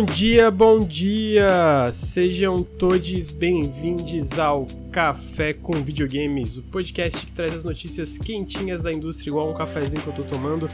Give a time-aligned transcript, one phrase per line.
[0.00, 1.90] Bom dia, bom dia!
[1.92, 8.90] Sejam todos bem-vindos ao Café com Videogames, o podcast que traz as notícias quentinhas da
[8.90, 10.70] indústria, igual um cafezinho que eu tô tomando.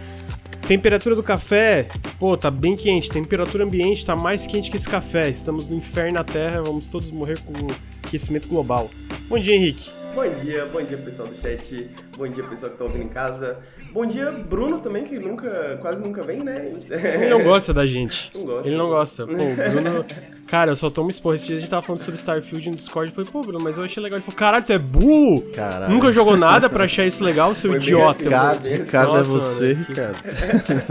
[0.69, 1.89] Temperatura do café,
[2.21, 3.11] pô, tá bem quente.
[3.11, 5.29] Temperatura ambiente tá mais quente que esse café.
[5.29, 7.53] Estamos no inferno na Terra, vamos todos morrer com
[8.05, 8.89] aquecimento global.
[9.29, 9.96] Bom dia, Henrique.
[10.17, 13.59] Bom dia, bom dia pessoal do chat, bom dia pessoal que tá ouvindo em casa.
[13.93, 16.73] Bom dia, Bruno também, que nunca, quase nunca vem, né?
[16.91, 18.31] Ele não gosta da gente.
[18.35, 18.67] Não gosta.
[18.67, 19.27] Ele não gosta.
[19.27, 20.07] Pô, o Bruno.
[20.49, 21.35] Cara, eu só tomo esporro.
[21.35, 23.11] Esse dia a gente tava falando sobre Starfield no Discord.
[23.11, 24.17] Eu falei, pô, Bruno, mas eu achei legal.
[24.17, 25.43] Ele falou, caralho, tu é burro!
[25.53, 25.93] Caralho.
[25.93, 28.11] Nunca jogou nada pra achar isso legal, seu Foi bem idiota.
[28.13, 28.53] assim, mano.
[28.55, 30.19] Ricardo, Nossa, Ricardo é mano, você, que- Ricardo.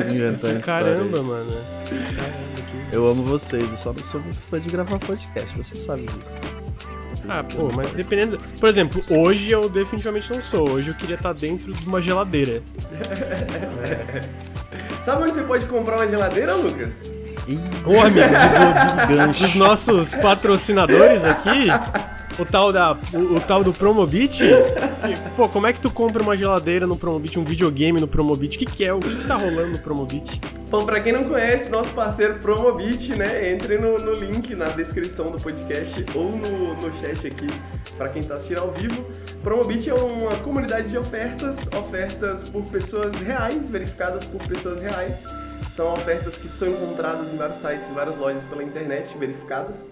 [0.14, 0.62] Inventando.
[0.64, 1.24] Caramba, aí.
[1.24, 1.52] mano.
[1.90, 5.78] Caramba, que- Eu amo vocês, eu só não sou muito fã de gravar podcast, você
[5.78, 6.42] sabe disso.
[7.26, 8.38] Por Ah, pô, mas dependendo.
[8.60, 10.70] Por exemplo, hoje eu definitivamente não sou.
[10.72, 12.62] Hoje eu queria estar dentro de uma geladeira.
[15.02, 17.10] Sabe onde você pode comprar uma geladeira, Lucas?
[17.48, 18.28] Ih, Ô, amigo,
[19.08, 21.68] do- dos nossos patrocinadores aqui,
[22.40, 24.40] o tal, da, o, o tal do Promobit.
[25.36, 28.56] Pô, como é que tu compra uma geladeira no Promobit, um videogame no Promobit?
[28.56, 28.92] O que, que é?
[28.94, 30.42] O que, que tá rolando no Promobit?
[30.76, 33.50] Bom, pra quem não conhece, nosso parceiro Promobit, né?
[33.50, 37.48] Entre no, no link na descrição do podcast ou no, no chat aqui
[37.96, 39.06] pra quem tá assistindo ao vivo.
[39.42, 45.24] Promobit é uma comunidade de ofertas, ofertas por pessoas reais, verificadas por pessoas reais.
[45.70, 49.90] São ofertas que são encontradas em vários sites e várias lojas pela internet, verificadas.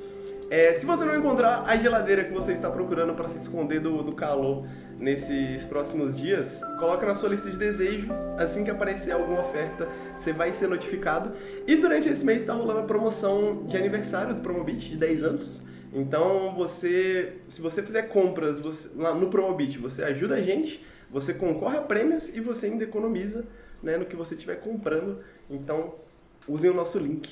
[0.50, 4.04] É, se você não encontrar a geladeira que você está procurando para se esconder do,
[4.04, 4.66] do calor
[5.04, 8.18] nesses próximos dias, coloca na sua lista de desejos.
[8.38, 9.88] Assim que aparecer alguma oferta,
[10.18, 11.34] você vai ser notificado.
[11.68, 15.62] E durante esse mês está rolando a promoção de aniversário do Promobit de 10 anos.
[15.94, 21.34] Então você, se você fizer compras você- lá no Promobit, você ajuda a gente, você
[21.34, 23.46] concorre a prêmios e você ainda economiza
[23.84, 25.20] né, no que você estiver comprando.
[25.50, 25.96] Então
[26.48, 27.30] usem o nosso link,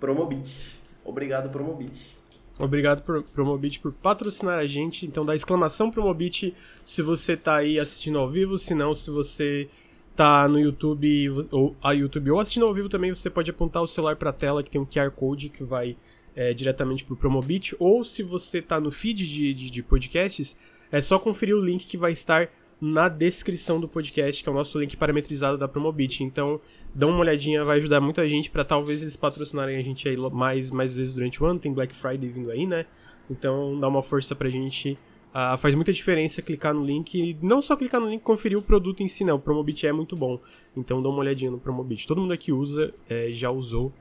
[0.00, 0.78] Promobit.
[1.04, 2.20] Obrigado, Promobit.
[2.58, 5.06] Obrigado por Promobit por patrocinar a gente.
[5.06, 6.54] Então dá exclamação Promobit
[6.84, 9.68] se você tá aí assistindo ao vivo, se não, se você
[10.14, 13.86] tá no YouTube ou a YouTube ou assistindo ao vivo também, você pode apontar o
[13.86, 15.96] celular para a tela que tem um QR Code que vai
[16.34, 20.56] é, diretamente pro Promobit, ou se você tá no feed de, de, de podcasts,
[20.90, 22.50] é só conferir o link que vai estar
[22.82, 26.24] na descrição do podcast, que é o nosso link parametrizado da Promobit.
[26.24, 26.60] Então,
[26.92, 30.68] dá uma olhadinha, vai ajudar muita gente para talvez eles patrocinarem a gente aí mais,
[30.72, 31.60] mais vezes durante o ano.
[31.60, 32.84] Tem Black Friday vindo aí, né?
[33.30, 34.98] Então, dá uma força pra gente.
[35.32, 38.62] Ah, faz muita diferença clicar no link e não só clicar no link, conferir o
[38.62, 39.32] produto em si, né?
[39.32, 40.40] O Promobit é muito bom.
[40.76, 42.04] Então, dá uma olhadinha no Promobit.
[42.04, 43.92] Todo mundo aqui usa, é, já usou.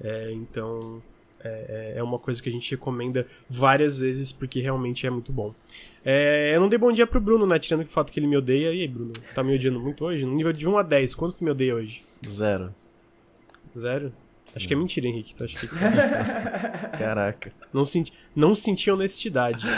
[0.00, 1.02] É, então,
[1.44, 5.54] é, é uma coisa que a gente recomenda várias vezes porque realmente é muito bom.
[6.04, 7.58] É, eu não dei bom dia pro Bruno, né?
[7.58, 8.72] Tirando o fato que ele me odeia.
[8.72, 9.12] E aí, Bruno?
[9.34, 10.24] Tá me odiando muito hoje?
[10.24, 12.02] No nível de 1 a 10, quanto tu me odeia hoje?
[12.26, 12.74] Zero.
[13.76, 14.12] Zero?
[14.56, 15.34] Acho que é mentira, Henrique.
[15.42, 15.68] Acha que...
[16.98, 17.52] Caraca.
[17.72, 18.12] não, senti...
[18.34, 19.64] não senti honestidade.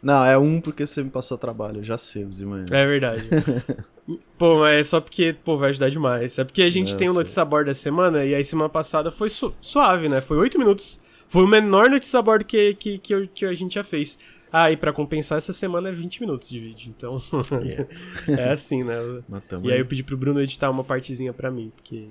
[0.00, 2.66] Não, é um porque você me passou trabalho já cedo de manhã.
[2.70, 3.24] É verdade.
[4.38, 6.38] pô, mas é só porque, pô, vai ajudar demais.
[6.38, 7.18] É porque a gente Eu tem o sei.
[7.20, 10.20] notícia board da semana e aí semana passada foi su- suave, né?
[10.20, 11.00] Foi 8 minutos.
[11.28, 14.18] Foi o menor notícia board que, que, que, eu- que a gente já fez.
[14.50, 16.94] Ah, e pra compensar, essa semana é 20 minutos de vídeo.
[16.96, 17.20] Então,
[17.62, 17.86] Yeah.
[18.28, 18.94] é assim, né?
[19.28, 19.68] Matamos.
[19.68, 22.08] E aí eu pedi pro Bruno editar uma partezinha pra mim, porque.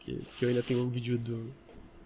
[0.00, 1.48] Que, que eu ainda tenho um vídeo do.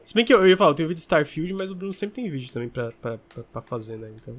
[0.05, 1.93] Se bem que eu, eu ia falar, eu tenho vídeo de Starfield, mas o Bruno
[1.93, 4.09] sempre tem vídeo também pra, pra, pra, pra fazer, né?
[4.15, 4.37] Então.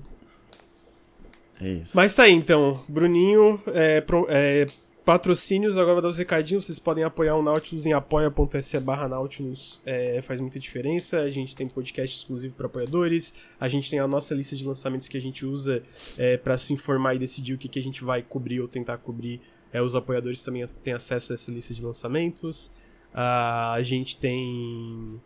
[1.61, 1.91] É isso.
[1.95, 2.83] Mas tá aí, então.
[2.87, 4.65] Bruninho, é, pro- é,
[5.03, 6.65] patrocínios, agora vou dar os recadinhos.
[6.65, 9.81] Vocês podem apoiar o Nautilus em apoia.se barra Nautilus.
[9.85, 11.19] É, faz muita diferença.
[11.19, 13.33] A gente tem podcast exclusivo para apoiadores.
[13.59, 15.83] A gente tem a nossa lista de lançamentos que a gente usa
[16.17, 18.97] é, para se informar e decidir o que, que a gente vai cobrir ou tentar
[18.97, 19.41] cobrir.
[19.73, 22.71] É, os apoiadores também têm acesso a essa lista de lançamentos.
[23.13, 25.19] Ah, a gente tem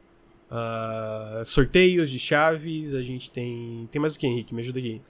[0.49, 2.93] ah, sorteios de chaves.
[2.93, 3.87] A gente tem.
[3.91, 4.53] Tem mais o que, Henrique?
[4.53, 5.01] Me ajuda aqui.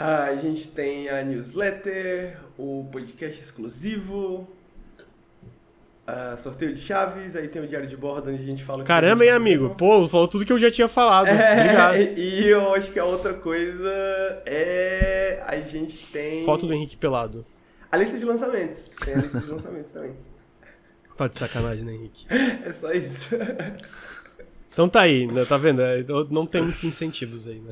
[0.00, 4.48] A gente tem a newsletter, o podcast exclusivo,
[6.06, 8.84] ah, sorteio de chaves, aí tem o diário de bordo onde a gente fala...
[8.84, 9.74] Caramba, a hein, amigo?
[9.76, 11.26] Pô, falou tudo que eu já tinha falado.
[11.28, 11.96] Obrigado.
[11.96, 13.90] É, e eu acho que a outra coisa
[14.46, 17.44] é a gente tem Foto do Henrique pelado.
[17.90, 18.94] a lista de lançamentos.
[19.04, 20.12] Tem a lista de lançamentos também.
[21.16, 22.24] Tá de sacanagem, né, Henrique?
[22.64, 23.34] É só isso.
[24.78, 25.44] Então tá aí, né?
[25.44, 25.82] Tá vendo?
[25.82, 27.70] É, Não tem muitos incentivos aí, né?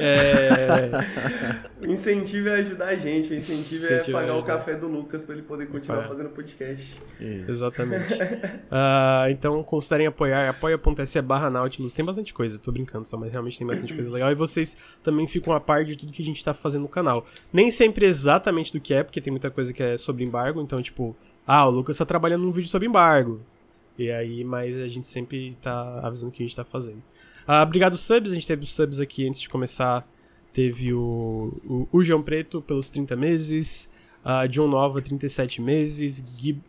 [0.00, 1.86] É...
[1.86, 4.56] O incentivo é ajudar a gente, o incentivo, é Incentivo é pagar o ajudar.
[4.56, 6.98] café do Lucas pra ele poder continuar fazendo podcast.
[7.20, 7.50] Isso.
[7.50, 8.14] Exatamente.
[8.70, 11.92] Ah, então considerem apoiar, apoia.se barra Nautilus.
[11.92, 14.32] Tem bastante coisa, tô brincando só, mas realmente tem bastante coisa legal.
[14.32, 17.26] E vocês também ficam a par de tudo que a gente tá fazendo no canal.
[17.52, 20.62] Nem sempre exatamente do que é, porque tem muita coisa que é sobre embargo.
[20.62, 21.14] Então, tipo,
[21.46, 23.42] ah, o Lucas tá trabalhando num vídeo sobre embargo.
[23.98, 27.02] E aí, mas a gente sempre tá avisando o que a gente tá fazendo.
[27.46, 28.30] Ah, obrigado, subs.
[28.30, 30.06] A gente teve os subs aqui antes de começar.
[30.52, 33.90] Teve o, o, o João Preto pelos 30 meses.
[34.24, 36.22] Uh, John Nova, 37 meses.
[36.38, 36.60] Gib,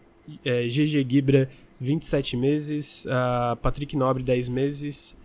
[0.44, 1.50] é, GG Gibra,
[1.80, 3.06] 27 meses.
[3.06, 5.16] Uh, Patrick Nobre, 10 meses.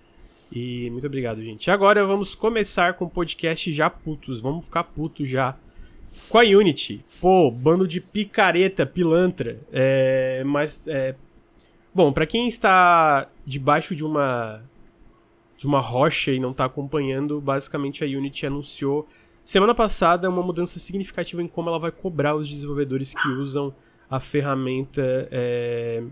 [0.53, 1.71] E muito obrigado, gente.
[1.71, 4.41] Agora vamos começar com o podcast já putos.
[4.41, 5.57] Vamos ficar putos já.
[6.29, 7.05] Com a Unity.
[7.21, 9.59] Pô, bando de picareta, pilantra.
[9.73, 11.15] É, mas, é...
[11.99, 14.63] Bom, para quem está debaixo de uma
[15.57, 19.09] de uma rocha e não está acompanhando, basicamente a Unity anunciou
[19.45, 23.75] semana passada uma mudança significativa em como ela vai cobrar os desenvolvedores que usam
[24.09, 25.03] a ferramenta
[25.33, 26.05] é,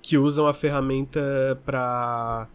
[0.00, 2.46] que usam a ferramenta para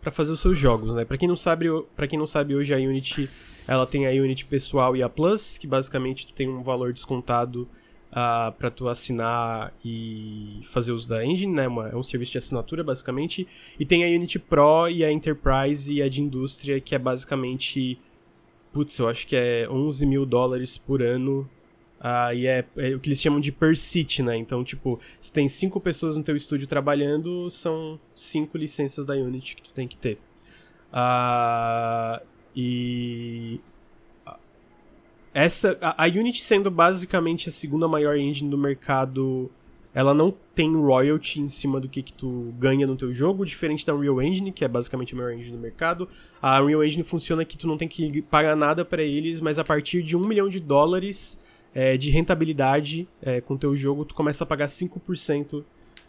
[0.00, 1.04] para fazer os seus jogos, né?
[1.04, 3.28] Para quem não sabe, para quem não sabe hoje a Unity,
[3.68, 7.68] ela tem a Unity pessoal e a Plus, que basicamente tu tem um valor descontado
[8.10, 11.68] uh, para tu assinar e fazer uso da engine, né?
[11.68, 13.46] Uma, é um serviço de assinatura, basicamente.
[13.78, 17.98] E tem a Unity Pro e a Enterprise e a de indústria, que é basicamente.
[18.72, 21.48] Putz, eu acho que é 11 mil dólares por ano.
[22.00, 24.36] Uh, e é, é, o que eles chamam de per seat, né?
[24.36, 29.56] Então, tipo, se tem cinco pessoas no teu estúdio trabalhando, são cinco licenças da Unity
[29.56, 30.18] que tu tem que ter.
[30.92, 32.24] Uh,
[32.56, 33.60] e
[35.32, 39.50] essa a, a, Unity sendo basicamente a segunda maior engine do mercado,
[39.94, 43.86] ela não tem royalty em cima do que, que tu ganha no teu jogo, diferente
[43.86, 46.08] da Unreal Engine, que é basicamente a maior engine do mercado.
[46.40, 49.64] A Unreal Engine funciona que tu não tem que pagar nada para eles, mas a
[49.64, 51.40] partir de um milhão de dólares
[51.74, 55.64] é, de rentabilidade é, com o teu jogo, tu começa a pagar 5%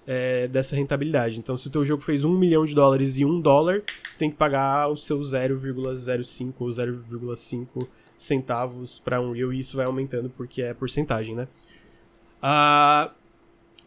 [0.06, 1.40] é, dessa rentabilidade.
[1.40, 3.84] Então, se o teu jogo fez um milhão de dólares e um dólar,
[4.18, 7.88] tem que pagar o seu 0,05 ou 0,5
[8.22, 11.48] centavos para Unreal e isso vai aumentando porque é porcentagem, né?
[12.42, 13.12] A,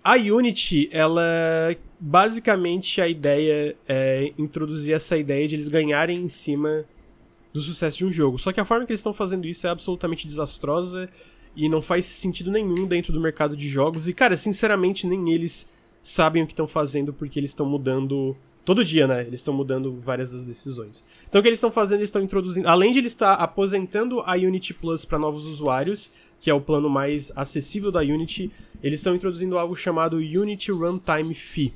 [0.02, 6.84] a Unity, ela basicamente a ideia é introduzir essa ideia de eles ganharem em cima
[7.52, 8.38] do sucesso de um jogo.
[8.38, 11.08] Só que a forma que eles estão fazendo isso é absolutamente desastrosa
[11.56, 14.08] e não faz sentido nenhum dentro do mercado de jogos.
[14.08, 15.72] E, cara, sinceramente, nem eles
[16.02, 19.20] sabem o que estão fazendo porque eles estão mudando Todo dia, né?
[19.22, 21.04] Eles estão mudando várias das decisões.
[21.28, 21.98] Então o que eles estão fazendo?
[21.98, 22.68] Eles estão introduzindo.
[22.68, 26.88] Além de eles estar aposentando a Unity Plus para novos usuários, que é o plano
[26.88, 28.50] mais acessível da Unity,
[28.82, 31.72] eles estão introduzindo algo chamado Unity Runtime Fee,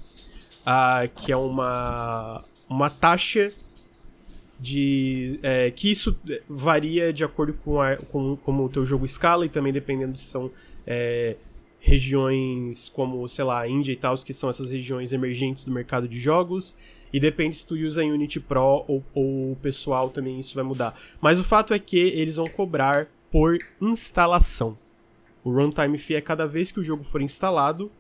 [0.63, 3.53] uh, que é uma, uma taxa
[4.61, 6.19] de é, que isso
[6.49, 10.25] varia de acordo com, a, com como o teu jogo escala e também dependendo se
[10.25, 10.51] são
[10.87, 11.37] é,
[11.89, 16.07] regiões como, sei lá, a Índia e tal, que são essas regiões emergentes do mercado
[16.07, 16.77] de jogos.
[17.11, 20.95] E depende se tu usa Unity Pro ou, ou pessoal também isso vai mudar.
[21.21, 24.77] Mas o fato é que eles vão cobrar por instalação.
[25.43, 27.91] O runtime fee é cada vez que o jogo for instalado,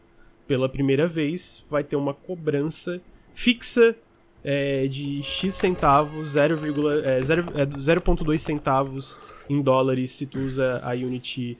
[0.46, 3.00] pela primeira vez, vai ter uma cobrança
[3.34, 3.96] fixa
[4.44, 9.18] é, de X centavos, 0,2 é, 0, é, centavos
[9.48, 11.56] em dólares se tu usa a Unity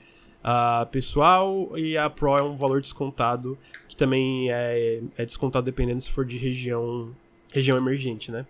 [0.51, 3.55] a pessoal e a Pro é um valor descontado
[3.87, 7.15] que também é, é descontado dependendo se for de região
[7.53, 8.47] região emergente, né?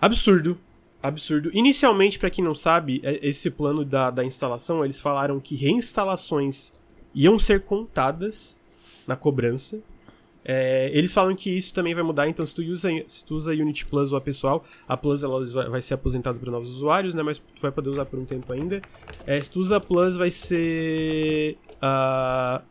[0.00, 0.58] Absurdo,
[1.00, 1.50] absurdo.
[1.52, 6.74] Inicialmente, para quem não sabe, é, esse plano da, da instalação, eles falaram que reinstalações
[7.14, 8.58] iam ser contadas
[9.06, 9.78] na cobrança
[10.48, 13.50] é, eles falam que isso também vai mudar, então se tu usa, se tu usa
[13.50, 17.16] Unity Plus ou a pessoal, a Plus ela vai, vai ser aposentada para novos usuários,
[17.16, 17.22] né?
[17.24, 18.80] Mas tu vai poder usar por um tempo ainda.
[19.26, 21.56] É, se tu usa a Plus, vai ser.
[21.82, 22.62] Uh,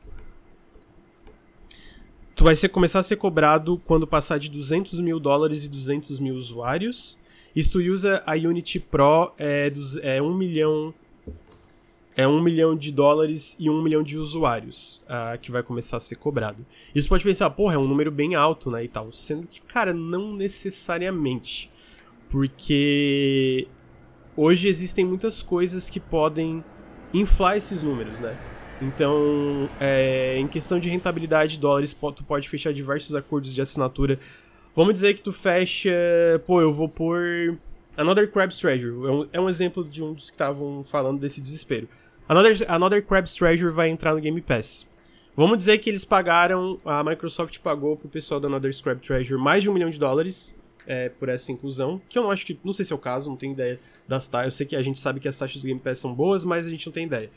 [2.34, 6.18] tu vai ser, começar a ser cobrado quando passar de 200 mil dólares e 200
[6.22, 7.18] mil usuários.
[7.54, 10.94] E se tu usa a Unity Pro, é, dos, é 1 milhão
[12.16, 16.00] é um milhão de dólares e um milhão de usuários uh, que vai começar a
[16.00, 16.66] ser cobrado.
[16.94, 19.12] Isso pode pensar, porra, é um número bem alto, né, e tal.
[19.12, 21.70] Sendo que, cara, não necessariamente.
[22.30, 23.68] Porque
[24.36, 26.64] hoje existem muitas coisas que podem
[27.14, 28.38] inflar esses números, né?
[28.82, 34.20] Então, é, em questão de rentabilidade de dólares, tu pode fechar diversos acordos de assinatura.
[34.76, 35.92] Vamos dizer que tu fecha,
[36.46, 37.58] pô, eu vou pôr
[37.96, 39.08] Another Crab's Treasure.
[39.08, 41.88] É um, é um exemplo de um dos que estavam falando desse desespero.
[42.28, 44.88] Another, Another Crab's Treasure vai entrar no Game Pass.
[45.36, 49.64] Vamos dizer que eles pagaram, a Microsoft pagou pro pessoal da Another Crab Treasure mais
[49.64, 50.56] de um milhão de dólares
[50.88, 53.30] é, por essa inclusão, que eu não acho que, não sei se é o caso,
[53.30, 55.68] não tenho ideia das taxas, eu sei que a gente sabe que as taxas do
[55.68, 57.30] Game Pass são boas, mas a gente não tem ideia.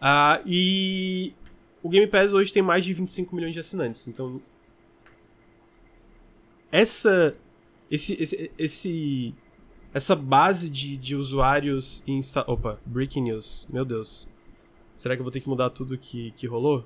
[0.00, 1.34] Ah, e
[1.82, 4.40] o Game Pass hoje tem mais de 25 milhões de assinantes, então
[6.70, 7.36] essa
[7.90, 9.34] esse, esse, esse
[9.92, 12.44] essa base de, de usuários insta...
[12.46, 13.66] Opa, breaking news.
[13.70, 14.28] Meu Deus.
[14.96, 16.84] Será que eu vou ter que mudar tudo que, que rolou?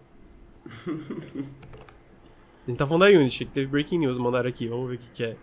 [0.66, 4.98] A gente tá falando da Unity, que teve breaking news, mandaram aqui, vamos ver o
[4.98, 5.36] que, que é.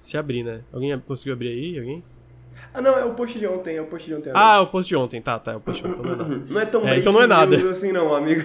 [0.00, 0.62] Se abrir, né?
[0.72, 1.78] Alguém conseguiu abrir aí?
[1.78, 2.02] Alguém?
[2.72, 4.32] Ah, não, é o post de ontem, é o post de ontem.
[4.34, 6.12] Ah, é o post de ontem, tá, tá, é o post de ontem, então não
[6.12, 6.44] é nada.
[6.50, 7.70] não é tão É, então não é nada.
[7.70, 8.42] assim não, amigo.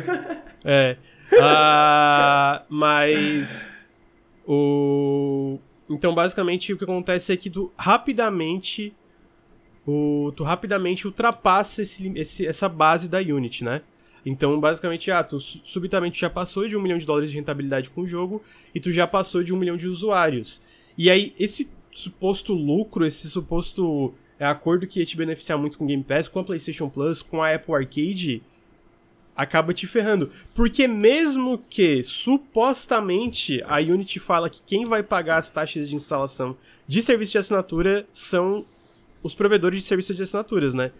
[0.63, 0.97] É.
[1.41, 3.69] Ah, mas.
[4.45, 5.59] O.
[5.89, 8.93] Então, basicamente, o que acontece é que tu rapidamente.
[9.87, 13.81] O, tu rapidamente ultrapassa esse, esse- essa base da Unity, né?
[14.25, 17.89] Então, basicamente, ah, tu su- subitamente já passou de um milhão de dólares de rentabilidade
[17.89, 18.43] com o jogo
[18.75, 20.61] e tu já passou de um milhão de usuários.
[20.97, 25.85] E aí, esse suposto lucro, esse suposto é, acordo que ia te beneficiar muito com
[25.85, 28.43] o Game Pass, com a PlayStation Plus, com a Apple Arcade,
[29.39, 30.29] acaba te ferrando.
[30.53, 36.57] Porque mesmo que supostamente a Unity fala que quem vai pagar as taxas de instalação
[36.85, 38.65] de serviço de assinatura são
[39.23, 40.91] os provedores de serviços de assinaturas, né?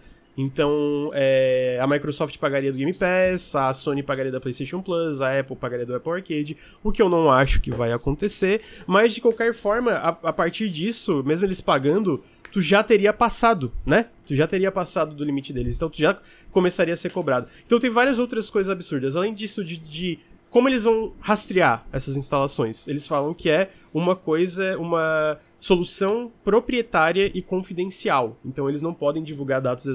[0.41, 5.38] Então, é, a Microsoft pagaria do Game Pass, a Sony pagaria da PlayStation Plus, a
[5.38, 9.19] Apple pagaria do Apple Arcade, o que eu não acho que vai acontecer, mas de
[9.19, 14.05] qualquer forma, a, a partir disso, mesmo eles pagando, tu já teria passado, né?
[14.25, 16.17] Tu já teria passado do limite deles, então tu já
[16.51, 17.50] começaria a ser cobrado.
[17.65, 20.19] Então tem várias outras coisas absurdas, além disso de, de
[20.50, 22.88] como eles vão rastrear essas instalações.
[22.88, 28.37] Eles falam que é uma coisa, uma solução proprietária e confidencial.
[28.45, 29.85] Então eles não podem divulgar dados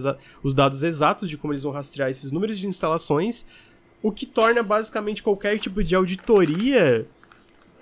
[0.43, 3.47] os dados exatos de como eles vão rastrear esses números de instalações,
[4.03, 7.07] o que torna basicamente qualquer tipo de auditoria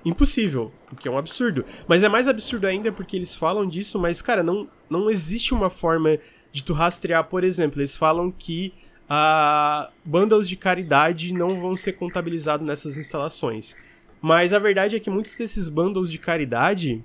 [0.05, 1.65] impossível, o que é um absurdo.
[1.87, 5.71] Mas é mais absurdo ainda porque eles falam disso, mas cara, não, não existe uma
[5.71, 6.19] forma
[6.53, 8.73] de tu rastrear, por exemplo, eles falam que
[9.09, 13.77] ah, bundles de caridade não vão ser contabilizados nessas instalações.
[14.21, 17.05] Mas a verdade é que muitos desses bundles de caridade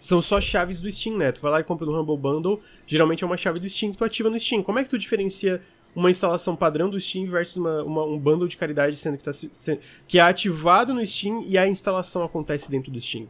[0.00, 1.32] são só chaves do Steam, né?
[1.32, 3.98] Tu vai lá e compra no Humble Bundle, geralmente é uma chave do Steam que
[3.98, 4.62] tu ativa no Steam.
[4.62, 5.60] Como é que tu diferencia
[5.94, 9.32] uma instalação padrão do Steam versus uma, uma- um bundle de caridade sendo que, tá,
[9.32, 13.26] se- se- que é ativado no Steam e a instalação acontece dentro do Steam?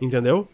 [0.00, 0.48] Entendeu?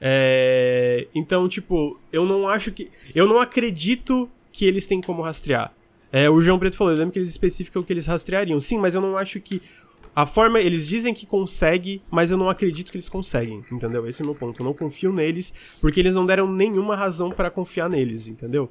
[0.00, 2.90] É, então, tipo, eu não acho que.
[3.14, 5.72] Eu não acredito que eles têm como rastrear.
[6.12, 8.60] É, o João Preto falou, eu lembro que eles especificam que eles rastreariam.
[8.60, 9.62] Sim, mas eu não acho que.
[10.14, 14.06] A forma, eles dizem que consegue, mas eu não acredito que eles conseguem, entendeu?
[14.06, 14.60] Esse é meu ponto.
[14.60, 18.70] Eu não confio neles, porque eles não deram nenhuma razão pra confiar neles, entendeu?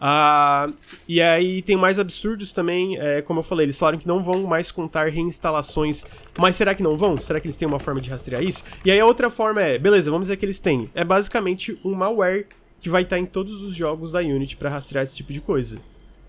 [0.00, 0.70] Ah,
[1.08, 4.42] e aí tem mais absurdos também, é, como eu falei, eles falaram que não vão
[4.42, 6.04] mais contar reinstalações,
[6.38, 7.16] mas será que não vão?
[7.16, 8.62] Será que eles têm uma forma de rastrear isso?
[8.84, 10.90] E aí a outra forma é, beleza, vamos dizer que eles têm.
[10.94, 12.46] É basicamente um malware
[12.80, 15.78] que vai estar em todos os jogos da Unity pra rastrear esse tipo de coisa.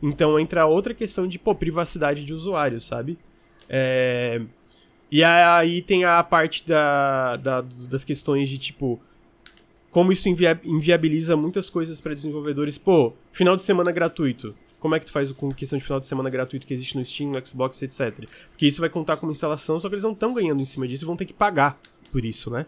[0.02, 3.18] Então entra outra questão de, pô, privacidade de usuário, sabe?
[3.68, 4.42] É...
[5.12, 9.00] E aí tem a parte da, da- das questões de, tipo,
[9.92, 12.78] como isso invia- inviabiliza muitas coisas para desenvolvedores.
[12.78, 14.56] Pô, final de semana gratuito.
[14.80, 17.04] Como é que tu faz com questão de final de semana gratuito que existe no
[17.04, 18.28] Steam, no Xbox, etc.
[18.52, 21.06] Porque isso vai contar como instalação, só que eles não estão ganhando em cima disso
[21.06, 21.80] e vão ter que pagar
[22.12, 22.66] por isso, né?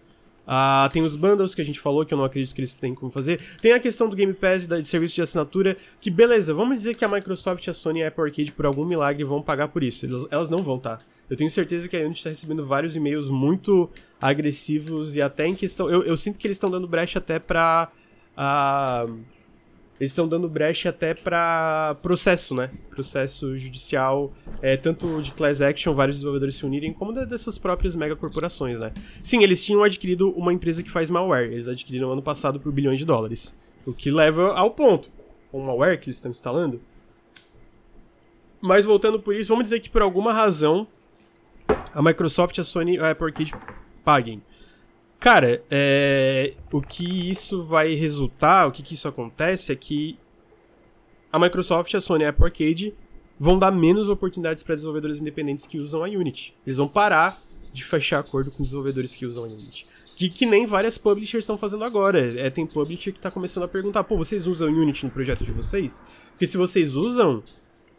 [0.47, 2.95] Ah, tem os bundles que a gente falou, que eu não acredito que eles têm
[2.95, 3.41] como fazer.
[3.61, 6.77] Tem a questão do Game Pass e da- de serviço de assinatura, que beleza, vamos
[6.77, 9.67] dizer que a Microsoft, a Sony e a Apple Arcade, por algum milagre, vão pagar
[9.67, 10.05] por isso.
[10.05, 10.97] Elas, elas não vão, tá?
[11.29, 13.89] Eu tenho certeza que a Unity tá recebendo vários e-mails muito
[14.21, 15.89] agressivos e até em questão.
[15.89, 17.89] Eu, eu sinto que eles estão dando brecha até pra.
[18.37, 19.05] ah,
[19.99, 22.69] eles estão dando brecha até pra processo, né?
[22.89, 28.77] Processo judicial, é, tanto de class action, vários desenvolvedores se unirem, como dessas próprias megacorporações,
[28.77, 28.91] né?
[29.23, 31.51] Sim, eles tinham adquirido uma empresa que faz malware.
[31.51, 33.55] Eles adquiriram ano passado por bilhões de dólares.
[33.85, 35.09] O que leva ao ponto.
[35.51, 36.79] O malware que eles estão instalando.
[38.61, 40.87] Mas voltando por isso, vamos dizer que por alguma razão
[41.93, 43.53] a Microsoft, a Sony e a Apple Arcade
[44.03, 44.41] paguem.
[45.19, 50.17] Cara, é, o que isso vai resultar, o que, que isso acontece é que
[51.31, 52.93] a Microsoft, a Sony e a Apple Arcade
[53.39, 56.53] vão dar menos oportunidades para desenvolvedores independentes que usam a Unity.
[56.65, 57.39] Eles vão parar
[57.73, 59.87] de fechar acordo com desenvolvedores que usam a Unity.
[60.15, 62.19] Que, que nem várias publishers estão fazendo agora.
[62.39, 65.51] É, tem publisher que tá começando a perguntar, pô, vocês usam Unity no projeto de
[65.51, 66.03] vocês?
[66.31, 67.43] Porque se vocês usam,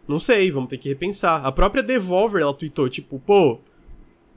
[0.06, 1.44] não sei, vamos ter que repensar.
[1.44, 3.60] A própria Devolver, ela tweetou, tipo, pô,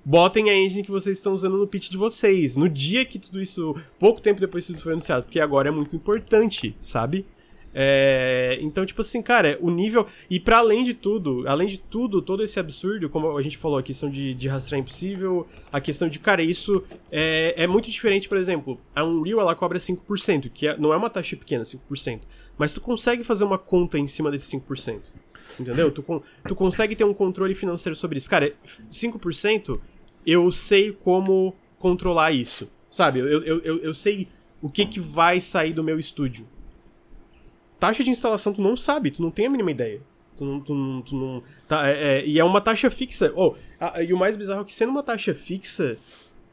[0.03, 2.57] botem a engine que vocês estão usando no pitch de vocês.
[2.57, 5.71] No dia que tudo isso, pouco tempo depois que tudo foi anunciado, porque agora é
[5.71, 7.25] muito importante, sabe?
[7.73, 10.05] É, então, tipo assim, cara, o nível.
[10.29, 13.77] E para além de tudo, além de tudo, todo esse absurdo, como a gente falou,
[13.77, 18.27] a questão de, de rastrear impossível, a questão de, cara, isso é, é muito diferente,
[18.27, 22.21] por exemplo, a Unreal ela cobra 5%, que é- não é uma taxa pequena, 5%,
[22.57, 24.99] mas tu consegue fazer uma conta em cima desse 5%.
[25.59, 25.91] Entendeu?
[25.91, 26.03] Tu,
[26.47, 28.29] tu consegue ter um controle financeiro sobre isso.
[28.29, 28.53] Cara,
[28.89, 29.79] 5%
[30.25, 32.69] eu sei como controlar isso.
[32.91, 33.19] Sabe?
[33.19, 34.27] Eu, eu, eu, eu sei
[34.61, 36.45] o que, que vai sair do meu estúdio.
[37.79, 40.01] Taxa de instalação tu não sabe, tu não tem a mínima ideia.
[40.37, 40.59] Tu não.
[40.59, 43.31] Tu não, tu não tá, é, é, e é uma taxa fixa.
[43.35, 45.97] Oh, a, e o mais bizarro é que, sendo uma taxa fixa,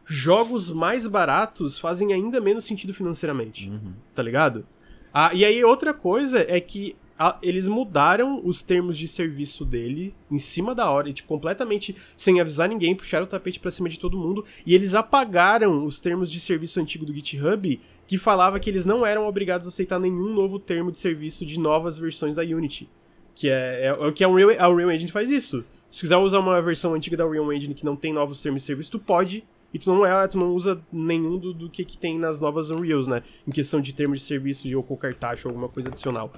[0.07, 3.69] jogos mais baratos fazem ainda menos sentido financeiramente.
[3.69, 3.93] Uhum.
[4.15, 4.67] Tá ligado?
[5.13, 10.15] Ah, e aí, outra coisa é que a- eles mudaram os termos de serviço dele
[10.31, 13.99] em cima da hora, tipo, completamente sem avisar ninguém, puxaram o tapete pra cima de
[13.99, 18.71] todo mundo, e eles apagaram os termos de serviço antigo do GitHub, que falava que
[18.71, 22.43] eles não eram obrigados a aceitar nenhum novo termo de serviço de novas versões da
[22.43, 22.89] Unity.
[23.35, 25.65] Que é, é, é o que a Unreal, a Unreal Engine faz isso.
[25.91, 28.67] Se quiser usar uma versão antiga da Unreal Engine que não tem novos termos de
[28.67, 31.97] serviço, tu pode, e tu não é, tu não usa nenhum do, do que, que
[31.99, 33.23] tem nas novas Unreals, né?
[33.47, 36.33] Em questão de termos de serviço de ou qualquer taxa ou alguma coisa adicional.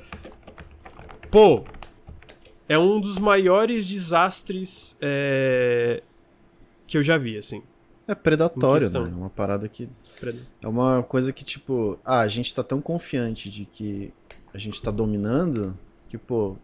[1.31, 1.65] Pô,
[2.69, 6.03] é um dos maiores desastres é,
[6.87, 7.63] que eu já vi, assim.
[8.09, 9.11] É predatório, né?
[9.13, 9.89] É uma parada que.
[10.61, 14.13] É uma coisa que, tipo, ah, a gente tá tão confiante de que
[14.53, 16.57] a gente tá dominando que, pô,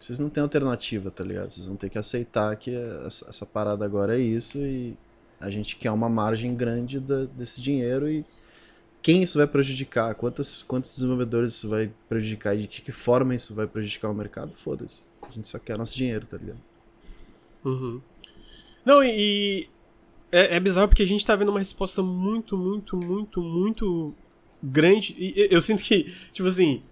[0.00, 1.50] vocês não têm alternativa, tá ligado?
[1.50, 2.74] Vocês vão ter que aceitar que
[3.06, 4.96] essa, essa parada agora é isso e
[5.38, 8.24] a gente quer uma margem grande da- desse dinheiro e
[9.08, 10.14] quem isso vai prejudicar?
[10.14, 14.52] Quantos, quantos desenvolvedores isso vai prejudicar e de que forma isso vai prejudicar o mercado?
[14.52, 15.04] Foda-se.
[15.22, 16.58] A gente só quer nosso dinheiro, tá ligado?
[17.64, 18.02] Uhum.
[18.84, 19.66] Não, e,
[20.30, 24.14] é, é bizarro porque a gente tá vendo uma resposta muito, muito, muito, muito
[24.62, 25.16] grande.
[25.18, 26.82] E eu sinto que, tipo assim,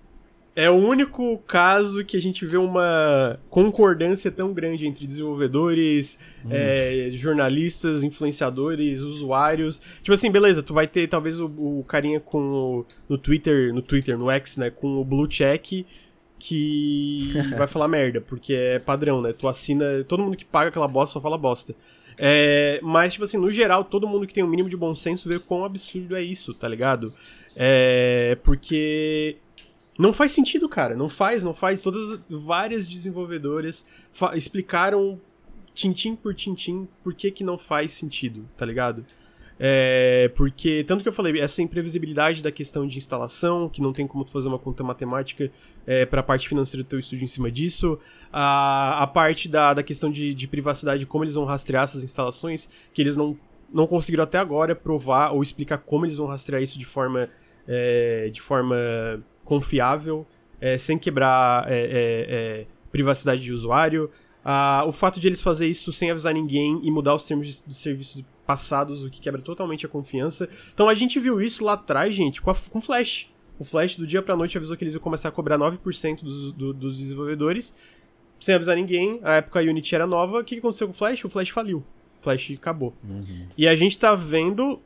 [0.57, 7.11] é o único caso que a gente vê uma concordância tão grande entre desenvolvedores, é,
[7.13, 9.83] jornalistas, influenciadores, usuários.
[10.03, 13.83] Tipo assim, beleza, tu vai ter talvez o, o carinha com o, no Twitter, no
[13.83, 15.85] Twitter, no X, né, com o blue check
[16.39, 19.35] que vai falar merda, porque é padrão, né?
[19.35, 21.75] Tu assina, todo mundo que paga aquela bosta só fala bosta.
[22.19, 25.29] É, mas, tipo assim, no geral, todo mundo que tem um mínimo de bom senso
[25.29, 27.13] vê quão absurdo é isso, tá ligado?
[27.55, 29.37] É, porque
[29.99, 30.95] não faz sentido, cara.
[30.95, 31.81] Não faz, não faz.
[31.83, 33.87] Todas várias desenvolvedoras
[34.35, 35.21] explicaram
[35.75, 39.05] tintim por tintim por que que não faz sentido, tá ligado?
[39.59, 44.07] É, porque, tanto que eu falei, essa imprevisibilidade da questão de instalação, que não tem
[44.07, 45.51] como tu fazer uma conta matemática
[45.87, 47.99] é, para a parte financeira do teu estúdio em cima disso,
[48.31, 52.69] a, a parte da, da questão de, de privacidade, como eles vão rastrear essas instalações,
[52.93, 53.37] que eles não,
[53.73, 57.29] não conseguiram até agora provar ou explicar como eles vão rastrear isso de forma,
[57.67, 58.77] é, de forma
[59.47, 60.27] confiável,
[60.61, 61.87] é, sem quebrar é, é,
[62.61, 64.11] é, privacidade de usuário.
[64.45, 67.67] Ah, o fato de eles fazer isso sem avisar ninguém e mudar os termos de,
[67.67, 70.49] de serviços passados, o que quebra totalmente a confiança.
[70.75, 73.29] Então a gente viu isso lá atrás, gente, com, a, com Flash.
[73.59, 76.53] O Flash, do dia pra noite, avisou que eles iam começar a cobrar 9% dos,
[76.53, 77.75] do, dos desenvolvedores,
[78.39, 79.19] sem avisar ninguém.
[79.23, 80.41] A época a Unity era nova.
[80.41, 81.25] O que que aconteceu com o Flash?
[81.25, 81.79] O Flash faliu.
[82.21, 82.95] O Flash acabou.
[83.57, 84.81] E a gente tá vendo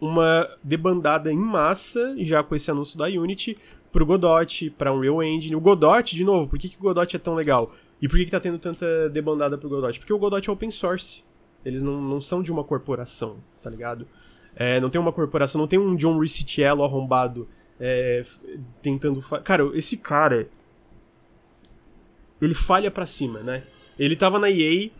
[0.00, 3.56] uma debandada em massa, já com esse anúncio da Unity,
[3.92, 5.54] pro Godot, pra Unreal Engine.
[5.54, 7.74] O Godot, de novo, por que, que o Godot é tão legal?
[8.00, 9.98] E por que, que tá tendo tanta debandada pro Godot?
[9.98, 11.22] Porque o Godot é open source.
[11.64, 14.08] Eles não, não são de uma corporação, tá ligado?
[14.56, 17.46] É, não tem uma corporação, não tem um John Ricciello arrombado
[17.78, 18.24] é,
[18.82, 19.22] tentando...
[19.44, 20.48] Cara, esse cara...
[22.40, 23.62] Ele falha pra cima, né?
[23.96, 24.90] Ele tava na EA...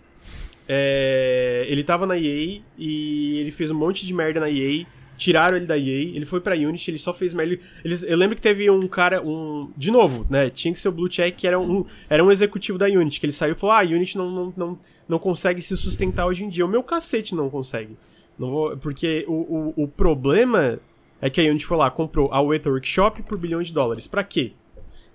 [0.68, 4.86] é, ele tava na EA e ele fez um monte de merda na EA.
[5.22, 7.56] Tiraram ele da EA, ele foi pra Unity, ele só fez merda.
[7.84, 9.70] Eles, eu lembro que teve um cara, um.
[9.76, 10.50] De novo, né?
[10.50, 13.26] Tinha que ser o Blue Check, que era um, era um executivo da Unity, que
[13.26, 16.42] ele saiu e falou: Ah, a Unity não, não, não, não consegue se sustentar hoje
[16.44, 16.66] em dia.
[16.66, 17.96] O meu cacete não consegue.
[18.38, 20.80] Não vou, porque o, o, o problema
[21.20, 24.08] é que a Unity foi lá, comprou a Weta Workshop por bilhões de dólares.
[24.08, 24.52] Pra quê?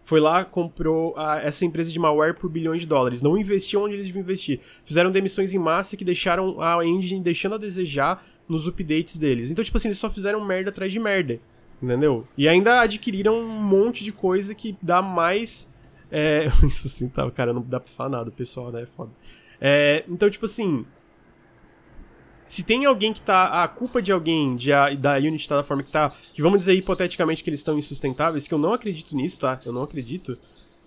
[0.06, 3.22] Foi lá, comprou a- essa empresa de malware por bilhões de dólares.
[3.22, 4.62] Não investiu onde eles deviam investir.
[4.86, 9.52] Fizeram demissões em massa que deixaram a engine deixando a desejar nos updates deles.
[9.52, 11.40] Então, tipo assim, eles só fizeram merda atrás de merda.
[11.82, 12.26] Entendeu?
[12.38, 15.70] E ainda adquiriram um monte de coisa que dá mais.
[16.10, 16.48] É.
[16.64, 18.84] Insustentável, cara, não dá pra falar nada, pessoal, né?
[18.84, 19.12] É foda.
[19.62, 20.86] É, então, tipo assim.
[22.48, 23.64] Se tem alguém que tá.
[23.64, 26.12] A culpa de alguém de a, da Unity tá da forma que tá.
[26.34, 29.60] Que vamos dizer hipoteticamente que eles estão insustentáveis, que eu não acredito nisso, tá?
[29.66, 30.38] Eu não acredito.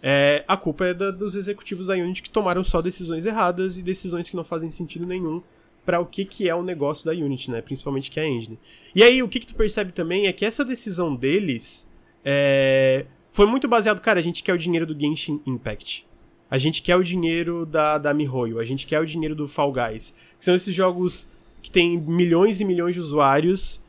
[0.03, 3.83] É, a culpa é da- dos executivos da Unity que tomaram só decisões erradas e
[3.83, 5.43] decisões que não fazem sentido nenhum
[5.85, 7.61] para o que, que é o negócio da Unity, né?
[7.63, 8.59] Principalmente que é a engine.
[8.95, 11.89] E aí, o que, que tu percebe também é que essa decisão deles
[12.25, 16.07] é, foi muito baseado, cara, a gente quer o dinheiro do Genshin Impact.
[16.51, 19.73] A gente quer o dinheiro da, da MiHoYo, a gente quer o dinheiro do Fall
[19.73, 20.15] Guys.
[20.39, 21.31] Que são esses jogos
[21.63, 23.81] que tem milhões e milhões de usuários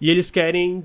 [0.00, 0.84] e eles querem,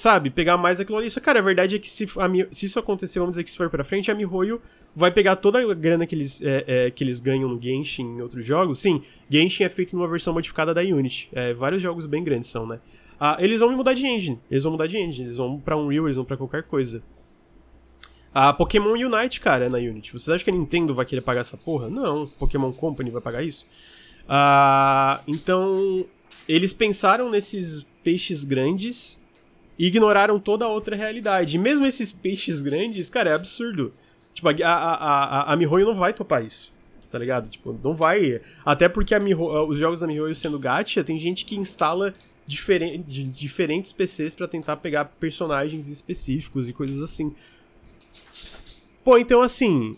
[0.00, 1.10] sabe, pegar mais aquilo ali.
[1.10, 3.56] Só, cara, a verdade é que se, a se isso acontecer, vamos dizer que se
[3.56, 4.60] for pra frente, a MiHoYo
[4.96, 8.22] vai pegar toda a grana que eles, é, é, que eles ganham no Genshin em
[8.22, 8.80] outros jogos.
[8.80, 11.28] Sim, Genshin é feito numa versão modificada da Unity.
[11.32, 12.80] É, vários jogos bem grandes são, né?
[13.20, 14.40] Ah, eles vão mudar de engine.
[14.50, 15.26] Eles vão mudar de engine.
[15.26, 17.02] Eles vão pra Unreal, eles vão pra qualquer coisa.
[18.32, 20.12] A Pokémon Unite, cara, é na Unity.
[20.12, 21.90] Vocês acham que a Nintendo vai querer pagar essa porra?
[21.90, 22.26] Não.
[22.26, 23.66] Pokémon Company vai pagar isso?
[24.26, 26.06] Ah, então,
[26.48, 29.19] eles pensaram nesses peixes grandes
[29.80, 31.56] e ignoraram toda a outra realidade.
[31.56, 33.94] E mesmo esses peixes grandes, cara, é absurdo.
[34.34, 36.70] Tipo, a, a, a, a MiHoYo não vai topar isso.
[37.10, 37.48] Tá ligado?
[37.48, 38.42] Tipo, não vai.
[38.62, 42.14] Até porque Miho, os jogos da MiHoYo sendo gacha, tem gente que instala
[42.46, 47.34] diferentes PCs para tentar pegar personagens específicos e coisas assim.
[49.02, 49.96] Pô, então assim.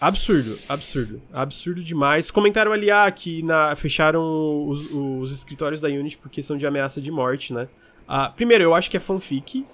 [0.00, 2.30] Absurdo, absurdo, absurdo demais.
[2.30, 7.00] Comentaram ali ah, que na, fecharam os, os escritórios da Unity por questão de ameaça
[7.00, 7.66] de morte, né?
[8.08, 9.64] Ah, primeiro, eu acho que é fanfic,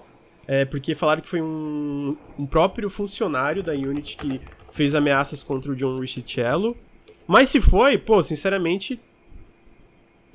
[0.47, 4.41] é, porque falaram que foi um, um próprio funcionário da Unity que
[4.71, 6.75] fez ameaças contra o John Richichello.
[7.27, 8.99] Mas se foi, pô, sinceramente,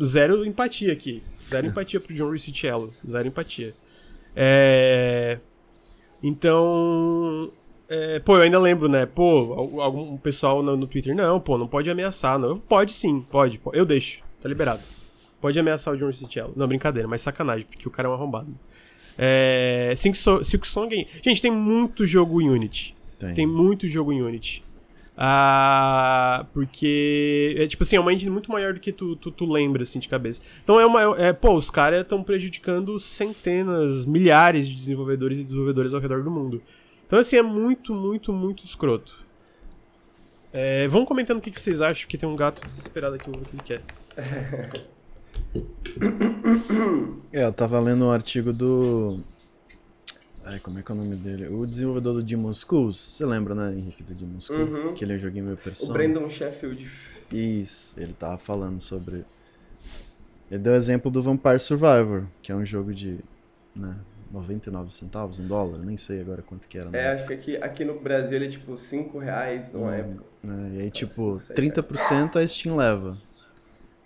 [0.03, 1.23] zero empatia aqui.
[1.49, 2.93] Zero empatia pro John Richichello.
[3.07, 3.75] Zero empatia.
[4.35, 5.39] É...
[6.23, 7.51] Então,
[7.89, 9.07] é, pô, eu ainda lembro, né?
[9.07, 12.59] Pô, algum pessoal no, no, Twitter, não, pô, não pode ameaçar, não.
[12.59, 14.83] Pode sim, pode, eu deixo, tá liberado.
[15.41, 16.53] Pode ameaçar o John Cichello.
[16.57, 18.49] Não, brincadeira, mas sacanagem, porque o cara é um arrombado.
[19.17, 21.07] É, Silk, so Song.
[21.23, 22.95] Gente, tem muito jogo em Unity.
[23.19, 24.63] Tem, tem muito jogo em Unity.
[25.21, 29.45] Ah, porque, é, tipo assim, é uma engine muito maior do que tu, tu, tu
[29.51, 30.41] lembra, assim, de cabeça.
[30.63, 31.21] Então é uma.
[31.21, 36.31] É, pô, os caras estão prejudicando centenas, milhares de desenvolvedores e desenvolvedores ao redor do
[36.31, 36.63] mundo.
[37.05, 39.19] Então, assim, é muito, muito, muito escroto.
[40.53, 43.57] É, vão comentando o que, vocês acham, porque tem um gato desesperado aqui, o que
[43.57, 43.83] ele quer.
[47.33, 49.21] É, eu tava lendo um artigo do.
[50.45, 51.49] Ai, como é que é o nome dele?
[51.49, 52.99] O desenvolvedor do Demon Schools.
[52.99, 54.71] Você lembra, né, Henrique, do Demon Schools?
[54.71, 54.95] Uhum.
[54.95, 55.91] Que ele é joguinho meu persona.
[55.91, 56.91] O Brandon Sheffield.
[57.33, 59.25] Isso, ele tava falando sobre.
[60.51, 63.19] Ele deu exemplo do Vampire Survivor, que é um jogo de.
[63.77, 63.95] Né,
[64.31, 66.91] 99 centavos, um dólar, nem sei agora quanto que era.
[66.91, 66.99] Né?
[66.99, 70.25] É, acho que aqui, aqui no Brasil ele é tipo 5 reais numa hum, época.
[70.45, 73.17] É, e aí, tipo, 5, 30% a Steam leva.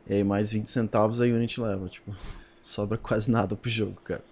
[0.06, 2.14] E aí mais 20 centavos a Unity leva, tipo,
[2.62, 4.22] sobra quase nada pro jogo, cara.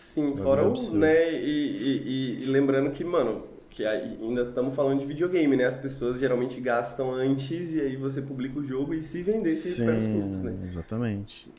[0.00, 5.00] Sim, Não fora o, né, e, e, e, lembrando que, mano, que ainda estamos falando
[5.00, 5.66] de videogame, né?
[5.66, 9.80] As pessoas geralmente gastam antes e aí você publica o jogo e se vender, se
[9.80, 10.58] recupera os custos, né?
[10.64, 11.52] exatamente.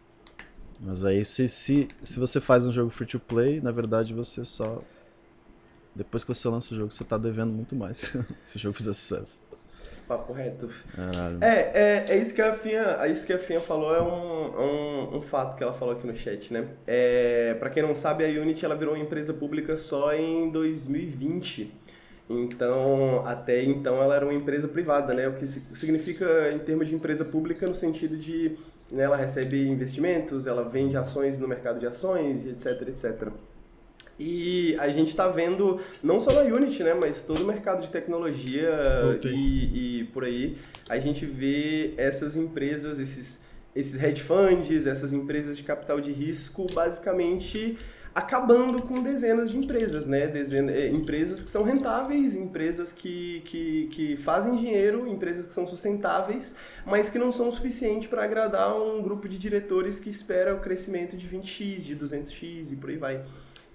[0.80, 4.43] Mas aí se, se, se você faz um jogo free to play, na verdade você
[4.43, 4.80] só.
[5.93, 8.15] Depois que você lança o jogo, você tá devendo muito mais.
[8.43, 9.41] se o jogo fizer sucesso.
[10.08, 10.70] Papo reto.
[10.96, 11.38] Caralho.
[11.41, 14.62] É, é, é isso que a Finha, é isso que a Finha falou, é um,
[14.62, 16.70] um, um, fato que ela falou aqui no chat, né?
[16.86, 21.74] É, pra quem não sabe, a Unity ela virou uma empresa pública só em 2020.
[22.30, 25.28] Então, até então ela era uma empresa privada, né?
[25.28, 28.58] O que significa em termos de empresa pública no sentido de
[28.91, 33.30] né, ela recebe investimentos, ela vende ações no mercado de ações e etc, etc.
[34.19, 37.91] E a gente está vendo, não só na Unity, né, mas todo o mercado de
[37.91, 38.82] tecnologia
[39.23, 40.58] e, e, por aí,
[40.89, 43.41] a gente vê essas empresas, esses,
[43.75, 47.77] esses hedge funds, essas empresas de capital de risco, basicamente
[48.17, 50.25] acabando com dezenas de empresas, né?
[50.25, 55.67] Dezena, é, empresas que são rentáveis, empresas que, que, que fazem dinheiro, empresas que são
[55.67, 60.56] sustentáveis, mas que não são o suficiente para agradar um grupo de diretores que espera
[60.56, 63.23] o crescimento de 20x, de 200x e por aí vai.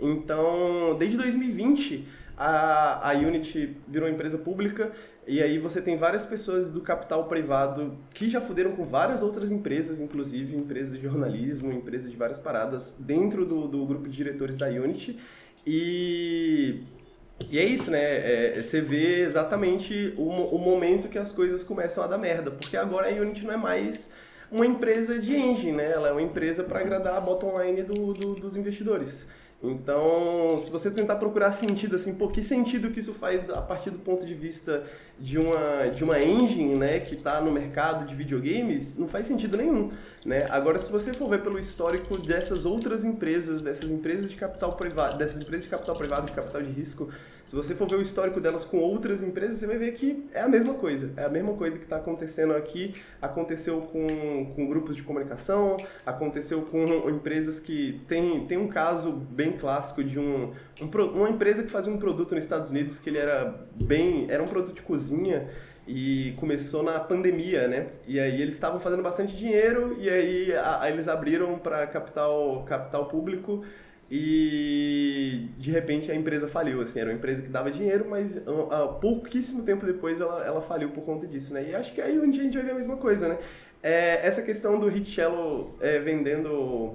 [0.03, 4.91] Então, desde 2020, a, a Unity virou empresa pública
[5.27, 9.53] e aí você tem várias pessoas do capital privado que já fuderam com várias outras
[9.53, 14.57] empresas, inclusive empresas de jornalismo, empresas de várias paradas, dentro do, do grupo de diretores
[14.57, 15.19] da Unity.
[15.65, 16.81] E,
[17.49, 18.01] e é isso, né?
[18.03, 22.77] É, você vê exatamente o, o momento que as coisas começam a dar merda, porque
[22.77, 24.11] agora a Unity não é mais
[24.51, 25.93] uma empresa de engine, né?
[25.93, 29.27] Ela é uma empresa para agradar a bottom line do, do, dos investidores.
[29.63, 33.91] Então, se você tentar procurar sentido, assim, pô, que sentido que isso faz a partir
[33.91, 34.85] do ponto de vista
[35.19, 39.57] de uma, de uma engine, né, que está no mercado de videogames, não faz sentido
[39.57, 39.91] nenhum,
[40.25, 40.47] né?
[40.51, 45.19] Agora, se você for ver pelo histórico dessas outras empresas, dessas empresas de capital privado,
[45.19, 47.09] dessas empresas de capital privado, de capital de risco,
[47.53, 50.41] se você for ver o histórico delas com outras empresas, você vai ver que é
[50.41, 51.13] a mesma coisa.
[51.19, 52.95] É a mesma coisa que está acontecendo aqui.
[53.21, 58.01] Aconteceu com, com grupos de comunicação, aconteceu com empresas que.
[58.09, 62.35] Tem, tem um caso bem clássico de um, um, uma empresa que fazia um produto
[62.35, 64.27] nos Estados Unidos que ele era bem.
[64.31, 65.49] Era um produto de cozinha
[65.87, 67.89] e começou na pandemia, né?
[68.07, 72.65] E aí eles estavam fazendo bastante dinheiro e aí a, a eles abriram para capital,
[72.65, 73.65] capital público
[74.15, 78.39] e de repente a empresa faliu, assim, era uma empresa que dava dinheiro, mas
[79.01, 81.71] pouquíssimo tempo depois ela, ela faliu por conta disso, né?
[81.71, 83.39] E acho que aí um dia a gente vai ver a mesma coisa, né?
[83.83, 86.95] É, essa questão do Richello é, vendendo,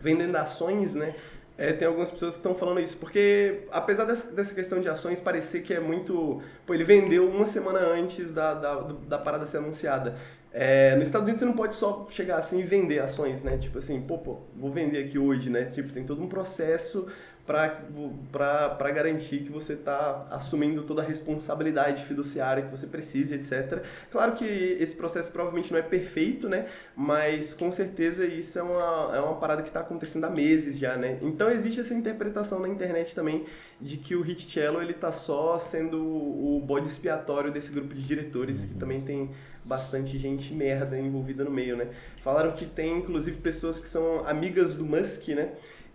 [0.00, 1.14] vendendo ações, né?
[1.58, 5.20] É, tem algumas pessoas que estão falando isso, porque apesar dessa, dessa questão de ações
[5.20, 6.42] parecer que é muito.
[6.66, 8.74] Pô, ele vendeu uma semana antes da, da,
[9.08, 10.16] da parada ser anunciada.
[10.52, 13.56] É, nos Estados Unidos você não pode só chegar assim e vender ações, né?
[13.56, 15.66] Tipo assim, pô, pô, vou vender aqui hoje, né?
[15.66, 17.06] Tipo, tem todo um processo
[17.46, 23.84] para garantir que você está assumindo toda a responsabilidade fiduciária que você precisa, etc.
[24.10, 26.66] Claro que esse processo provavelmente não é perfeito, né?
[26.96, 30.96] Mas com certeza isso é uma, é uma parada que está acontecendo há meses já,
[30.96, 31.18] né?
[31.22, 33.44] Então existe essa interpretação na internet também
[33.80, 38.64] de que o Richello ele está só sendo o bode expiatório desse grupo de diretores
[38.64, 39.30] que também tem
[39.64, 41.88] bastante gente merda envolvida no meio, né?
[42.22, 45.50] Falaram que tem inclusive pessoas que são amigas do Musk, né?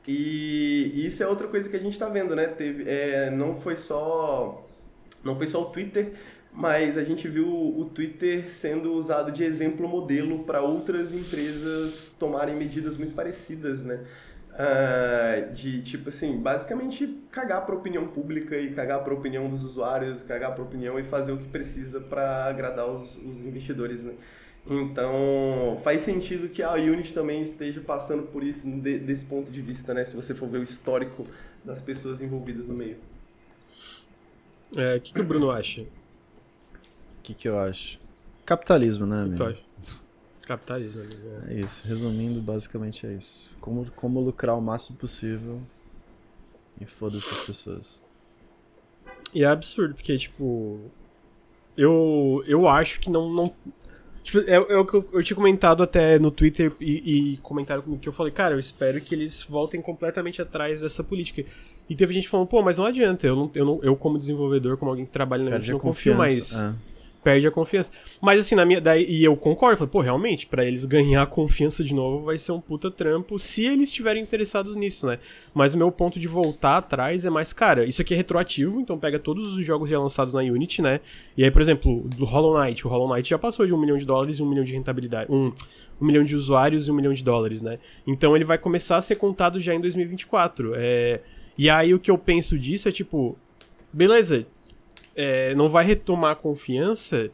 [0.08, 2.48] E, isso é outra coisa que a gente está vendo, né?
[2.48, 4.68] Teve, é, não foi só
[5.24, 6.14] não foi só o Twitter,
[6.52, 12.56] mas a gente viu o Twitter sendo usado de exemplo modelo para outras empresas tomarem
[12.56, 14.04] medidas muito parecidas, né?
[14.52, 19.50] Uh, de tipo assim, basicamente cagar para a opinião pública e cagar para a opinião
[19.50, 23.46] dos usuários, cagar para a opinião e fazer o que precisa para agradar os, os
[23.46, 24.14] investidores, né?
[24.66, 29.62] Então, faz sentido que a Unity também esteja passando por isso de, desse ponto de
[29.62, 30.06] vista, né?
[30.06, 31.26] Se você for ver o histórico
[31.64, 32.98] das pessoas envolvidas no meio.
[34.78, 35.82] É, o que, que o Bruno acha?
[35.82, 35.88] O
[37.24, 38.00] que, que eu acho?
[38.46, 39.58] Capitalismo, né, amigo?
[40.44, 41.22] Capitalismo, amigo.
[41.48, 41.54] É.
[41.54, 41.88] é isso.
[41.88, 43.58] Resumindo, basicamente é isso.
[43.60, 45.62] Como, como lucrar o máximo possível
[46.80, 48.02] e foda-se as pessoas.
[49.34, 50.80] E é absurdo, porque, tipo,
[51.78, 53.54] eu, eu acho que não, não,
[54.24, 57.82] Tipo, é, é, o que eu, eu tinha comentado até no Twitter e, e comentaram
[57.82, 61.44] comigo que eu falei, cara, eu espero que eles voltem completamente atrás dessa política.
[61.90, 64.78] E teve gente falando, pô, mas não adianta, eu, não, eu, não, eu como desenvolvedor,
[64.78, 66.60] como alguém que trabalha na gente, não confio mais.
[66.60, 66.91] É
[67.24, 67.92] perde a confiança.
[68.22, 68.82] Mas assim, na minha.
[68.82, 72.38] Daí, e eu concordo, falei, pô, realmente, para eles ganhar a confiança de novo vai
[72.38, 75.20] ser um puta trampo se eles estiverem interessados nisso, né?
[75.54, 78.98] Mas o meu ponto de voltar atrás é mais, cara, isso aqui é retroativo, então
[78.98, 81.00] pega todos os jogos já lançados na Unity, né?
[81.38, 83.98] E aí, por exemplo, do Hollow Knight, o Hollow Knight já passou de um milhão
[83.98, 85.32] de dólares e um milhão de rentabilidade.
[85.32, 85.52] Um,
[86.00, 87.78] um milhão de usuários e um milhão de dólares, né?
[88.06, 90.74] Então ele vai começar a ser contado já em 2024.
[90.76, 91.22] É...
[91.58, 93.38] E aí o que eu penso disso é tipo,
[93.94, 94.48] beleza,
[95.16, 97.30] é, não vai retomar a confiança,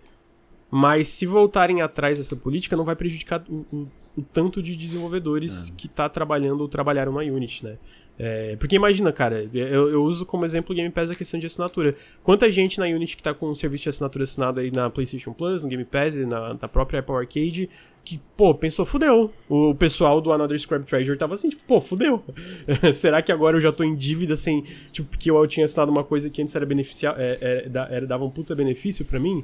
[0.69, 5.69] mas se voltarem atrás dessa política, não vai prejudicar o, o, o tanto de desenvolvedores
[5.69, 5.73] é.
[5.77, 7.77] que tá trabalhando ou trabalharam na Unity, né?
[8.19, 11.45] É, porque imagina, cara, eu, eu, uso como exemplo o Game Pass a questão de
[11.45, 11.95] assinatura.
[12.23, 15.33] Quanta gente na Unity que tá com um serviço de assinatura assinado aí na PlayStation
[15.33, 17.69] Plus, no Game Pass e na, na própria Apple Arcade,
[18.03, 19.31] que, pô, pensou, fudeu.
[19.47, 22.23] O pessoal do Another Scrap Treasure tava assim, tipo, pô, fudeu.
[22.95, 26.03] Será que agora eu já tô em dívida sem, tipo, porque eu tinha assinado uma
[26.03, 29.43] coisa que antes era beneficiar, é, é, era, dava um puta benefício para mim?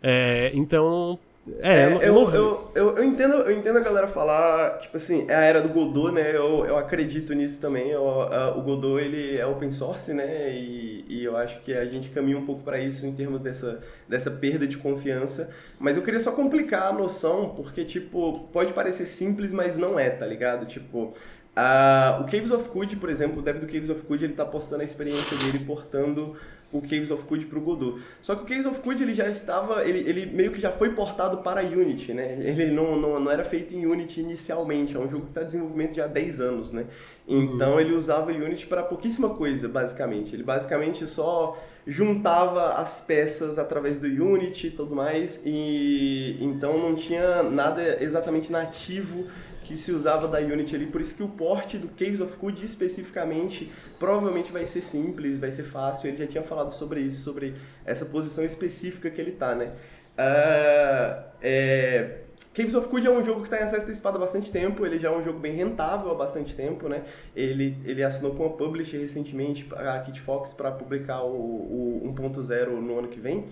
[0.00, 1.18] É, então,
[1.58, 5.34] é, é, eu, eu, eu, eu, entendo, eu entendo a galera falar, tipo assim, é
[5.34, 6.36] a era do Godot, né?
[6.36, 7.90] Eu, eu acredito nisso também.
[7.90, 10.52] Eu, a, o Godot, ele é open source, né?
[10.54, 13.80] E, e eu acho que a gente caminha um pouco para isso em termos dessa,
[14.08, 15.50] dessa perda de confiança.
[15.80, 20.10] Mas eu queria só complicar a noção, porque, tipo, pode parecer simples, mas não é,
[20.10, 20.64] tá ligado?
[20.66, 21.12] Tipo,
[21.54, 24.42] Uh, o Caves of Code, por exemplo, o dev do Caves of Code, ele tá
[24.42, 26.34] postando a experiência dele portando
[26.72, 28.00] o Caves of Code para o Godot.
[28.22, 30.94] Só que o Caves of Code ele já estava, ele, ele meio que já foi
[30.94, 32.38] portado para Unity, né?
[32.40, 35.46] Ele não, não, não era feito em Unity inicialmente, é um jogo que está em
[35.46, 36.86] desenvolvimento já há 10 anos, né?
[37.28, 37.80] Então uhum.
[37.80, 40.34] ele usava Unity para pouquíssima coisa, basicamente.
[40.34, 41.56] Ele basicamente só
[41.86, 48.50] juntava as peças através do Unity e tudo mais, e então não tinha nada exatamente
[48.50, 49.26] nativo
[49.62, 52.64] que se usava da Unity ali, por isso que o porte do Caves of Code
[52.64, 57.54] especificamente provavelmente vai ser simples, vai ser fácil, ele já tinha falado sobre isso, sobre
[57.84, 59.72] essa posição específica que ele tá, né?
[60.18, 62.18] Uh, é,
[62.54, 64.98] Caves of Code é um jogo que está em acesso antecipado há bastante tempo, ele
[64.98, 67.02] já é um jogo bem rentável há bastante tempo, né?
[67.34, 72.68] Ele, ele assinou com a Publisher recentemente, a Kit Fox, para publicar o, o 1.0
[72.68, 73.46] no ano que vem.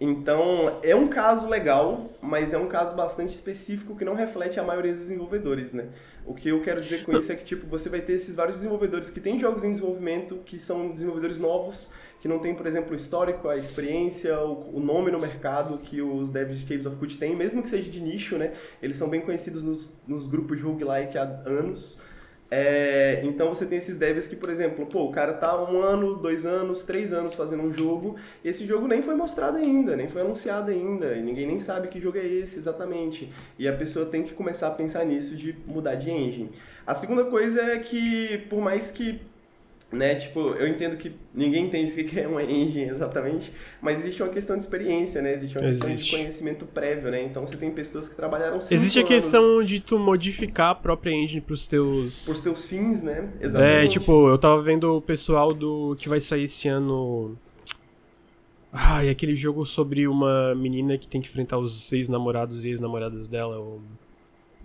[0.00, 4.62] Então, é um caso legal, mas é um caso bastante específico que não reflete a
[4.62, 5.88] maioria dos desenvolvedores, né?
[6.24, 8.58] O que eu quero dizer com isso é que, tipo, você vai ter esses vários
[8.58, 12.92] desenvolvedores que têm jogos em desenvolvimento, que são desenvolvedores novos, que não tem, por exemplo,
[12.92, 17.16] o histórico, a experiência, o, nome no mercado que os devs de Caves of Code
[17.16, 18.52] têm, mesmo que seja de nicho, né?
[18.80, 21.98] Eles são bem conhecidos nos, nos grupos de roguelike há anos.
[22.50, 26.16] É, então você tem esses devs que, por exemplo, pô, o cara tá um ano,
[26.16, 30.08] dois anos, três anos fazendo um jogo, e esse jogo nem foi mostrado ainda, nem
[30.08, 33.30] foi anunciado ainda, e ninguém nem sabe que jogo é esse exatamente.
[33.58, 36.50] E a pessoa tem que começar a pensar nisso de mudar de engine.
[36.86, 39.20] A segunda coisa é que, por mais que
[39.90, 40.14] né?
[40.16, 44.30] Tipo, eu entendo que ninguém entende o que é uma engine exatamente, mas existe uma
[44.30, 45.32] questão de experiência, né?
[45.32, 46.10] Existe uma questão Existe.
[46.10, 47.22] de conhecimento prévio, né?
[47.22, 50.74] Então você tem pessoas que trabalharam cinco Existe a anos questão de tu modificar a
[50.74, 52.26] própria engine pros teus.
[52.26, 53.30] por teus fins, né?
[53.40, 53.92] É, Exatamente.
[53.92, 57.36] tipo, eu tava vendo o pessoal do que vai sair esse ano.
[58.70, 63.26] Ah, e aquele jogo sobre uma menina que tem que enfrentar os ex-namorados e ex-namoradas
[63.26, 63.80] dela, o...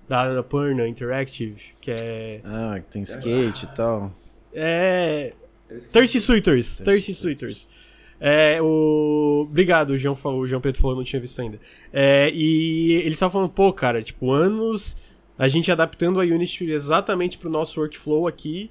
[0.09, 2.41] da Annapurna Interactive, que é.
[2.43, 4.11] Ah, que tem skate e tal.
[4.53, 5.33] É.
[5.91, 6.77] Thirsty Suitors.
[6.81, 7.67] Thirsty Suitors.
[8.19, 9.47] É, o.
[9.49, 11.59] Obrigado, o João, falou, o João Pedro falou, não tinha visto ainda.
[11.91, 14.95] É, e eles estavam falando, pô, cara, tipo, anos
[15.37, 18.69] a gente adaptando a Unity exatamente pro nosso workflow aqui,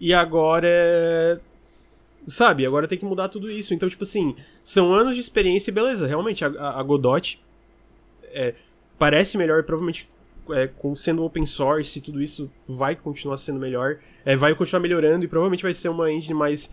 [0.00, 1.40] e agora.
[2.28, 3.72] Sabe, agora tem que mudar tudo isso.
[3.72, 7.40] Então, tipo assim, são anos de experiência e beleza, realmente, a, a- Godot
[8.24, 8.54] é,
[8.98, 10.06] parece melhor, provavelmente
[10.50, 14.80] é, com, sendo open source e tudo isso vai continuar sendo melhor, é, vai continuar
[14.80, 16.70] melhorando e provavelmente vai ser uma engine mais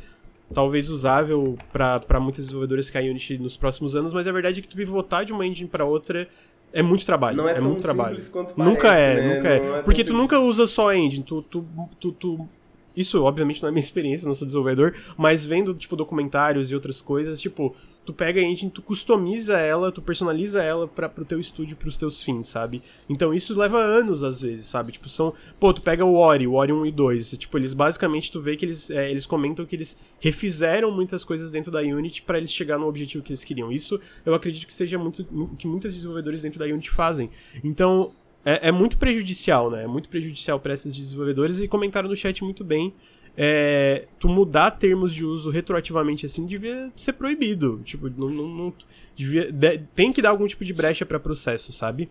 [0.54, 4.62] talvez usável para muitos desenvolvedores que a Unity nos próximos anos, mas a verdade é
[4.62, 6.28] que tu pivotar de uma engine para outra
[6.72, 7.38] é muito trabalho.
[7.38, 8.18] Não é, tão muito trabalho.
[8.32, 9.36] quanto Nunca parece, é, né?
[9.36, 9.60] nunca é.
[9.60, 10.22] Tão Porque tu simples.
[10.22, 11.66] nunca usa só a engine, tu, tu,
[12.00, 12.50] tu, tu-
[12.96, 17.00] Isso, obviamente, não é minha experiência, não sou desenvolvedor, mas vendo, tipo, documentários e outras
[17.02, 17.76] coisas, tipo,
[18.08, 21.98] tu pega a engine, tu customiza ela, tu personaliza ela para pro teu estúdio, pros
[21.98, 22.82] teus fins, sabe?
[23.10, 24.94] Então isso leva anos, às vezes, sabe?
[24.94, 25.34] Tipo, são...
[25.60, 28.42] Pô, tu pega o Ori, o Ori 1 e 2, e, tipo, eles basicamente, tu
[28.42, 32.38] vê que eles, é, eles comentam que eles refizeram muitas coisas dentro da Unity para
[32.38, 33.70] eles chegar no objetivo que eles queriam.
[33.70, 35.26] Isso, eu acredito que seja muito...
[35.60, 37.30] que muitos desenvolvedores dentro da Unity fazem.
[37.62, 38.14] Então,
[38.46, 39.84] é, é muito prejudicial, né?
[39.84, 42.94] É muito prejudicial para esses desenvolvedores e comentaram no chat muito bem.
[43.40, 47.80] É, tu mudar termos de uso retroativamente assim devia ser proibido.
[47.86, 48.74] Tipo, não, não- não-
[49.16, 52.10] devia, de- tem que dar algum tipo de brecha para processo, sabe?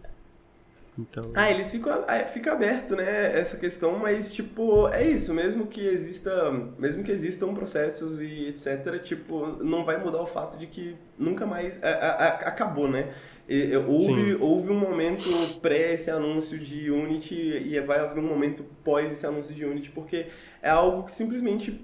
[0.99, 1.25] Então.
[1.35, 5.81] Ah, eles ficam ah, fica aberto, né, essa questão, mas tipo, é isso, mesmo que
[5.87, 10.97] exista, mesmo que existam processos e etc, tipo, não vai mudar o fato de que
[11.19, 13.13] nunca mais a- a- acabou, né?
[13.49, 14.37] E- e- houve, Sim.
[14.41, 15.29] houve um momento
[15.61, 19.91] pré esse anúncio de Unity e vai haver um momento pós esse anúncio de Unity,
[19.91, 20.27] porque
[20.63, 21.79] é algo que simplesmente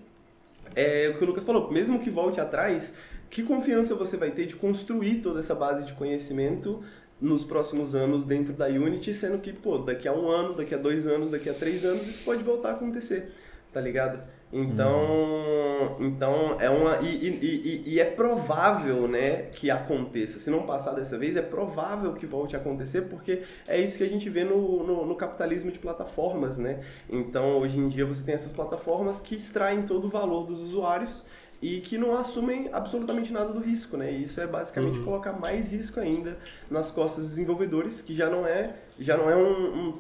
[0.75, 2.95] é o que o Lucas falou, mesmo que volte atrás,
[3.29, 6.83] que confiança você vai ter de construir toda essa base de conhecimento
[7.23, 10.79] nos próximos anos dentro da Unity, sendo que, pô, daqui a um ano, daqui a
[10.79, 13.33] dois anos, daqui a três anos, isso pode voltar a acontecer,
[13.73, 14.21] tá ligado?
[14.53, 16.99] Então, então é uma.
[17.01, 20.39] E, e, e, e é provável, né, que aconteça.
[20.39, 24.05] Se não passar dessa vez, é provável que volte a acontecer, porque é isso que
[24.05, 26.81] a gente vê no, no, no capitalismo de plataformas, né?
[27.09, 31.25] Então, hoje em dia, você tem essas plataformas que extraem todo o valor dos usuários
[31.63, 34.11] e que não assumem absolutamente nada do risco, né?
[34.13, 35.05] E isso é basicamente Uhum.
[35.05, 36.37] colocar mais risco ainda
[36.69, 39.45] nas costas dos desenvolvedores, que já não é, já não é um,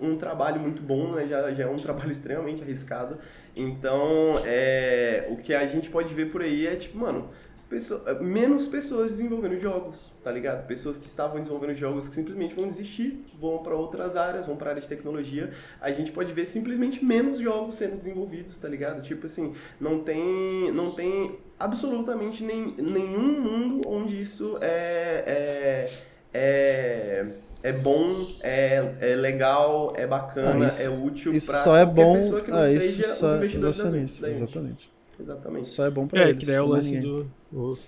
[0.03, 1.27] um, um trabalho muito bom, né?
[1.29, 3.17] Já, já é um trabalho extremamente arriscado.
[3.57, 7.31] Então, é, o que a gente pode ver por aí é tipo, mano,
[7.73, 10.67] pessoa- menos pessoas desenvolvendo jogos, tá ligado?
[10.67, 14.71] Pessoas que estavam desenvolvendo jogos que simplesmente vão desistir, vão para outras áreas, vão para
[14.71, 15.51] área de tecnologia.
[15.81, 19.01] A gente pode ver simplesmente menos jogos sendo desenvolvidos, tá ligado?
[19.03, 25.89] Tipo assim, não tem, não tem absolutamente nem, nenhum mundo onde isso é, é,
[26.35, 27.27] é,
[27.63, 32.15] é bom, é, é legal, é bacana, Ah, isso- é útil só é qualquer bom.
[32.17, 32.79] pessoa que não Ah, seja
[33.13, 34.27] os é investidores da- Unity.
[34.27, 34.92] Exatamente.
[35.19, 35.69] Exatamente.
[35.69, 36.41] Só é bom pra É, eles.
[36.41, 37.27] que daí é o lance do.
[37.53, 37.79] o-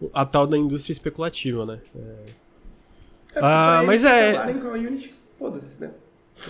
[0.00, 1.80] o- a tal da indústria especulativa, né?
[1.94, 2.42] É,
[3.34, 5.90] É, Ah, pra mas é- com a Unity, foda-se, né?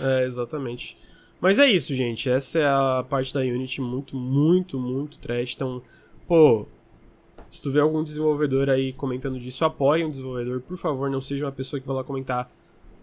[0.01, 0.97] É, exatamente.
[1.39, 2.29] Mas é isso, gente.
[2.29, 5.53] Essa é a parte da Unity muito, muito, muito trash.
[5.55, 5.81] Então,
[6.27, 6.67] pô,
[7.49, 11.45] se tu vê algum desenvolvedor aí comentando disso, apoie um desenvolvedor, por favor, não seja
[11.45, 12.51] uma pessoa que vai lá comentar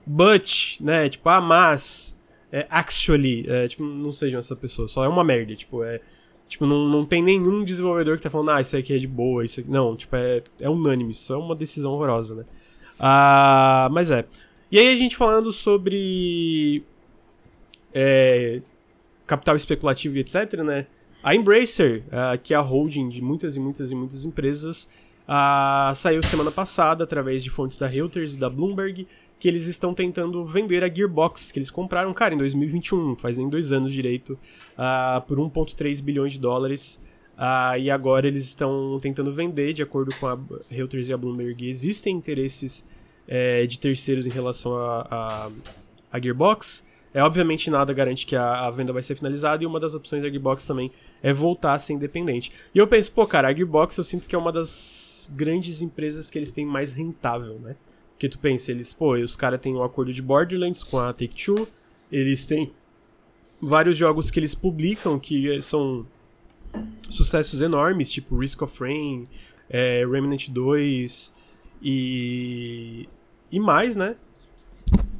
[0.07, 1.09] but, né?
[1.09, 2.19] Tipo, ah, mas,
[2.53, 6.01] é, actually, é, tipo, não sejam essa pessoa, só é uma merda, tipo, é.
[6.50, 9.44] Tipo, não, não tem nenhum desenvolvedor que tá falando, ah, isso aqui é de boa,
[9.44, 9.70] isso aqui.
[9.70, 12.44] Não, tipo, é, é unânime, isso é uma decisão horrorosa, né?
[12.98, 14.26] Ah, mas é.
[14.68, 16.82] E aí a gente falando sobre
[17.94, 18.60] é,
[19.28, 20.86] capital especulativo e etc, né?
[21.22, 24.88] A Embracer, ah, que é a holding de muitas e muitas e muitas empresas,
[25.28, 29.07] ah, saiu semana passada através de fontes da Reuters e da Bloomberg
[29.41, 33.49] que eles estão tentando vender a Gearbox que eles compraram, cara, em 2021, faz nem
[33.49, 34.38] dois anos direito,
[34.76, 37.03] ah, por 1,3 bilhões de dólares.
[37.36, 40.38] Ah, e agora eles estão tentando vender, de acordo com a
[40.68, 41.66] Reuters e a Bloomberg.
[41.66, 42.86] Existem interesses
[43.26, 45.51] é, de terceiros em relação a, a,
[46.12, 46.84] a Gearbox.
[47.14, 50.22] É, obviamente nada garante que a, a venda vai ser finalizada e uma das opções
[50.22, 52.53] da Gearbox também é voltar a ser independente.
[52.74, 56.28] E eu penso, pô, cara, a Gearbox eu sinto que é uma das grandes empresas
[56.28, 57.74] que eles têm mais rentável, né?
[58.21, 61.66] Porque tu pensa, eles, pô, os caras têm um acordo de Borderlands com a Take-Two,
[62.12, 62.71] eles têm
[63.59, 66.07] vários jogos que eles publicam que são
[67.09, 69.27] sucessos enormes, tipo Risk of Rain,
[69.71, 71.35] é, Remnant 2
[71.81, 73.09] e.
[73.51, 74.16] e mais, né?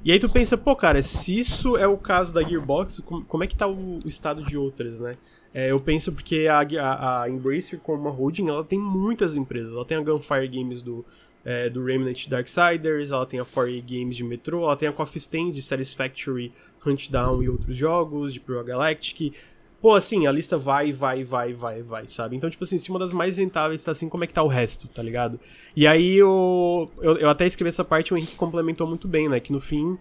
[0.05, 3.47] E aí tu pensa, pô, cara, se isso é o caso da Gearbox, como é
[3.47, 5.17] que tá o, o estado de outras, né?
[5.55, 9.73] É, eu penso porque a, a, a Embracer, como uma holding, ela tem muitas empresas.
[9.75, 11.03] Ela tem a Gunfire Games do,
[11.45, 15.19] é, do Remnant Darksiders, ela tem a 4A Games de Metro, ela tem a Coffee
[15.19, 16.53] Stand de Satisfactory,
[16.85, 19.35] Huntdown e outros jogos, de Pro Galactic.
[19.81, 22.37] Pô, assim, a lista vai, vai, vai, vai, vai, sabe?
[22.37, 24.49] Então, tipo assim, se uma das mais rentáveis tá assim, como é que tá o
[24.49, 25.41] resto, tá ligado?
[25.75, 29.29] E aí eu, eu, eu até escrevi essa parte e o Henrique complementou muito bem,
[29.29, 29.41] né?
[29.41, 29.99] Que no fim.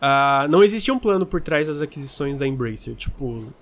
[0.00, 2.94] Uh, não existia um plano por trás das aquisições da Embracer.
[2.94, 3.52] Tipo.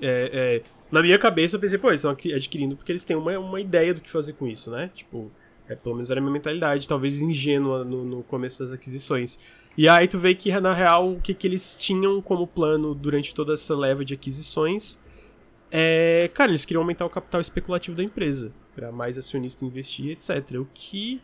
[0.00, 3.38] É, é, na minha cabeça eu pensei, pô, eles estão adquirindo porque eles têm uma,
[3.38, 4.90] uma ideia do que fazer com isso, né?
[4.94, 5.30] Tipo,
[5.68, 9.38] é, pelo menos era a minha mentalidade, talvez ingênua no, no começo das aquisições.
[9.76, 13.34] E aí tu vê que, na real, o que, que eles tinham como plano durante
[13.34, 14.98] toda essa leva de aquisições
[15.70, 16.30] é...
[16.34, 20.58] Cara, eles queriam aumentar o capital especulativo da empresa, para mais acionista investir, etc.
[20.58, 21.20] O que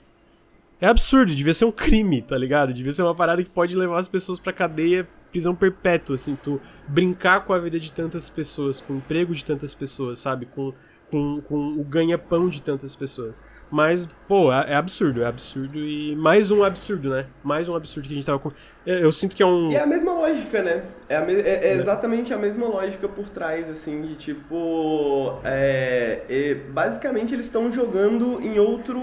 [0.81, 2.73] é absurdo, devia ser um crime, tá ligado?
[2.73, 6.61] Devia ser uma parada que pode levar as pessoas pra cadeia prisão perpétua, assim, tu
[6.87, 10.47] brincar com a vida de tantas pessoas, com o emprego de tantas pessoas, sabe?
[10.47, 10.73] Com,
[11.11, 13.35] com, com o ganha-pão de tantas pessoas.
[13.71, 17.27] Mas, pô, é, é, absurdo, é absurdo e mais um absurdo, né?
[17.43, 18.53] Mais um absurdo que a gente tava com.
[18.87, 19.71] Eu, sinto que é um.
[19.71, 20.83] E é a mesma lógica, né?
[21.09, 21.35] É, me...
[21.35, 25.41] é, é exatamente a mesma lógica por trás, assim, de tipo.
[25.43, 26.57] É...
[26.71, 29.01] basicamente eles estão jogando em outro.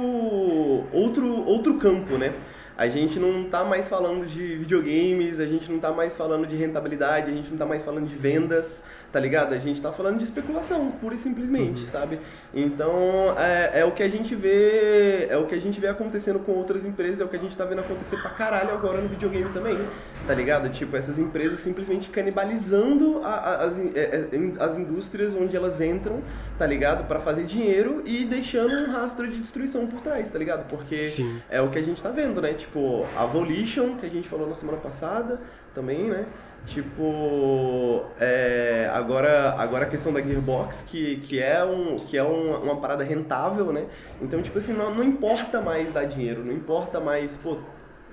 [0.94, 2.34] outro outro campo, né?
[2.82, 6.56] A gente não tá mais falando de videogames, a gente não tá mais falando de
[6.56, 9.54] rentabilidade, a gente não tá mais falando de vendas, tá ligado?
[9.54, 11.88] A gente tá falando de especulação, pura e simplesmente, uhum.
[11.88, 12.20] sabe?
[12.52, 16.40] Então, é, é, o que a gente vê, é o que a gente vê acontecendo
[16.40, 19.10] com outras empresas, é o que a gente tá vendo acontecer pra caralho agora no
[19.10, 19.78] videogame também,
[20.26, 20.68] tá ligado?
[20.70, 24.28] Tipo, essas empresas simplesmente canibalizando a, a, as, é, é
[24.60, 26.24] as indústrias onde elas entram,
[26.58, 27.06] tá ligado?
[27.12, 30.66] para fazer dinheiro e deixando um rastro de destruição por trás, tá ligado?
[30.68, 31.42] Porque Sim.
[31.50, 32.54] é o que a gente tá vendo, né?
[32.54, 35.42] Tipo, tipo, a Volition, que a gente falou na semana passada
[35.76, 36.26] também, né?
[36.66, 42.64] Tipo, é, agora, agora a questão da Gearbox, que, que é, um, que é um,
[42.64, 43.88] uma parada rentável, né?
[44.22, 47.58] Então, tipo assim, não, não importa mais dar dinheiro, não importa mais, pô,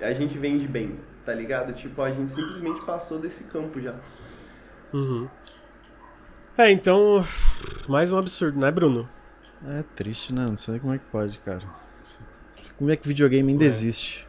[0.01, 1.73] a gente vende bem, tá ligado?
[1.73, 3.95] Tipo, a gente simplesmente passou desse campo já.
[4.91, 5.27] Uhum.
[6.57, 7.23] É, então,
[7.87, 9.07] mais um absurdo, né, Bruno?
[9.67, 10.45] É triste, né?
[10.45, 11.61] Não sei como é que pode, cara.
[12.77, 13.67] Como é que videogame ainda é.
[13.67, 14.28] existe?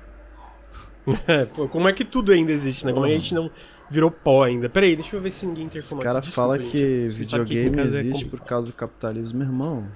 [1.27, 2.93] É, pô, como é que tudo ainda existe, né?
[2.93, 3.51] Como é que a gente não
[3.91, 4.69] virou pó ainda?
[4.69, 5.99] Peraí, deixa eu ver se ninguém intercomou.
[5.99, 9.87] Os caras falam que videogame que existe é por causa do capitalismo, irmão.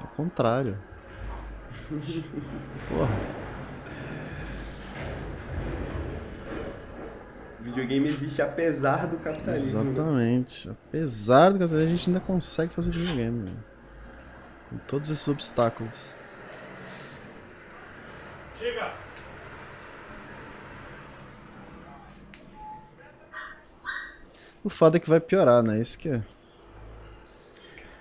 [0.00, 0.78] É o contrário.
[2.88, 3.38] Porra.
[7.68, 9.84] videogame existe apesar do capitalismo.
[9.84, 9.90] Né?
[9.90, 10.70] Exatamente.
[10.70, 13.40] Apesar do capitalismo, a gente ainda consegue fazer videogame.
[13.40, 13.56] Né?
[14.70, 16.18] Com todos esses obstáculos.
[18.58, 18.92] Chega!
[24.62, 25.80] O foda é que vai piorar, né?
[25.80, 26.22] Isso que é.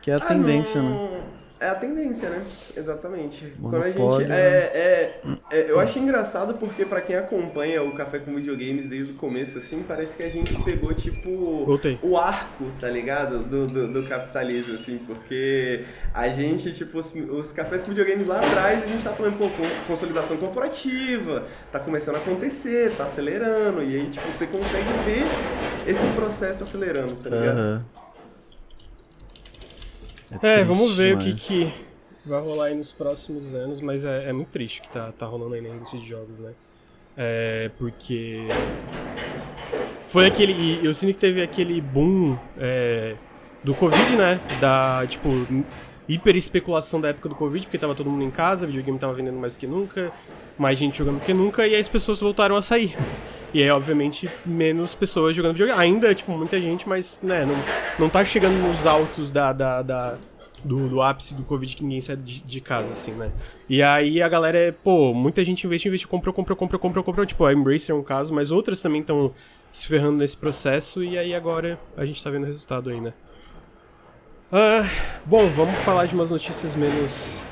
[0.02, 1.12] Que é a ah, tendência, não...
[1.12, 1.24] né?
[1.60, 2.44] É a tendência, né?
[2.76, 3.52] Exatamente.
[3.58, 4.32] Monopólio, Quando a gente.
[4.32, 9.14] É, é, é, eu acho engraçado porque, para quem acompanha o Café com Videogames desde
[9.14, 11.98] o começo, assim, parece que a gente pegou, tipo, Voltei.
[12.04, 13.40] o arco, tá ligado?
[13.40, 15.84] Do, do, do, capitalismo, assim, porque
[16.14, 19.50] a gente, tipo, os, os cafés com videogames lá atrás, a gente tá falando, pô,
[19.88, 25.24] consolidação corporativa, tá começando a acontecer, tá acelerando, e aí, tipo, você consegue ver
[25.88, 27.58] esse processo acelerando, tá ligado?
[27.58, 27.82] Uhum.
[30.42, 31.26] É, é vamos ver mas...
[31.26, 31.74] o que, que
[32.26, 35.56] vai rolar aí nos próximos anos, mas é, é muito triste que tá, tá rolando
[35.56, 36.52] aí na indústria de jogos, né?
[37.16, 38.48] É, porque.
[40.08, 40.86] Foi aquele.
[40.86, 43.16] Eu sinto que teve aquele boom é,
[43.64, 44.40] do Covid, né?
[44.62, 45.30] Da, tipo,
[46.08, 49.38] hiper especulação da época do Covid, porque tava todo mundo em casa, videogame tava vendendo
[49.38, 50.12] mais do que nunca,
[50.58, 52.96] mais gente jogando do que nunca, e aí as pessoas voltaram a sair.
[53.54, 55.80] E aí, obviamente, menos pessoas jogando videogame.
[55.80, 57.56] Ainda, tipo, muita gente, mas, né, não,
[57.98, 60.18] não tá chegando nos altos da, da, da
[60.64, 63.32] do, do, ápice do Covid que ninguém sai de, de, casa, assim, né?
[63.70, 67.26] E aí a galera é, pô, muita gente investe, investe, comprou, comprou, comprou, comprou, comprou.
[67.26, 69.34] Tipo, a Embracer é um caso, mas outras também estão
[69.72, 73.14] se ferrando nesse processo e aí agora a gente tá vendo o resultado aí, né?
[74.52, 74.90] Ah,
[75.26, 77.44] bom, vamos falar de umas notícias menos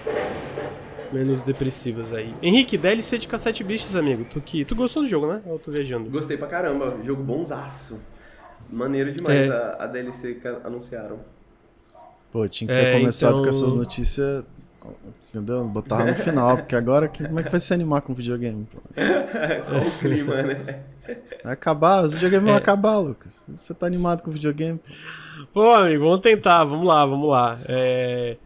[1.11, 2.33] menos depressivas aí.
[2.41, 4.25] Henrique, DLC de cassete bichos, amigo.
[4.25, 5.41] Tu, que, tu gostou do jogo, né?
[5.45, 6.09] Ou tô viajando?
[6.09, 6.97] Gostei pra caramba.
[7.03, 7.99] Jogo bonzaço.
[8.69, 9.53] Maneiro demais é.
[9.53, 11.19] a, a, DLC que anunciaram.
[12.31, 13.43] Pô, tinha que ter é, começado então...
[13.43, 14.45] com essas notícias
[15.29, 15.65] Entendeu?
[15.65, 18.65] Botava no final, porque agora que- como é que vai se animar com videogame?
[19.65, 20.83] Qual o clima, né?
[21.43, 22.51] Vai acabar, os videogames É.
[22.51, 23.43] vão acabar, Lucas.
[23.49, 24.79] Você tá animado com videogame?
[25.53, 27.57] Pô, amigo, vamos tentar, vamos lá, vamos lá.
[27.67, 28.37] É...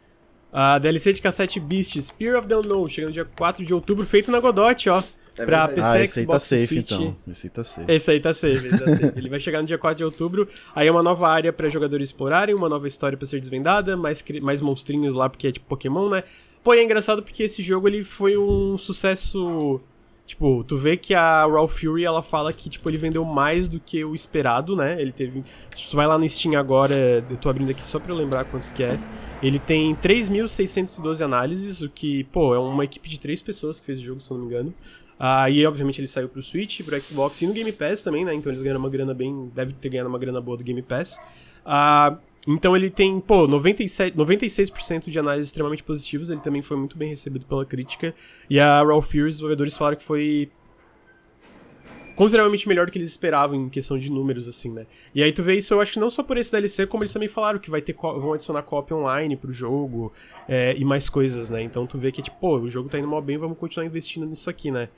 [0.52, 4.32] A DLC de cassete Beast, Spear of the Unknown, chegando dia 4 de outubro, feito
[4.32, 5.04] na Godot, ó.
[5.38, 5.76] É pra verdade.
[5.76, 6.92] PC, ah, esse aí tá Xbox safe Switch.
[6.92, 7.16] então.
[7.28, 7.92] Esse aí tá safe.
[7.92, 9.18] Esse aí tá safe, esse tá safe.
[9.18, 10.48] Ele vai chegar no dia 4 de outubro.
[10.76, 14.24] Aí é uma nova área pra jogadores explorarem, uma nova história pra ser desvendada, mais,
[14.42, 16.24] mais monstrinhos lá, porque é tipo Pokémon, né?
[16.64, 19.80] Pô, e é engraçado porque esse jogo ele foi um sucesso.
[20.30, 23.80] Tipo, tu vê que a Raw Fury ela fala que tipo, ele vendeu mais do
[23.80, 25.02] que o esperado, né?
[25.02, 25.44] Ele teve.
[25.76, 28.46] Se tu vai lá no Steam agora, eu tô abrindo aqui só pra eu lembrar
[28.46, 29.00] quantos que é.
[29.42, 33.98] Ele tem 3.612 análises, o que, pô, é uma equipe de três pessoas que fez
[33.98, 34.72] o jogo, se eu não me engano.
[35.20, 38.32] Ah, e obviamente ele saiu pro Switch, pro Xbox e no Game Pass também, né?
[38.32, 39.52] Então eles ganharam uma grana bem.
[39.56, 41.20] Deve ter ganhado uma grana boa do Game Pass.
[41.66, 46.30] Ah, então ele tem, pô, 97, 96% de análises extremamente positivas.
[46.30, 48.14] Ele também foi muito bem recebido pela crítica.
[48.50, 50.50] E a Raw Fury, os desenvolvedores falaram que foi
[52.16, 54.86] consideravelmente melhor do que eles esperavam em questão de números, assim, né?
[55.16, 57.14] E aí tu vê isso, eu acho que não só por esse DLC, como eles
[57.14, 60.12] também falaram que vai ter vão adicionar copy online pro jogo
[60.46, 61.62] é, e mais coisas, né?
[61.62, 64.26] Então tu vê que, tipo, pô, o jogo tá indo mal bem, vamos continuar investindo
[64.26, 64.90] nisso aqui, né?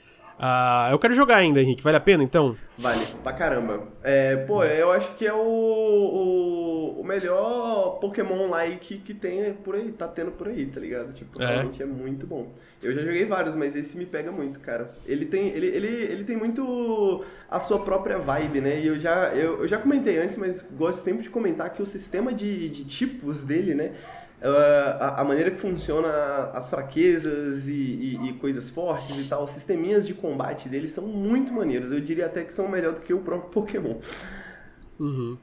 [0.43, 1.83] Ah, eu quero jogar ainda, Henrique.
[1.83, 2.57] Vale a pena, então?
[2.75, 3.83] Vale, pra caramba.
[4.01, 9.91] É, pô, eu acho que é o, o, o melhor Pokémon-like que tem por aí,
[9.91, 11.13] tá tendo por aí, tá ligado?
[11.13, 11.45] Tipo, É.
[11.45, 12.47] realmente é muito bom.
[12.81, 14.89] Eu já joguei vários, mas esse me pega muito, cara.
[15.05, 18.79] Ele tem, ele, ele, ele tem muito a sua própria vibe, né?
[18.79, 21.85] E eu já, eu, eu já comentei antes, mas gosto sempre de comentar que o
[21.85, 23.91] sistema de, de tipos dele, né?
[24.47, 26.09] A, a maneira que funciona
[26.53, 31.05] as fraquezas e, e- e coisas fortes e tal, os sisteminhas de combate dele são
[31.05, 31.91] muito maneiros.
[31.91, 33.97] Eu diria até que são melhor do que o próprio Pokémon.
[34.99, 35.37] Uhum.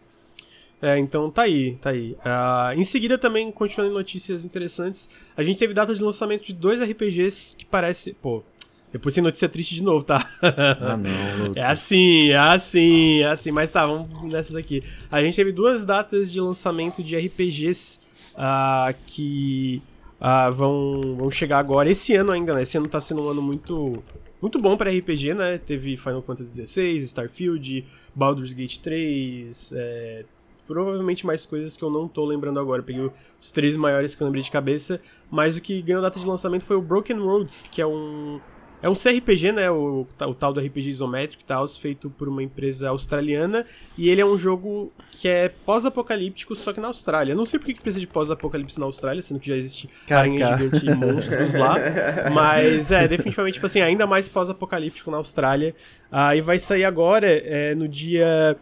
[0.81, 2.17] É, então tá aí, tá aí.
[2.25, 6.53] Ah, em seguida também, continuando em notícias interessantes, a gente teve data de lançamento de
[6.53, 8.13] dois RPGs que parece...
[8.15, 8.45] Pô,
[8.93, 10.31] depois tem notícia triste de novo, tá?
[10.41, 11.57] Ah, não, Lucas.
[11.57, 13.51] É assim, é assim, é assim.
[13.51, 14.83] Mas tá, vamos nessas aqui.
[15.11, 17.99] A gente teve duas datas de lançamento de RPGs
[18.39, 19.83] ah, que
[20.21, 21.91] ah, vão, vão chegar agora.
[21.91, 22.63] Esse ano ainda, né?
[22.63, 24.03] Esse ano tá sendo um ano muito,
[24.41, 25.59] muito bom pra RPG, né?
[25.59, 27.85] Teve Final Fantasy XVI, Starfield,
[28.15, 30.25] Baldur's Gate 3, é,
[30.69, 32.81] provavelmente mais coisas que eu não tô lembrando agora.
[32.81, 33.11] Peguei
[33.41, 35.01] os três maiores que eu lembrei de cabeça.
[35.29, 38.41] Mas o que ganhou data de lançamento foi o Broken Roads, que é um
[38.81, 39.71] é um CRPG, né?
[39.71, 43.67] O, o tal do RPG isométrico e tal, feito por uma empresa australiana.
[43.97, 47.35] E ele é um jogo que é pós-apocalíptico, só que na Austrália.
[47.35, 50.57] Não sei por que que precisa de pós-apocalipse na Austrália, sendo que já existe aranha
[50.57, 51.77] gigante e monstros lá.
[52.33, 55.75] Mas é, definitivamente, tipo assim, ainda mais pós-apocalíptico na Austrália.
[56.11, 58.57] Aí vai sair agora, é, no dia.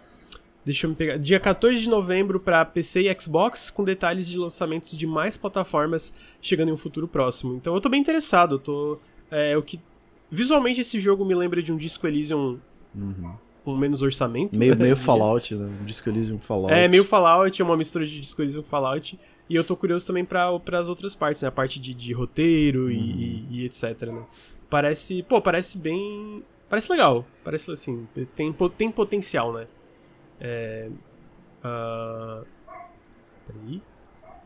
[0.64, 1.16] Deixa eu me pegar.
[1.18, 6.12] Dia 14 de novembro para PC e Xbox, com detalhes de lançamentos de mais plataformas
[6.40, 7.54] chegando em um futuro próximo.
[7.54, 8.56] Então eu tô bem interessado.
[8.56, 8.98] Eu tô.
[9.30, 9.78] É, o que.
[10.30, 12.58] Visualmente esse jogo me lembra de um Disco Elysium
[12.94, 13.34] Uhum.
[13.64, 14.58] com menos orçamento.
[14.58, 15.00] Meio, meio né?
[15.00, 15.66] Fallout, né?
[15.80, 16.72] Um Disco Elysium Fallout.
[16.72, 19.18] É, meio Fallout, é uma mistura de Disco Elysium com Fallout.
[19.48, 21.48] E eu tô curioso também para as outras partes, né?
[21.48, 24.24] A parte de, de roteiro e, e- e etc, né?
[24.68, 26.42] Parece, pô, parece bem...
[26.68, 27.24] Parece legal.
[27.44, 29.66] Parece, assim, tem, tem potencial, né?
[30.40, 30.88] É...
[31.62, 32.42] ah,
[33.46, 33.80] peraí.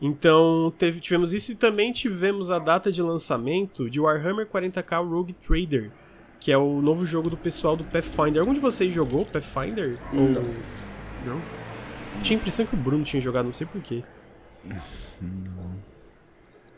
[0.01, 5.33] Então, teve, tivemos isso e também tivemos a data de lançamento de Warhammer 40k Rogue
[5.33, 5.91] Trader,
[6.39, 8.41] que é o novo jogo do pessoal do Pathfinder.
[8.41, 9.99] Algum de vocês jogou Pathfinder?
[10.11, 10.29] Ou...
[10.29, 10.43] Não.
[11.25, 11.41] Não?
[12.23, 14.03] Tinha a impressão que o Bruno tinha jogado, não sei porquê.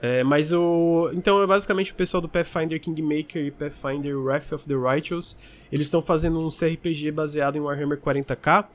[0.02, 1.10] É, mas o.
[1.14, 5.40] Então é basicamente o pessoal do Pathfinder Kingmaker e Pathfinder Wrath of the Righteous.
[5.72, 8.66] Eles estão fazendo um CRPG baseado em Warhammer 40k.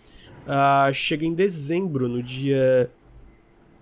[0.47, 2.91] Ah, chega em dezembro, no dia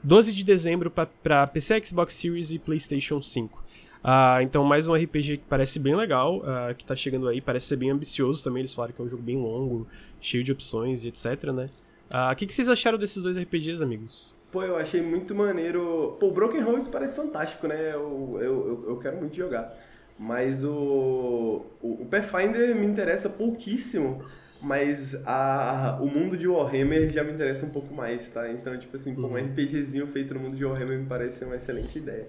[0.06, 3.60] 12 de dezembro para PC, Xbox Series e PlayStation 5.
[4.04, 7.66] Ah, então, mais um RPG que parece bem legal, ah, que tá chegando aí, parece
[7.66, 8.60] ser bem ambicioso também.
[8.60, 9.84] Eles falaram que é um jogo bem longo,
[10.20, 11.68] cheio de opções e etc, né?
[12.08, 14.32] Ah, O que, que vocês acharam desses dois RPGs, amigos?
[14.52, 16.16] Pô, eu achei muito maneiro.
[16.20, 17.92] Pô, o Broken Roads parece fantástico, né?
[17.92, 19.76] Eu, eu, eu, eu quero muito jogar.
[20.16, 24.24] Mas o, o, o Pathfinder me interessa pouquíssimo,
[24.60, 28.50] mas a, o mundo de Warhammer já me interessa um pouco mais, tá?
[28.50, 31.56] Então, tipo assim, pô, um RPGzinho feito no mundo de Warhammer me parece ser uma
[31.56, 32.26] excelente ideia.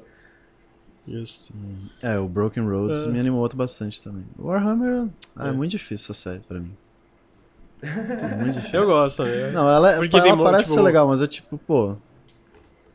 [1.08, 1.54] Justo.
[2.04, 3.10] É, o Broken Roads Ah.
[3.10, 4.26] me animou outro bastante também.
[4.38, 5.50] Warhammer ah, é.
[5.50, 5.52] É.
[5.54, 6.76] muito difícil essa série pra mim.
[7.82, 8.82] É muito difícil.
[8.82, 9.52] Eu gosto também.
[9.54, 11.96] Não, ela, Porque ela mo- parece tipo- ser legal, mas é tipo, pô.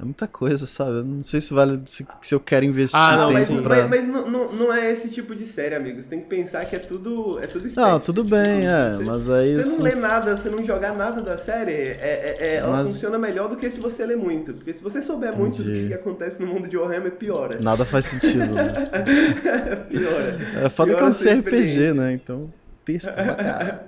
[0.03, 0.91] É muita coisa, sabe?
[0.99, 3.63] Eu não sei se vale se, se eu quero investir Ah, não, mas, tempo sim.
[3.63, 3.87] pra.
[3.87, 6.07] mas, mas não, não, não é esse tipo de série, amigos.
[6.07, 7.81] Tem que pensar que é tudo, é tudo estético.
[7.93, 9.55] Não, tudo Tipo, bem, é, você- mas aí.
[9.55, 12.91] Você não lê nada, você não jogar nada da série, é, é- é- ela Mas-
[12.91, 14.53] funciona melhor do que se você lê muito.
[14.55, 15.87] Porque se você souber muito do Entendi.
[15.89, 17.61] que acontece no mundo de Warhammer, piora.
[17.61, 18.73] Nada faz sentido, né?
[19.89, 20.65] piora.
[20.65, 22.13] É foda que é um CRPG, né?
[22.13, 22.53] Então,
[22.85, 23.79] texto pra caralho.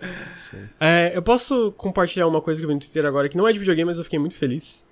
[0.00, 0.60] Não sei.
[0.80, 3.52] É, eu posso compartilhar uma coisa que eu vi no Twitter agora, que não é
[3.52, 4.84] de videogame, mas eu fiquei muito feliz.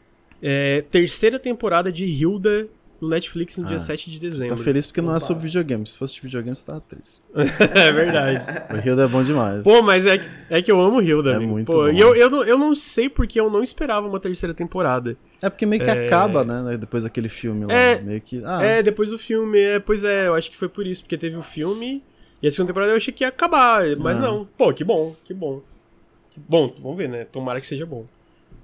[0.47, 2.67] É, terceira temporada de Hilda
[3.01, 4.57] no Netflix no dia Ah, 7 de Tá dezembro.
[4.59, 5.21] feliz porque não é Opa.
[5.21, 5.87] sobre videogame.
[5.87, 7.19] Se fosse de videogame, você tava triste.
[7.35, 8.41] é verdade.
[8.73, 9.63] O Hilda é bom demais.
[9.63, 11.51] Pô, mas é, que- é que eu amo Hilda, É amigo.
[11.53, 11.89] muito Pô, bom.
[11.89, 15.17] E eu, eu, não, eu não sei porque eu não esperava uma terceira temporada.
[15.41, 16.07] É porque meio que É.
[16.07, 16.77] acaba, né?
[16.77, 17.73] Depois daquele filme lá.
[17.75, 18.01] É.
[18.01, 18.43] Meio que.
[18.45, 21.17] Ah, É, depois do filme, é, pois é, eu acho que foi por isso, porque
[21.17, 22.03] teve o filme
[22.43, 24.23] e a segunda temporada eu achei que ia acabar, mas Ah.
[24.23, 24.47] não.
[24.59, 25.63] Pô, que bom, que bom.
[26.31, 27.25] Que bom, vamos ver, né?
[27.25, 28.05] Tomara que seja bom.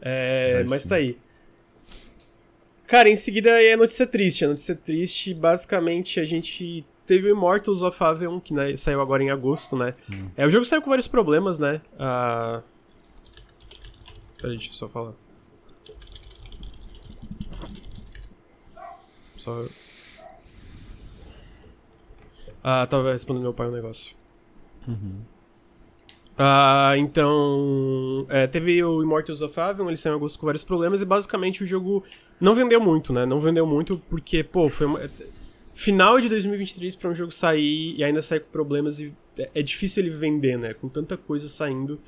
[0.03, 0.89] É, mas sim.
[0.89, 1.17] tá aí.
[2.91, 4.45] Cara, em seguida é notícia triste.
[4.45, 9.23] A notícia triste, basicamente, a gente teve o Immortals of Avion, que né, saiu agora
[9.23, 9.95] em agosto, né?
[10.11, 10.29] Hum.
[10.37, 11.81] É, o jogo saiu com vários problemas, né?
[11.97, 12.63] Ah...
[14.39, 15.13] Peraí, deixa eu só falar.
[19.37, 19.67] Só.
[22.65, 24.17] Ah, tava respondendo meu pai um negócio.
[26.39, 28.27] Ah, então.
[28.29, 31.63] é, teve o Immortals of Avion, ele saiu em agosto com vários problemas e basicamente
[31.63, 32.03] o jogo
[32.41, 33.27] não vendeu muito, né?
[33.27, 35.01] Não vendeu muito porque, pô, foi uma.
[35.75, 39.63] Final de 2023 pra um jogo sair e ainda sair com problemas e é- é
[39.63, 40.75] difícil ele vender, né?
[40.75, 41.99] Com tanta coisa saindo.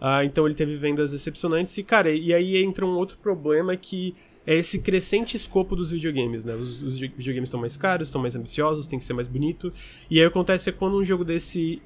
[0.00, 4.14] Ah, então ele teve vendas decepcionantes e, cara, e aí entra um outro problema que
[4.46, 6.54] é esse crescente escopo dos videogames, né?
[6.54, 9.70] Os, os vi- videogames estão mais caros, estão mais ambiciosos, tem que ser mais bonito.
[10.10, 11.82] E aí acontece é quando um jogo desse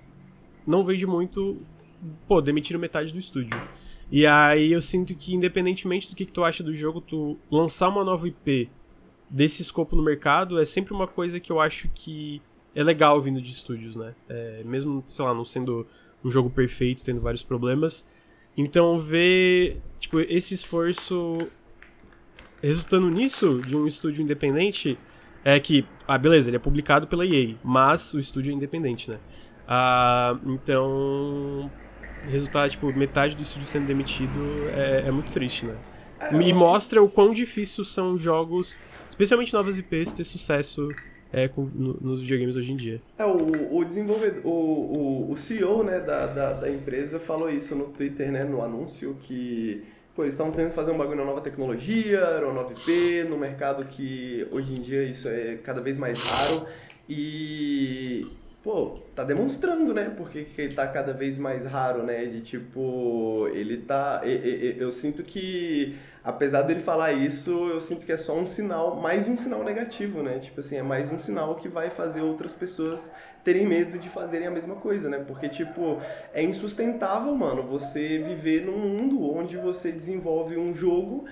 [0.67, 1.57] não vende muito,
[2.27, 3.61] pô, demitiram metade do estúdio.
[4.11, 7.89] E aí eu sinto que, independentemente do que, que tu acha do jogo, tu lançar
[7.89, 8.71] uma nova IP
[9.31, 12.43] desse escopo no mercado é sempre uma coisa que eu acho que
[12.75, 14.15] é legal vindo de estúdios, né?
[14.29, 15.87] É, mesmo, sei lá, não sendo
[16.23, 18.05] um jogo perfeito, tendo vários problemas.
[18.57, 21.39] Então ver, tipo, esse esforço
[22.63, 24.99] resultando nisso, de um estúdio independente,
[25.45, 29.19] é que, ah, beleza, ele é publicado pela EA, mas o estúdio é independente, né?
[29.67, 31.71] Ah, então,
[32.29, 35.75] resultar, tipo, metade do estúdio sendo demitido é, é muito triste, né?
[36.21, 40.89] É, e assim, mostra o quão difícil são jogos, especialmente novas IPs, ter sucesso
[41.33, 43.01] é, com- no- nos videogames hoje em dia.
[43.19, 47.75] É, o, o desenvolvedor, o, o, o CEO né, da, da, da empresa falou isso
[47.75, 49.83] no Twitter, né, no anúncio, que
[50.15, 53.37] pô, eles estavam tentando fazer um bagulho na nova tecnologia, era uma nova IP, no
[53.39, 56.67] mercado que hoje em dia isso é cada vez mais raro.
[57.09, 58.27] E,
[58.63, 63.49] pô, tá demonstrando, né, porque que ele tá cada vez mais raro, né, de tipo,
[63.53, 64.23] ele tá...
[64.25, 68.37] e- e- e- Eu sinto que apesar dele falar isso, eu sinto que é só
[68.39, 70.39] um sinal, mais um sinal negativo, né?
[70.39, 74.47] Tipo assim, é mais um sinal que vai fazer outras pessoas terem medo de fazerem
[74.47, 75.19] a mesma coisa, né?
[75.27, 75.99] Porque, tipo,
[76.33, 81.25] é insustentável, mano, você viver num mundo onde você desenvolve um jogo,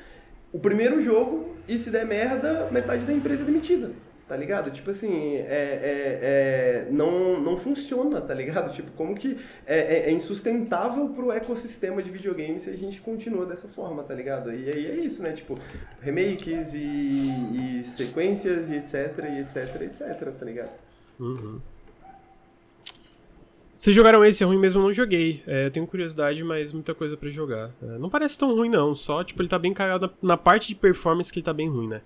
[0.53, 3.91] o primeiro jogo, e se der merda, metade da empresa é demitida.
[4.31, 4.71] Tá ligado?
[4.71, 8.71] Tipo assim, é, é, é, não, não funciona, tá ligado?
[8.73, 13.45] Tipo, como que é, é, é insustentável pro ecossistema de videogame se a gente continua
[13.45, 14.53] dessa forma, tá ligado?
[14.53, 15.33] E aí é isso, né?
[15.33, 15.59] Tipo,
[16.01, 20.71] remakes e, e sequências e etc, e etc, etc, tá ligado?
[23.77, 24.45] Vocês jogaram esse?
[24.45, 25.43] É ruim mesmo, eu não joguei.
[25.45, 27.73] É, eu tenho curiosidade, mas muita coisa pra jogar.
[27.83, 28.95] É, não parece tão ruim, não.
[28.95, 31.69] Só, tipo, ele tá bem cagado na, na parte de performance que ele tá bem
[31.69, 32.01] ruim, né?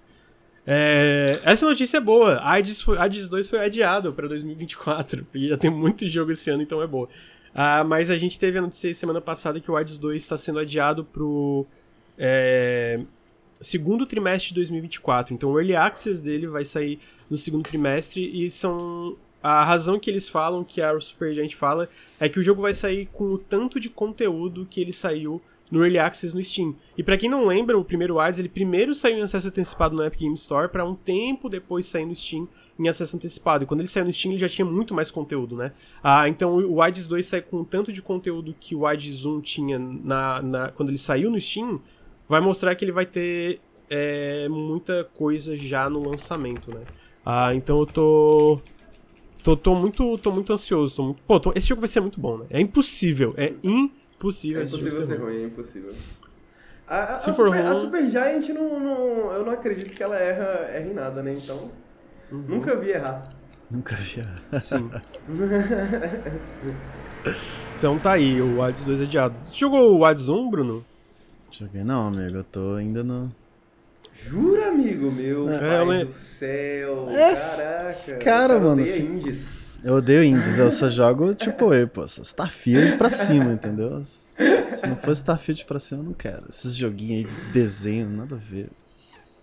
[0.67, 2.39] É, essa notícia é boa.
[2.41, 5.25] Hades, foi, Hades 2 foi adiado pra 2024.
[5.25, 7.09] Porque já tem muito jogo esse ano, então é boa.
[7.55, 10.59] Ah, mas a gente teve a notícia semana passada que o Hades 2 está sendo
[10.59, 11.67] adiado pro
[12.19, 13.01] é,
[13.61, 15.35] segundo trimestre de 2024.
[15.35, 16.99] Então o Early Access dele vai sair
[17.31, 21.89] no segundo trimestre e são a razão que eles falam, que a Supergiant fala,
[22.19, 25.41] é que o jogo vai sair com o tanto de conteúdo que ele saiu
[25.75, 26.77] no Early Access no Steam.
[26.97, 30.05] E pra quem não lembra, o primeiro Hades, ele primeiro saiu em acesso antecipado no
[30.05, 32.47] Epic Game Store, pra um tempo depois sair no Steam
[32.79, 33.65] em acesso antecipado.
[33.65, 35.73] E quando ele saiu no Steam, ele já tinha muito mais conteúdo, né?
[36.03, 39.79] Ah, então o Hades 2 sai com tanto de conteúdo que o Hades 1 tinha
[39.79, 41.81] na, na, quando ele saiu no Steam,
[42.29, 43.61] vai mostrar que ele vai ter
[43.91, 46.83] é, muita coisa já no lançamento, né?
[47.27, 48.61] Ah, então eu tô
[49.43, 50.97] Tô, tô muito, tô muito ansioso.
[50.97, 51.23] Tô muito...
[51.27, 52.47] Pô, tô- esse jogo vai ser muito bom, né?
[52.49, 53.35] É impossível.
[53.37, 54.04] É impossível.
[54.61, 55.33] É esse jogo impossível ser ruim.
[55.35, 55.93] ruim, é impossível.
[56.87, 60.03] A, a, Se a for Super, a ruim- Supergiant, não, não, eu não acredito que
[60.03, 61.35] ela erra, erra em nada, né?
[61.35, 61.71] Então,
[62.31, 62.45] Uhum.
[62.49, 63.29] nunca vi errar.
[63.71, 64.25] Nunca vi.
[64.61, 64.91] Sim.
[67.79, 69.39] então tá aí, o Hades 2 adiado.
[69.39, 70.85] Você jogou o Hades 1, Bruno?
[71.51, 72.37] Joguei não, amigo.
[72.39, 73.31] Eu tô ainda no.
[74.13, 75.49] Jura, amigo meu?
[75.49, 77.09] É, pai le- do céu.
[77.11, 78.19] É, Caraca.
[78.25, 79.64] cara, o mano, indies.
[79.85, 84.03] Eu odeio indies, eu só jogo tipo eu, pô, Starfield pra cima, entendeu?
[84.03, 86.45] Se não for Starfield pra cima, eu não quero.
[86.49, 88.69] Esses joguinhos aí de desenho, nada a ver.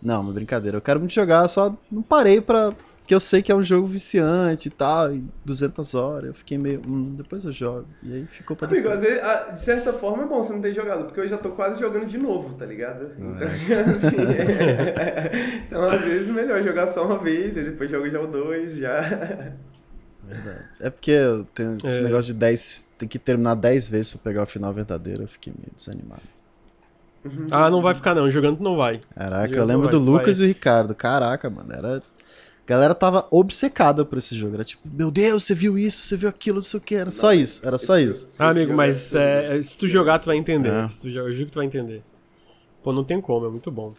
[0.02, 0.78] Não, uma brincadeira.
[0.78, 2.74] Eu quero muito jogar, só não parei pra.
[3.02, 6.28] Porque eu sei que é um jogo viciante e tal, e 200 horas.
[6.30, 6.82] Eu fiquei meio.
[6.88, 7.86] Hum, depois eu jogo.
[8.02, 9.04] E aí ficou pra Amigo, depois.
[9.04, 11.50] às vezes, de certa forma é bom você não ter jogado, porque eu já tô
[11.50, 13.04] quase jogando de novo, tá ligado?
[13.18, 13.48] Então,
[13.96, 18.20] assim, é- então, às vezes, é melhor jogar só uma vez, e depois joga já
[18.22, 19.54] o dois, já.
[20.36, 20.66] Verdade.
[20.80, 22.04] É porque eu tenho esse É.
[22.04, 22.90] negócio de 10.
[22.98, 25.24] Tem que terminar 10 vezes pra pegar o final verdadeiro.
[25.24, 26.22] Eu fiquei meio desanimado.
[27.52, 29.00] Ah, não vai ficar não, jogando não vai.
[29.14, 30.14] Caraca, Jogando eu lembro vai, do vai.
[30.14, 30.96] Lucas e o Ricardo.
[30.96, 31.98] Caraca, mano, era.
[31.98, 32.02] A
[32.72, 34.56] galera tava obcecada por esse jogo.
[34.56, 36.96] Era tipo, meu Deus, você viu isso, você viu aquilo, não sei o que.
[36.96, 38.30] Era só isso, era só esse isso.
[38.40, 40.70] Ah, amigo, mas é- é, se tu jogar, tu vai entender.
[40.72, 40.88] É.
[40.88, 42.02] Se tu jogar, eu juro que tu vai entender.
[42.84, 43.94] Pô, não tem como, é muito bom.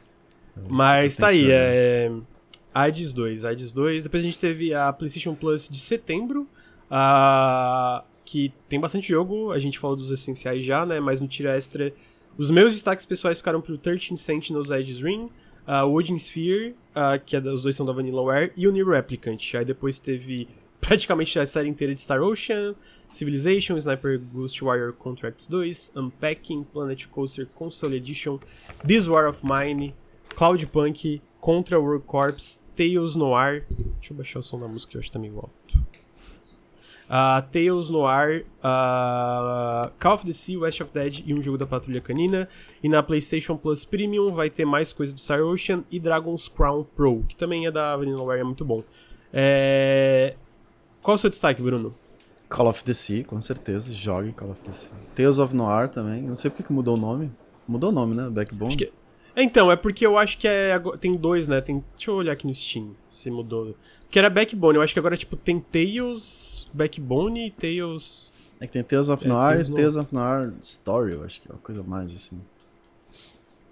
[0.68, 2.12] Mas eu tá tenho aí, que é.
[2.75, 4.05] AIDS 2, AIDS 2.
[4.05, 6.47] Depois a gente teve a PlayStation Plus de setembro,
[6.91, 9.51] ah, que tem bastante jogo.
[9.53, 11.01] A gente falou dos essenciais já, né?
[11.01, 11.93] Mas no tira extra,
[12.39, 15.29] os meus destaques pessoais ficaram pro 13 Sentinels Aegis Ring,
[15.66, 16.75] a Odin Sphere,
[17.27, 19.55] que é da- os dois são da Vanillaware, e o Nier Replicant.
[19.55, 20.49] Aí depois teve
[20.81, 22.75] praticamente a série inteira de Star Ocean,
[23.12, 28.39] Civilization, Sniper Ghost Warrior Contracts 2, Unpacking, Planet Coaster Console Edition,
[28.87, 29.95] This War of Mine,
[30.35, 33.64] Cloud Punk, Contra World Corps, Tales Noir.
[33.70, 35.83] Deixa eu baixar o som da música que eu acho que tá meio alto.
[37.14, 41.66] Ah, Tales Noir, ah, Call of the Sea, West of Dead e um jogo da
[41.66, 42.49] Patrulha Canina.
[42.83, 46.85] E na PlayStation Plus Premium vai ter mais coisa do Star Ocean e Dragon's Crown
[46.97, 48.83] Pro, que também é da Vanillaware, é muito bom.
[49.33, 50.35] É...
[51.03, 51.95] Qual o seu destaque, Bruno?
[52.49, 53.93] Call of the Sea, com certeza.
[53.93, 54.93] Jogue Call of the Sea.
[55.14, 56.23] Tales of Noir também.
[56.23, 57.31] Não sei porque que mudou o nome.
[57.66, 58.29] Mudou o nome, né?
[58.31, 58.68] Backbone.
[58.68, 58.93] Acho que-
[59.37, 61.61] Então, é porque eu acho que é, tem dois, né?
[61.61, 63.74] Tem, deixa eu olhar aqui no Steam se mudou.
[64.11, 68.30] Que era Backbone, eu acho que agora tipo tem Tales, Backbone e Tales.
[68.61, 71.49] É que tem Tales of É, Noir e Tales of Noir Story, eu acho que
[71.49, 72.39] é uma coisa mais assim.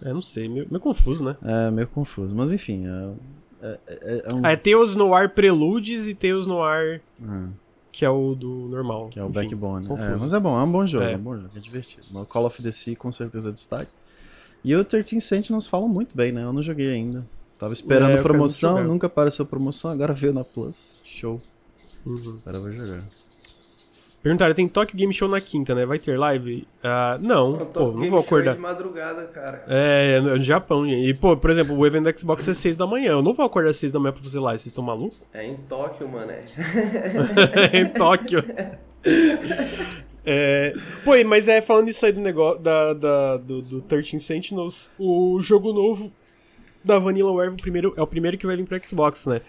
[0.03, 1.37] É, não sei, meio, meio confuso, né?
[1.43, 2.35] É meio confuso.
[2.35, 4.41] Mas enfim, é, é, é- é um.
[4.47, 7.49] Ah, é Tales Noir Preludes e Tales Noir, é,
[7.93, 9.09] que é o do normal.
[9.11, 9.87] que é o Enfim, Backbone.
[9.99, 11.13] É, mas é bom, é um bom jogo, É.
[11.13, 12.07] é, um bom jogo, é divertido.
[12.19, 13.91] O Call of the Sea com certeza é destaque.
[14.65, 16.43] E o 13 Sentinels falam muito bem, né?
[16.45, 17.25] Eu não joguei ainda.
[17.59, 21.01] Tava esperando É, quero muito promoção, nunca apareceu promoção, agora veio na Plus.
[21.05, 21.41] Show.
[22.07, 22.39] Uhum.
[22.45, 23.03] Agora eu vou jogar.
[24.23, 25.87] Perguntaram, tem Tokyo Game Show na quinta, né?
[25.87, 26.67] Vai ter live?
[26.85, 28.55] Ah, não, tô pô, não game vou show aí acordar.
[28.55, 29.65] de madrugada, cara.
[29.67, 31.09] É, no no Japão, gente.
[31.09, 33.13] E, pô, por exemplo, o evento da Xbox é 6 da manhã.
[33.13, 34.59] Eu não vou acordar às 6 da manhã pra fazer live.
[34.61, 35.19] Vocês estão malucos?
[35.33, 36.33] É em Tóquio, mano.
[37.73, 37.79] É.
[37.81, 38.45] em Tóquio.
[40.33, 40.73] É,
[41.05, 45.41] pô, mas é falando isso aí do negócio da, da- do, do 13 Sentinels, o
[45.43, 46.13] jogo novo
[46.85, 49.41] da Vanillaware o primeiro, é o primeiro que vai vir pro Xbox, né?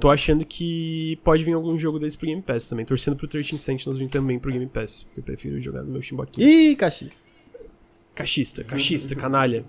[0.00, 2.84] Tô achando que pode vir algum jogo desse pro Game Pass também.
[2.84, 6.02] Torcendo pro 13 Sentinels vir também pro Game Pass, porque eu prefiro jogar no meu
[6.02, 6.36] Xbox.
[6.36, 7.20] Ih, cachista.
[8.14, 9.64] Cachista, cachista, canalha.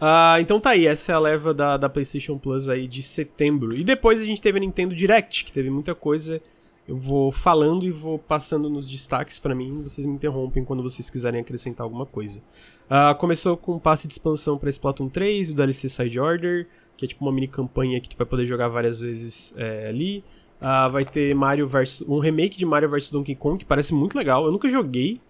[0.00, 3.76] Ah, então tá aí, essa é a leva da, da PlayStation Plus aí de setembro.
[3.76, 6.42] E depois a gente teve a Nintendo Direct, que teve muita coisa.
[6.86, 11.08] Eu vou falando e vou passando nos destaques pra mim, vocês me interrompem quando vocês
[11.08, 12.42] quiserem acrescentar alguma coisa.
[12.90, 17.06] Ah, começou com um passe de expansão pra Splatoon 3, o DLC Side Order, que
[17.06, 20.22] é tipo uma mini campanha que tu vai poder jogar várias vezes é, ali.
[20.60, 24.16] Ah, vai ter Mario vs um remake de Mario vs Donkey Kong, que parece muito
[24.16, 24.44] legal.
[24.44, 25.22] Eu nunca joguei,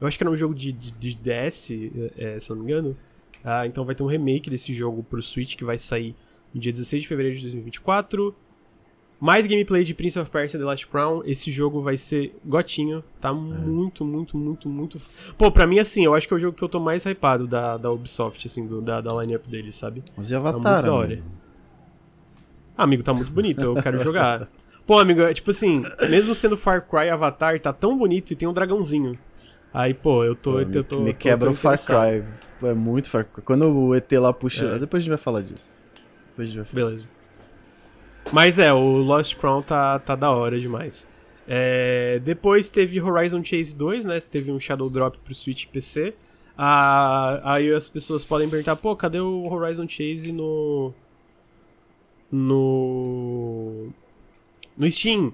[0.00, 1.70] eu acho que era um jogo de, de, de DS,
[2.16, 2.96] é, se eu não me engano.
[3.44, 6.14] Ah, então vai ter um remake desse jogo pro Switch que vai sair
[6.54, 8.32] no dia 16 de fevereiro de 2024.
[9.24, 11.22] Mais gameplay de Prince of Persia The Last Crown.
[11.24, 13.04] Esse jogo vai ser gotinho.
[13.20, 15.00] Tá muito, muito, muito, muito.
[15.38, 17.46] Pô, pra mim, assim, eu acho que é o jogo que eu tô mais hypado
[17.46, 20.02] da, da Ubisoft, assim, do, da, da line-up deles, sabe?
[20.16, 21.12] Mas e muito Avatar, da hora.
[21.12, 21.22] amigo?
[22.76, 24.48] Ah, amigo, tá muito bonito, eu quero jogar.
[24.84, 28.48] Pô, amigo, é tipo assim, mesmo sendo Far Cry Avatar, tá tão bonito e tem
[28.48, 29.12] um dragãozinho.
[29.72, 30.54] Aí, pô, eu tô.
[30.54, 31.78] Pô, eu me, tô me tô- quebra o Far.
[31.78, 32.24] Cry.
[32.68, 33.42] É muito Far Cry.
[33.44, 34.66] Quando o ET lá puxa.
[34.66, 34.78] É.
[34.80, 35.72] Depois a gente vai falar disso.
[36.30, 36.84] Depois a gente vai falar.
[36.86, 37.08] Beleza.
[38.30, 41.06] Mas é, o Lost Crown tá, tá da hora demais.
[41.46, 44.20] É, depois teve Horizon Chase 2, né?
[44.20, 46.14] Teve um Shadow Drop pro Switch e PC.
[46.56, 50.92] Ah, aí as pessoas podem perguntar, pô, cadê o Horizon Chase no.
[52.30, 53.88] No.
[54.76, 55.32] No Steam?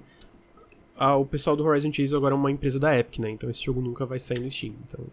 [0.97, 3.29] Ah, o pessoal do Horizon Chase agora é uma empresa da Epic, né?
[3.29, 4.73] Então esse jogo nunca vai sair no Steam.
[4.87, 5.05] Então,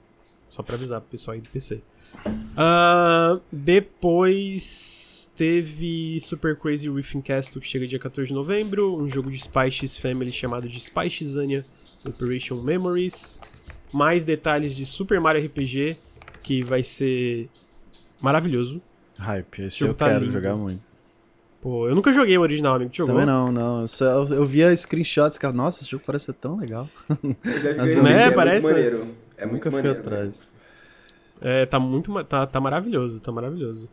[0.48, 1.80] só pra avisar pro pessoal aí do PC.
[2.56, 5.05] Ah, depois
[5.36, 9.70] teve Super Crazy Riffing Castle que chega dia 14 de novembro, um jogo de Spy
[9.70, 11.64] X Family chamado de Spy Xania
[12.06, 13.38] Operation Memories.
[13.92, 15.96] Mais detalhes de Super Mario RPG
[16.42, 17.48] que vai ser
[18.20, 18.80] maravilhoso.
[19.18, 20.32] Hype, esse eu tá quero lindo.
[20.32, 20.80] jogar muito.
[21.60, 22.90] Pô, eu nunca joguei o original, amigo.
[22.90, 23.14] Tu jogou?
[23.14, 23.80] Também não, não.
[23.82, 26.88] Eu, só- eu, via screenshots, cara, nossa, esse jogo parece ser tão legal.
[27.22, 28.82] Eu já Mas, né, é parece, muito né?
[28.84, 29.14] maneiro.
[29.36, 29.98] É muito Nunca fui maneiro.
[30.00, 30.50] atrás.
[31.40, 32.12] É, tá muito.
[32.24, 33.88] Tá, tá maravilhoso, tá maravilhoso.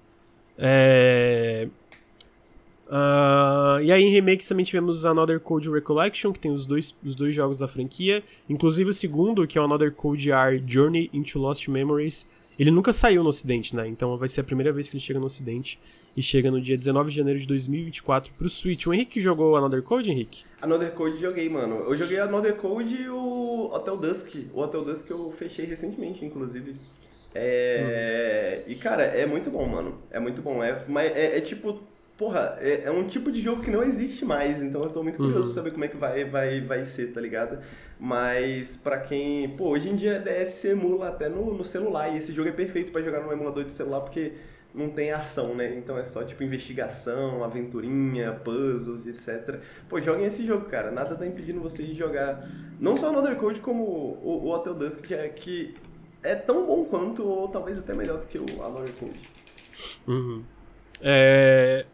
[0.57, 1.67] É.
[2.89, 7.15] ah, e aí em remakes também tivemos Another Code Recollection, que tem os dois, os
[7.15, 8.23] dois jogos da franquia.
[8.49, 12.27] Inclusive o segundo, que é o Another Code R Journey into Lost Memories.
[12.57, 13.87] Ele nunca saiu no ocidente, né?
[13.87, 15.79] Então vai ser a primeira vez que ele chega no ocidente.
[16.15, 18.85] E chega no dia 19 de janeiro de 2024 pro Switch.
[18.85, 20.43] O Henrique jogou Another Code, Henrique?
[20.61, 21.77] Another Code joguei, mano.
[21.77, 24.35] Eu joguei Another Code e o Hotel Dusk.
[24.53, 26.75] O Hotel Dusk eu fechei recentemente, inclusive.
[27.35, 28.63] É...
[28.67, 29.99] E, cara, é muito bom, mano.
[30.11, 30.63] É muito bom.
[30.63, 31.81] É, mas é, é tipo...
[32.15, 35.17] Porra, é, é um tipo de jogo que não existe mais, então eu tô muito
[35.17, 35.45] curioso Uhum.
[35.47, 37.57] pra saber como é que vai, vai, vai ser, tá ligado?
[37.99, 39.49] Mas pra quem...
[39.57, 42.51] Pô, hoje em dia DS se emula até no, no celular, e esse jogo é
[42.51, 44.33] perfeito pra jogar no emulador de celular, porque
[44.75, 45.75] não tem ação, né?
[45.75, 49.59] Então é só tipo investigação, aventurinha, puzzles e etc.
[49.89, 50.91] Pô, joguem esse jogo, cara.
[50.91, 52.47] Nada tá impedindo vocês de jogar
[52.79, 55.75] não só Another Code, como o, o Hotel Dusk, que é, que
[56.23, 59.19] é tão bom quanto, ou talvez até melhor do que o Another Code.
[60.07, 60.43] Uhum.
[61.01, 61.85] É...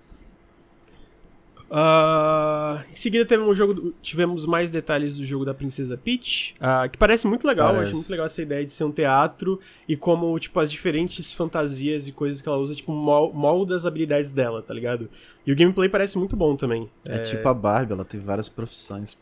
[1.71, 6.89] Ah, em seguida teve um jogo tivemos mais detalhes do jogo da Princesa Peach, ah,
[6.89, 7.85] que parece muito legal, Parece.
[7.89, 12.07] acho muito legal essa ideia de ser um teatro e como, tipo, as diferentes fantasias
[12.07, 15.07] e coisas que ela usa, tipo, mol- molda as habilidades dela, tá ligado?
[15.45, 16.89] E o gameplay parece muito bom também.
[17.05, 19.15] É, tipo a Barbie, ela tem várias profissões.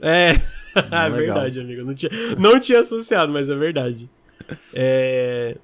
[0.00, 0.32] É,
[0.74, 1.84] é verdade, amigo.
[1.84, 4.08] Não tinha, não tinha associado, mas é verdade.
[4.74, 5.56] É...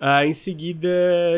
[0.00, 0.88] Ah, em seguida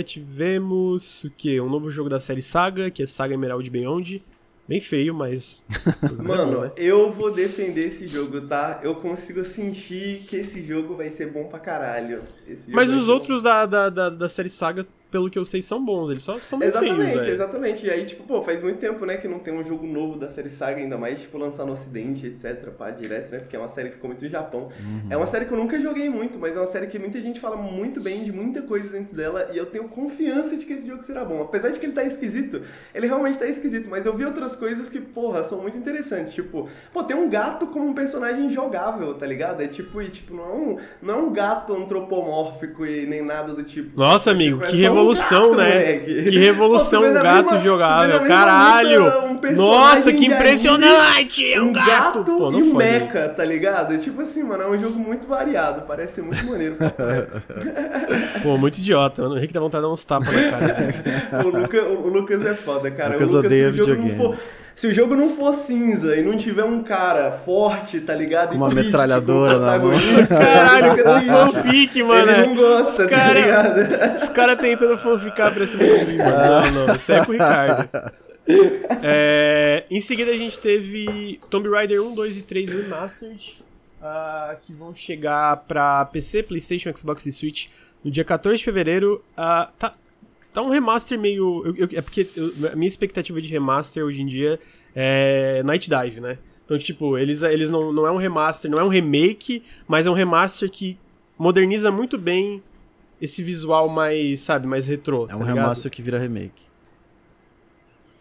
[0.04, 1.60] tivemos o quê?
[1.60, 4.22] Um novo jogo da série Saga, que é Saga Emerald Beyond.
[4.68, 5.64] Bem feio, mas.
[6.02, 6.72] é Mano, né?
[6.76, 8.80] eu vou defender esse jogo, tá?
[8.84, 12.22] Eu consigo sentir que esse jogo vai ser bom pra caralho.
[12.46, 15.60] Esse jogo Mas os outros da, da, da, da série Saga, pelo que eu sei,
[15.60, 16.10] são bons.
[16.10, 17.86] Eles só são bem Exatamente, feios, exatamente.
[17.86, 20.28] E aí, tipo, pô, faz muito tempo, né, que não tem um jogo novo da
[20.28, 23.68] série Saga, ainda mais, tipo, lançar no ocidente, etc, pá, direto, né, porque é uma
[23.68, 24.68] série que ficou muito no Japão.
[25.08, 27.40] É uma série que eu nunca joguei muito, mas é uma série que muita gente
[27.40, 30.86] fala muito bem de muita coisa dentro dela, e eu tenho confiança de que esse
[30.86, 31.42] jogo será bom.
[31.42, 32.62] Apesar de que ele tá esquisito,
[32.94, 36.68] ele realmente tá esquisito, mas eu vi outras coisas que, porra, são muito interessantes, tipo,
[36.92, 39.60] pô, tem um gato como um personagem jogável, tá ligado?
[39.62, 43.54] É tipo, e, tipo, não é um, não é um gato antropomórfico e nem nada
[43.54, 43.98] do tipo.
[43.98, 45.68] Nossa, amigo, Tipo, é que só um revolução, gato, né?
[45.68, 46.22] moleque.
[46.30, 48.20] Que revolução, Pô, um gato mesma- jogável.
[48.26, 49.04] Caralho!
[49.04, 51.52] luta um Nossa, que impressionante!
[51.52, 52.18] É um, um gato!
[52.18, 52.76] gato, Pô, não e fode.
[52.76, 53.98] mecha, tá ligado?
[53.98, 56.76] Tipo assim, mano, é um jogo muito variado, parece ser muito maneiro.
[58.42, 59.34] Pô, muito idiota, mano.
[59.34, 60.66] O Henrique dá vontade de dar uns tapas na cara.
[61.04, 61.30] né?
[61.44, 63.14] o, Luca- o- o Lucas é foda, cara.
[63.14, 64.36] Lucas o Lucas, odeia videogame.
[64.80, 68.48] Se o jogo não for cinza e não tiver um cara forte, tá ligado?
[68.48, 69.92] Com E uma triste, metralhadora na mão.
[70.26, 71.28] Caralho, com triste.
[71.28, 72.30] fanfic, mano.
[72.32, 74.16] Ele não gosta, tá Cara, ligado?
[74.16, 76.30] Os caras tentando fanficar pra cima de mim, mano.
[76.32, 77.88] Não, não, isso é com o Ricardo.
[79.02, 83.62] É, em seguida a gente teve Tomb Raider 1, 2 e 3 Remastered,
[84.02, 87.66] ah, que vão chegar pra PC, Playstation, Xbox e Switch
[88.02, 89.22] no dia 14 de fevereiro.
[89.36, 89.92] Ah, tá,
[90.52, 91.62] tá um remaster meio...
[91.66, 94.58] eu- eu- é porque eu- a minha expectativa de remaster hoje em dia
[94.94, 96.38] é Night Dive, né?
[96.64, 100.10] Então, tipo, eles, eles não, não é um remaster, não é um remake, mas é
[100.10, 100.96] um remaster que
[101.36, 102.62] moderniza muito bem
[103.20, 105.26] esse visual mais, sabe, mais retrô.
[105.28, 106.69] É um tá remaster que vira remake.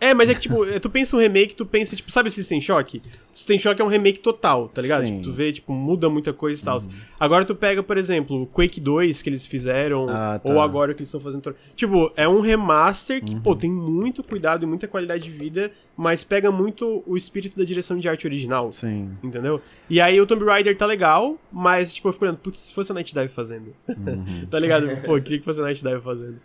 [0.01, 2.61] É, mas é que, tipo, tu pensa um remake, tu pensa, tipo, sabe o System
[2.61, 3.01] Shock?
[3.33, 5.01] O System Shock é um remake total, tá ligado?
[5.05, 5.17] Sim.
[5.17, 6.77] Tipo, tu vê, tipo, muda muita coisa e tal.
[6.77, 6.89] Uhum.
[7.19, 10.49] Agora tu pega, por exemplo, o Quake 2 que eles fizeram, Ah, tá.
[10.53, 11.53] ou agora o que eles estão fazendo.
[11.75, 13.41] Tipo, é um remaster que, Uhum.
[13.41, 17.65] pô, tem muito cuidado e muita qualidade de vida, mas pega muito o espírito da
[17.65, 18.71] direção de arte original.
[18.71, 19.11] Sim.
[19.21, 19.61] Entendeu?
[19.89, 22.89] E aí o Tomb Raider tá legal, mas, tipo, eu fico olhando, putz, se fosse
[22.91, 23.73] a Night Dive fazendo.
[23.87, 24.45] Uhum.
[24.49, 24.87] tá ligado?
[25.03, 26.39] Pô, eu queria que fosse a Night Dive fazendo.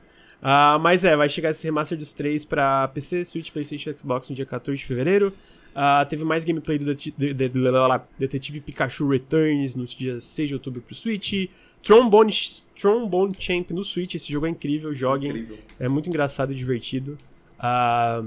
[0.47, 4.29] Ah, mas é, vai chegar esse remaster dos três pra PC, Switch, Playstation e Xbox
[4.29, 5.33] no dia 14 de fevereiro.
[5.75, 7.49] Ah, teve mais gameplay do de- de- de-
[8.19, 11.49] Detetive Pikachu Returns no dia 6 de outubro pro Switch.
[11.83, 12.33] Trombone,
[12.81, 15.31] Trombone Champ no Switch, esse jogo é incrível, joguem.
[15.31, 15.59] Incrível.
[15.81, 17.17] É muito engraçado e divertido.
[17.59, 18.23] Ah,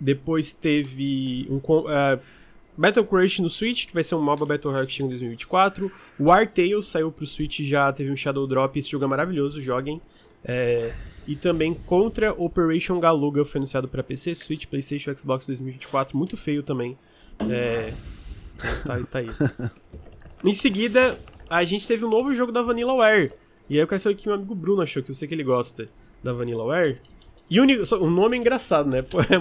[0.00, 2.18] depois teve um ah,
[2.76, 5.90] Battle Crush no Switch, que vai ser um MOBA Battle Royale que chega em 2024.
[6.18, 10.00] War Tales saiu pro Switch já, teve um Shadow Drop, esse jogo é maravilhoso, joguem.
[10.44, 10.92] É,
[11.26, 16.62] e também Contra Operation Galuga foi anunciado para PC, Switch, PlayStation Xbox 2024, muito feio
[16.62, 16.98] também.
[17.48, 17.92] É,
[18.84, 19.28] tá, tá aí.
[20.44, 21.18] Em seguida,
[21.48, 23.32] a gente teve um novo jogo da Vanillaware.
[23.70, 25.34] E aí eu quero saber o que meu amigo Bruno achou, que eu sei que
[25.34, 25.88] ele gosta
[26.22, 27.00] da Vanillaware.
[27.56, 29.04] E o, o nome é engraçado, né?
[29.30, 29.36] É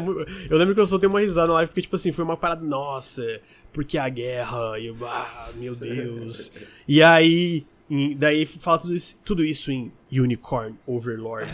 [0.53, 2.63] eu lembro que eu soltei uma risada na live, porque, tipo assim, foi uma parada,
[2.65, 3.39] nossa,
[3.71, 6.51] porque a guerra, e eu, ah, meu Deus.
[6.87, 7.65] e aí,
[8.17, 11.49] daí fala tudo isso, tudo isso em Unicorn Overlord.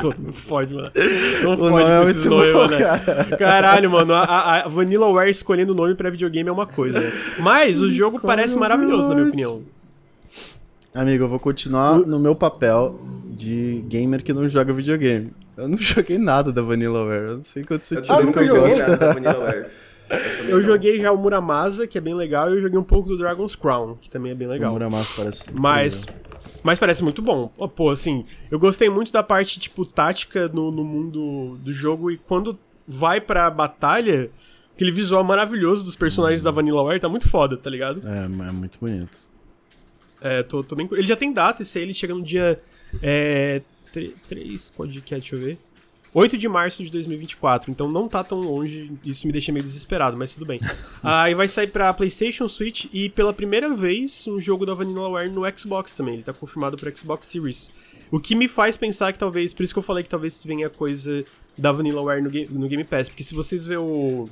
[0.00, 0.90] Todo mundo fode, mano.
[1.42, 2.78] Não O fode é com esses nomes, bom, né?
[2.78, 3.24] cara.
[3.36, 4.22] Caralho, mano, a,
[4.64, 6.98] a- Vanillaware escolhendo nome pra videogame é uma coisa.
[7.00, 7.12] né?
[7.40, 9.62] Mas o jogo parece maravilhoso, na minha opinião.
[10.94, 15.30] Amigo, eu vou continuar no meu papel de gamer que não joga videogame.
[15.58, 17.24] Eu não joguei nada da Vanillaware.
[17.24, 18.80] Eu não sei quanto você Eu tirou que nunca eu joguei gosto.
[18.80, 19.66] nada da Vanillaware.
[20.48, 20.62] Eu não.
[20.62, 23.54] joguei já o Muramasa, que é bem legal, e eu joguei um pouco do Dragon's
[23.54, 24.72] Crown, que também é bem O legal.
[24.72, 25.52] Muramasa parece.
[25.52, 26.06] Mas,
[26.62, 27.52] mas parece muito bom.
[27.58, 32.10] Ó, Pô, assim, eu gostei muito da parte, tipo, tática no, no mundo do jogo,
[32.10, 34.30] e quando vai pra batalha,
[34.74, 38.00] aquele visual maravilhoso dos personagens da Vanillaware tá muito foda, tá ligado?
[38.08, 39.28] É, é muito bonito.
[40.22, 40.88] É, tô, tô bem...
[40.92, 42.58] Ele já tem data, esse aí ele chega no dia...
[43.02, 43.60] É...
[44.28, 44.70] 3...
[44.76, 45.18] Qual dia que é?
[45.18, 45.58] Deixa eu ver.
[46.14, 50.16] 8 de março de 2024, então não tá tão longe, isso me deixa meio desesperado,
[50.16, 50.58] mas tudo bem.
[51.02, 55.42] Aí vai sair pra PlayStation, Switch e pela primeira vez um jogo da Vanillaware no
[55.56, 57.70] Xbox também, ele tá confirmado pro Xbox Series.
[58.10, 60.70] O que me faz pensar que talvez, por isso que eu falei que talvez venha
[60.70, 61.24] coisa
[61.58, 64.30] da Vanillaware no, Ga- no Game Pass, porque se vocês verem o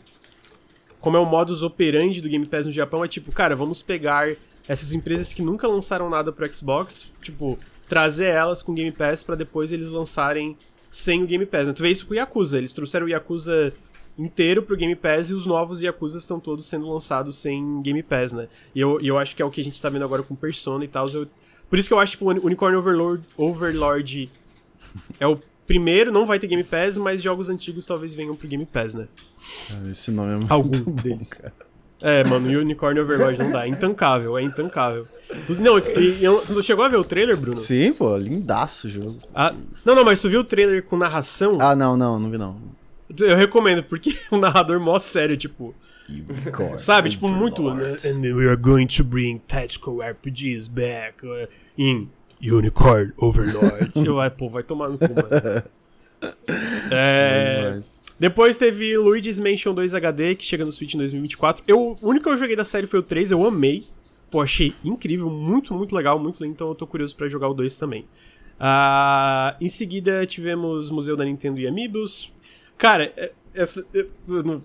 [0.99, 4.35] como é o modus operandi do Game Pass no Japão, é tipo, cara, vamos pegar
[4.67, 7.59] essas empresas que nunca lançaram nada pro Xbox, tipo,
[7.89, 10.57] trazer elas com Game Pass pra depois eles lançarem
[10.91, 11.66] sem o Game Pass.
[11.68, 11.72] Né?
[11.72, 13.72] Tu vê isso com o Yakuza, eles trouxeram o Yakuza
[14.18, 18.32] inteiro pro Game Pass e os novos Yakuza estão todos sendo lançados sem Game Pass,
[18.32, 18.49] né?
[18.74, 20.34] E eu, e eu acho que é o que a gente tá vendo agora com
[20.34, 21.07] Persona e tal.
[21.11, 21.26] eu-
[21.68, 24.30] Por isso que eu acho que tipo, o Unicorn Overlord, Overlord
[25.20, 28.64] é o primeiro, não vai ter Game Pass, mas jogos antigos talvez venham pro Game
[28.64, 29.07] Pass, né?
[29.68, 31.28] Cara, Esse nome é muito Algum bom, deles.
[31.28, 31.53] cara.
[32.01, 33.64] É, mano, e Unicorn Overlord não dá.
[33.64, 35.07] É intancável, é intancável.
[35.59, 37.59] Não, e, e tu chegou a ver o trailer, Bruno?
[37.59, 39.16] Sim, pô, lindaço o jogo.
[39.34, 39.53] Ah,
[39.84, 41.59] não, não, mas tu viu o trailer com narração?
[41.61, 42.57] Ah, não, não, não vi não.
[43.18, 45.74] Eu recomendo, porque o narrador mó sério, tipo.
[46.09, 46.78] Unicorn.
[46.78, 47.74] Sabe, tipo, muito.
[47.74, 47.97] Né?
[48.05, 52.09] And we are going to bring tactical RPGs back uh, in
[52.40, 53.90] Unicorn Overlord.
[54.07, 55.62] eu, ai, pô, vai tomar no cu, mano.
[56.91, 57.61] É.
[57.61, 58.01] Demais.
[58.19, 61.62] Depois teve Luigi's Mansion 2 HD, que chega no Switch em 2024.
[61.69, 63.85] Eu, o único que eu joguei da série foi o 3, eu amei.
[64.31, 67.55] Pô, achei incrível, muito, muito legal, muito lindo, então eu tô curioso pra jogar o
[67.55, 68.07] 2 também.
[68.59, 72.33] Ah, em seguida tivemos Museu da Nintendo e Amiibos.
[72.79, 74.07] Cara, é- essa- eu,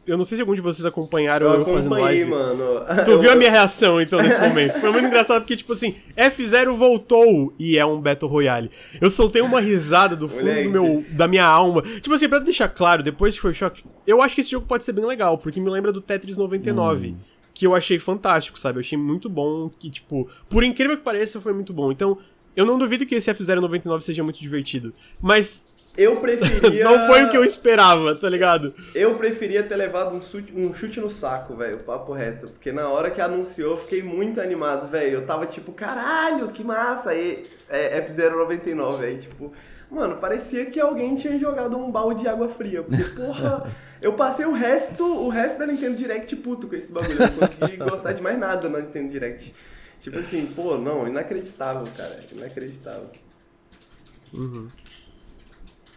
[0.06, 2.30] eu não- sei se algum de vocês acompanharam Eu eu, fazendo acompanhei, live.
[2.30, 2.86] mano.
[3.06, 4.80] Tu Eu- viu a minha reação, então, nesse momento?
[4.80, 8.70] Foi muito engraçado porque, tipo assim, F0 voltou e é um Battle Royale.
[9.00, 10.64] Eu soltei uma risada do fundo Moleque.
[10.64, 11.82] do meu, da minha alma.
[11.82, 14.66] Tipo assim, pra deixar claro, depois que foi o choque, eu acho que esse jogo
[14.68, 17.16] pode ser bem legal, porque me lembra do Tetris 99.
[17.54, 18.78] Que eu achei fantástico, sabe?
[18.78, 19.70] Eu achei muito bom.
[19.78, 21.92] Que, tipo, por incrível que pareça, foi muito bom.
[21.92, 22.18] Então,
[22.56, 24.94] eu não duvido que esse F0 99 seja muito divertido.
[25.22, 25.64] Mas
[25.98, 26.86] Eu preferia.
[26.90, 28.74] não foi o que eu esperava, tá ligado?
[28.96, 32.48] Eu preferia ter levado um chute, um chute no saco, velho, papo reto.
[32.48, 35.16] Porque na hora que anunciou, eu fiquei muito animado, velho.
[35.16, 37.12] Eu tava tipo, caralho, que massa!
[37.12, 39.52] Aí, é, F099, aí, tipo,
[39.90, 42.84] mano, parecia que alguém tinha jogado um balde de água fria.
[42.84, 43.70] Porque, porra,
[44.02, 47.22] eu passei o resto, o resto da Nintendo Direct puto com esse bagulho.
[47.22, 49.54] Eu não consegui gostar de mais nada na Nintendo Direct.
[50.00, 52.24] Tipo assim, pô, não, inacreditável, cara.
[52.32, 53.10] Inacreditável.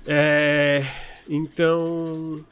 [0.06, 0.84] É.
[1.28, 2.44] Então.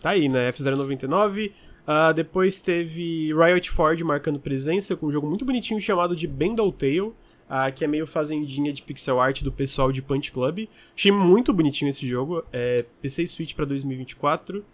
[0.00, 0.50] Tá aí, né?
[0.52, 1.52] F099.
[1.86, 6.70] Ah, depois teve Riot Ford marcando presença com um jogo muito bonitinho chamado de Bendal
[6.72, 7.12] Tale.
[7.48, 10.68] ah, que é meio fazendinha de pixel art do pessoal de Punch Club.
[10.96, 12.44] Achei muito bonitinho esse jogo.
[12.52, 14.64] É PC e Switch pra 2024.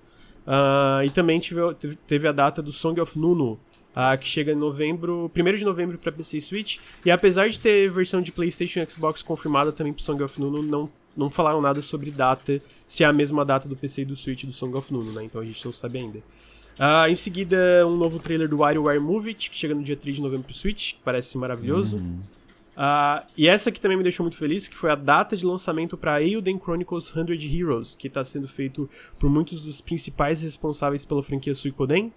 [0.47, 1.39] Ah, e também
[2.07, 3.59] teve- a data do Song of Nuno,
[3.95, 6.77] ah, que chega em novembro, 1 de novembro pra PC e Switch.
[7.05, 10.63] E apesar de ter versão de PlayStation e Xbox confirmada também pro Song of Nuno,
[10.63, 14.17] não, não falaram nada sobre data, se é a mesma data do PC e do
[14.17, 15.25] Switch do Song of Nuno, né?
[15.25, 16.23] Então a gente não sabe ainda.
[16.79, 20.17] Ah, em seguida, um novo trailer do WarioWare Move It, que chega no dia 3
[20.17, 22.03] de novembro pro Switch, que parece maravilhoso.
[22.77, 25.97] Ah, e essa aqui também me deixou muito feliz, que foi a data de lançamento
[25.97, 28.89] para Eilden Chronicles 100 Heroes, que está sendo feito
[29.19, 32.13] por muitos dos principais responsáveis pela franquia Suikoden.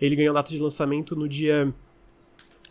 [0.00, 1.74] Ele ganhou data de lançamento no dia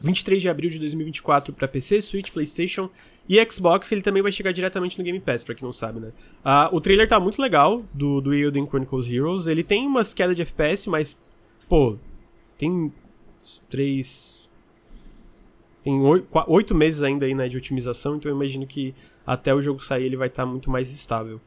[0.04, 2.90] 23 de abril de 2024 para PC, Switch, PlayStation
[3.28, 3.92] e Xbox.
[3.92, 6.12] Ele também vai chegar diretamente no Game Pass, para quem não sabe, né?
[6.44, 9.48] Ah, o trailer tá muito legal do, do Eilden Chronicles Heroes.
[9.48, 11.18] Ele tem umas quedas de FPS, mas,
[11.68, 11.96] pô,
[12.58, 12.92] tem
[13.70, 14.44] três
[15.84, 16.00] tem
[16.48, 18.96] oito meses ainda aí, né, de otimização, então eu imagino que
[19.28, 21.42] até o jogo sair ele vai estar muito mais estável.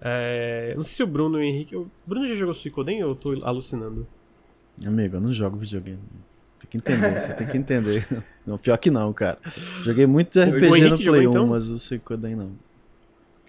[0.00, 1.74] É, não sei se o Bruno e o Henrique.
[1.74, 4.06] O Bruno já jogou Suicoden ou eu tô alucinando?
[4.86, 5.98] Amigo, eu não jogo videogame.
[6.60, 8.06] Tem que entender, você tem que entender.
[8.46, 9.38] Não, pior que não, cara.
[9.82, 11.46] Joguei muito RPG Henrique no jogou, Play 1, então?
[11.46, 12.52] mas o Suicoden não.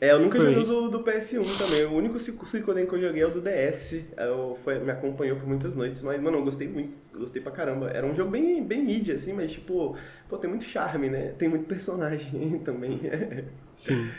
[0.01, 0.53] É, eu nunca Foi.
[0.53, 1.86] joguei do, do PS1 também.
[1.86, 4.01] O único Suico- Suicoden que eu joguei é o do DS.
[4.18, 6.93] Eu, foi, me acompanhou por muitas noites, mas, mano, eu gostei muito.
[7.14, 7.89] Eu gostei pra caramba.
[7.89, 9.97] Era um jogo bem, bem mídia, assim, mas, tipo,
[10.30, 11.34] pô, tem muito charme, né?
[11.38, 12.99] Tem muito personagem também.
[13.74, 14.10] Sim.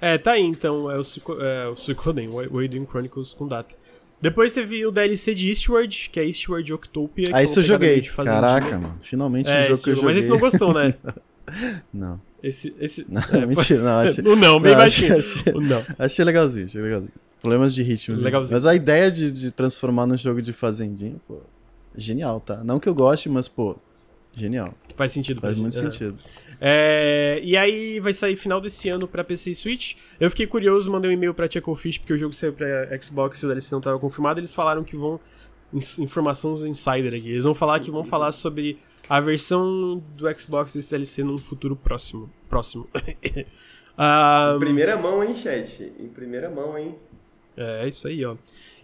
[0.00, 3.74] É, tá aí então, é o, Suico- é, o Suicoden, o Waydoing Chronicles com data.
[4.20, 7.26] Depois teve o DLC de Eastward, que é Eastward Octopia.
[7.28, 8.00] Aí uma isso eu joguei.
[8.02, 8.98] Caraca, mano.
[9.00, 10.08] Finalmente É, um jogo que eu joguei.
[10.08, 10.94] mas esse não gostou, né?
[11.94, 12.20] Não.
[12.42, 13.06] Esse, esse...
[13.08, 13.98] Não, é, mentira, não.
[14.00, 15.16] Achei, O não, bem Não, baixinho.
[15.18, 15.82] achei- O não.
[15.98, 17.12] achei legalzinho, achei legalzinho.
[17.40, 18.14] Problemas de ritmo.
[18.14, 18.22] assim.
[18.24, 18.54] Legalzinho.
[18.54, 21.40] Mas a ideia de, de transformar num jogo de fazendinha, pô,
[21.96, 22.62] genial, tá?
[22.62, 23.76] Não que eu goste, mas, pô,
[24.34, 24.74] genial.
[24.96, 25.40] Faz sentido.
[25.40, 25.80] pra Faz muito É.
[25.80, 26.16] sentido.
[26.60, 29.94] É, e aí vai sair final desse ano pra PC e Switch.
[30.18, 32.66] Eu fiquei curioso, mandei um e-mail pra Chucklefish, porque o jogo saiu pra
[33.00, 34.40] Xbox e o DLC não tava confirmado.
[34.40, 35.20] Eles falaram que vão.
[35.98, 37.30] Informações insider aqui.
[37.30, 38.78] Eles vão falar que vão falar sobre
[39.08, 42.30] a versão do Xbox desse DLC num futuro próximo.
[42.48, 42.88] Próximo.
[44.00, 45.92] Ah, Em primeira mão, hein, chat?
[45.98, 46.94] Em primeira mão, hein?
[47.56, 48.36] é, é isso aí, ó.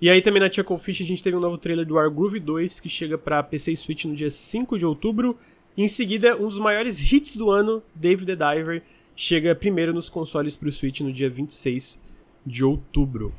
[0.02, 2.88] E aí também na Chucklefish a gente teve um novo trailer do Wargroove 2 que
[2.88, 5.38] chega pra PC e Switch no dia 5 de outubro.
[5.76, 8.82] Em seguida, um dos maiores hits do ano, Dave the Diver,
[9.16, 12.00] chega primeiro nos consoles pro Switch no dia 26
[12.46, 13.34] de outubro.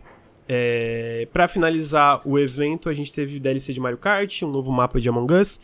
[0.48, 5.00] É, para finalizar o evento, a gente teve DLC de Mario Kart, um novo mapa
[5.00, 5.62] de Among Us.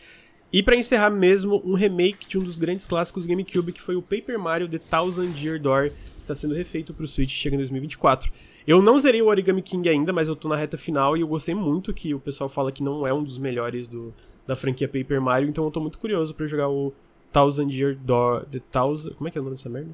[0.50, 4.02] E pra encerrar mesmo, um remake de um dos grandes clássicos GameCube, que foi o
[4.02, 8.32] Paper Mario The Thousand Year Door, que tá sendo refeito pro Switch chega em 2024.
[8.66, 11.28] Eu não zerei o Origami King ainda, mas eu tô na reta final e eu
[11.28, 14.14] gostei muito que o pessoal fala que não é um dos melhores do,
[14.46, 16.92] da franquia Paper Mario, então eu tô muito curioso pra jogar o
[17.32, 18.44] Thousand Year Door.
[18.46, 19.14] The Thousand.
[19.14, 19.90] Como é que é o nome dessa merda?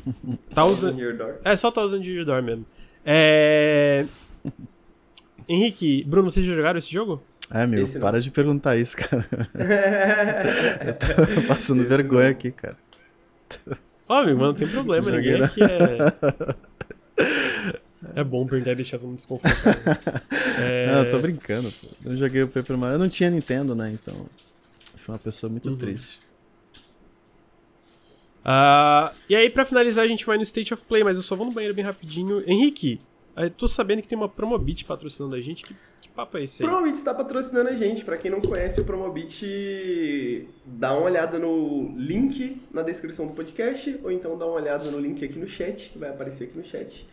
[0.54, 0.98] Thousand.
[0.98, 1.36] Year Door.
[1.44, 2.66] É, só Thousand Year Door mesmo.
[3.04, 4.06] É.
[5.48, 7.22] Henrique, Bruno, vocês já jogaram esse jogo?
[7.50, 8.00] É, meu, Esse não.
[8.00, 9.26] para de perguntar isso, cara.
[10.86, 10.94] eu
[11.42, 12.30] tô passando Esse vergonha não.
[12.30, 12.76] aqui, cara.
[14.08, 15.44] Ó, amigo, mas não tem problema, Joguei, ninguém né?
[15.46, 15.98] aqui é.
[18.16, 19.82] É bom perguntar e deixar todo mundo desconfortável.
[20.58, 20.86] É...
[20.86, 21.88] Não, eu tô brincando, pô.
[22.04, 22.94] Eu joguei o Paper Mario.
[22.96, 23.90] Eu não tinha Nintendo, né?
[23.92, 24.26] Então.
[24.96, 25.76] Fui uma pessoa muito Uhum.
[25.76, 26.20] triste.
[28.44, 31.34] Ah, e aí, pra finalizar, a gente vai no State of Play, mas eu só
[31.34, 32.42] vou no banheiro bem rapidinho.
[32.46, 33.00] Henrique,
[33.36, 35.64] eu tô sabendo que tem uma Promobit patrocinando a gente.
[35.64, 36.68] Que, que papo é esse aí?
[36.68, 38.04] Promobit está patrocinando a gente.
[38.04, 43.98] Pra quem não conhece o Promobit, dá uma olhada no link na descrição do podcast,
[44.02, 46.64] ou então dá uma olhada no link aqui no chat, que vai aparecer aqui no
[46.64, 47.06] chat.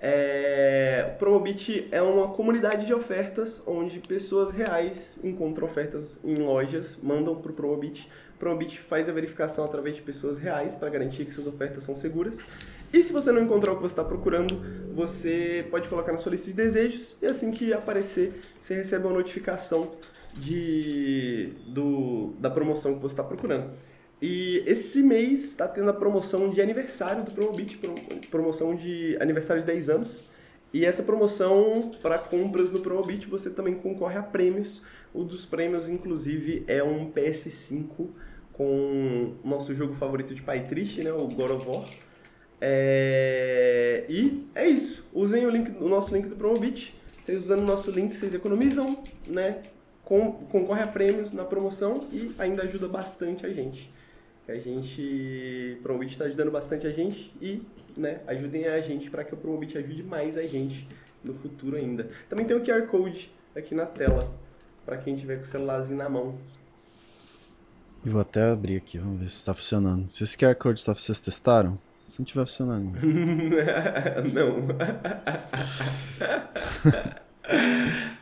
[0.00, 6.98] É, o Promobit é uma comunidade de ofertas onde pessoas reais encontram ofertas em lojas,
[7.02, 8.08] mandam pro Promobit.
[8.36, 11.96] O Promobit faz a verificação através de pessoas reais para garantir que essas ofertas são
[11.96, 12.46] seguras.
[12.92, 14.62] E se você não encontrar o que você está procurando,
[14.94, 19.14] você pode colocar na sua lista de desejos e assim que aparecer, você recebe uma
[19.14, 19.92] notificação
[20.34, 23.70] de, do, da promoção que você está procurando.
[24.20, 27.94] E esse mês está tendo a promoção de aniversário do Promobit, pro-
[28.30, 30.28] promoção de aniversário de 10 anos.
[30.72, 34.82] E essa promoção para compras no Promobit você também concorre a prêmios.
[35.14, 38.08] Um dos prêmios, inclusive, é um PS5
[38.52, 41.12] com o nosso jogo favorito de pai triste, né?
[41.12, 41.84] O God of War.
[42.60, 45.06] É, E é isso.
[45.12, 46.94] Usem o, link, o nosso link do Promobit.
[47.22, 49.58] Vocês usando o nosso link, vocês economizam, né?
[50.04, 53.90] Concorre a prêmios na promoção e ainda ajuda bastante a gente.
[54.48, 55.78] A gente.
[55.82, 57.62] Promobit está ajudando bastante a gente e,
[57.96, 60.88] né, ajudem a gente para que o Promobit ajude mais a gente
[61.22, 62.08] no futuro ainda.
[62.28, 64.32] Também tem o QR Code aqui na tela
[64.86, 66.38] para quem tiver com o celularzinho na mão.
[68.04, 70.08] Vou até abrir aqui, vamos ver se está funcionando.
[70.08, 71.78] Se esse QR Code está, vocês testaram?
[72.08, 72.92] Se não estiver funcionando.
[74.32, 74.68] não.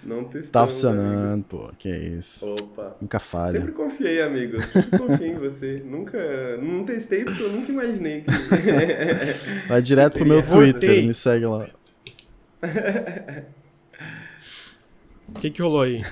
[0.02, 0.50] não testamos.
[0.50, 0.72] Tá amigo.
[0.72, 2.50] funcionando, pô, que isso.
[2.50, 2.96] Opa.
[3.00, 3.60] Nunca falha.
[3.60, 4.60] Sempre confiei, amigo.
[4.60, 5.82] Sempre confiei em você.
[5.84, 6.56] Nunca.
[6.58, 8.30] Não testei porque eu nunca imaginei que.
[9.68, 11.68] Vai direto pro meu Twitter, me segue lá.
[15.28, 16.02] O que, que rolou aí?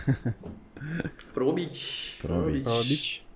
[1.32, 2.18] Probit.
[2.20, 2.62] Probit.
[2.62, 3.26] Promobit.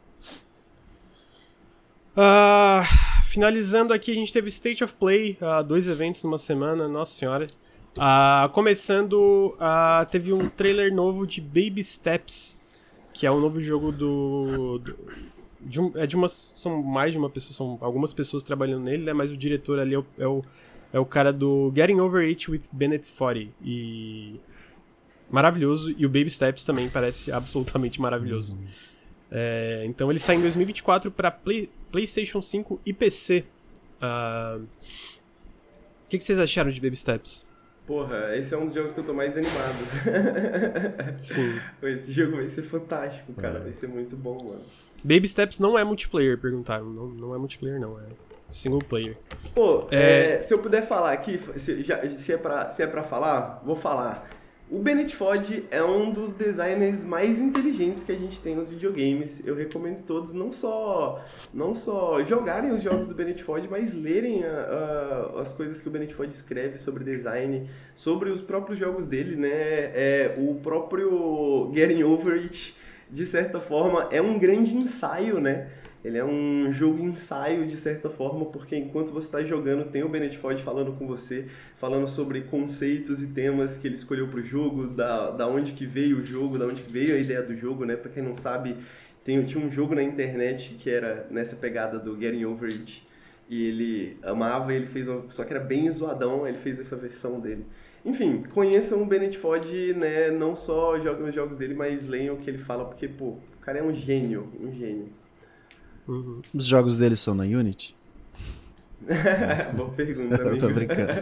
[2.16, 2.84] Ah,
[3.26, 7.48] finalizando aqui, a gente teve State of Play, ah, dois eventos numa semana, nossa senhora.
[7.96, 12.58] Ah, começando, ah, teve um trailer novo de Baby Steps,
[13.12, 14.78] que é um novo jogo do.
[14.78, 14.96] do-
[15.60, 16.32] de um- é de umas.
[16.56, 19.12] São mais de uma pessoa, são algumas pessoas trabalhando nele, né?
[19.12, 20.44] Mas o diretor ali é o, é o,
[20.92, 23.50] é o cara do Getting Over It with Bennett Foddy.
[23.64, 24.38] E.
[25.30, 25.92] Maravilhoso.
[25.98, 28.56] E o Baby Steps também parece absolutamente maravilhoso.
[29.30, 33.44] É, então ele sai em 2024 para Play, PlayStation 5 e PC.
[34.00, 37.47] Ah, O que, que vocês acharam de Baby Steps?
[37.88, 39.78] Porra, esse é um dos jogos que eu tô mais animado.
[41.18, 41.58] Sim.
[41.82, 43.60] Esse jogo vai ser fantástico, cara.
[43.60, 44.60] Vai ser muito bom, mano.
[45.02, 46.84] Baby Steps não é multiplayer, perguntaram.
[46.84, 47.92] Não, não é multiplayer, não.
[47.92, 48.04] É,
[48.50, 49.16] single player.
[49.54, 50.38] Pô, é...
[50.42, 53.74] se eu puder falar aqui, se, já, se, é pra, se é pra falar, vou
[53.74, 54.37] falar.
[54.70, 59.40] O Bennett Ford é um dos designers mais inteligentes que a gente tem nos videogames.
[59.46, 61.24] Eu recomendo todos não só
[61.54, 65.88] não só jogarem os jogos do Bennett Ford, mas lerem a, a, as coisas que
[65.88, 69.48] o Bennett Ford escreve sobre design, sobre os próprios jogos dele, né?
[69.50, 72.76] É, o próprio Getting Over It,
[73.10, 75.68] de certa forma, é um grande ensaio, né?
[76.04, 80.08] Ele é um jogo ensaio, de certa forma, porque enquanto você está jogando, tem o
[80.08, 81.46] Bennett Ford falando com você,
[81.76, 85.84] falando sobre conceitos e temas que ele escolheu para o jogo, da, da onde que
[85.84, 87.96] veio o jogo, da onde que veio a ideia do jogo, né?
[87.96, 88.76] Para quem não sabe,
[89.24, 93.06] tem, tinha um jogo na internet que era nessa pegada do Getting Over It,
[93.48, 97.40] e ele amava, ele fez uma, só que era bem zoadão, ele fez essa versão
[97.40, 97.66] dele.
[98.04, 99.66] Enfim, conheçam o Bennett Ford,
[99.96, 100.30] né?
[100.30, 103.60] Não só joguem os jogos dele, mas leiam o que ele fala, porque, pô, o
[103.60, 105.08] cara é um gênio, um gênio.
[106.08, 106.40] Uhum.
[106.54, 107.94] Os jogos deles são na Unity?
[109.76, 110.56] Boa pergunta, amigo.
[110.56, 111.10] Eu tô brincando.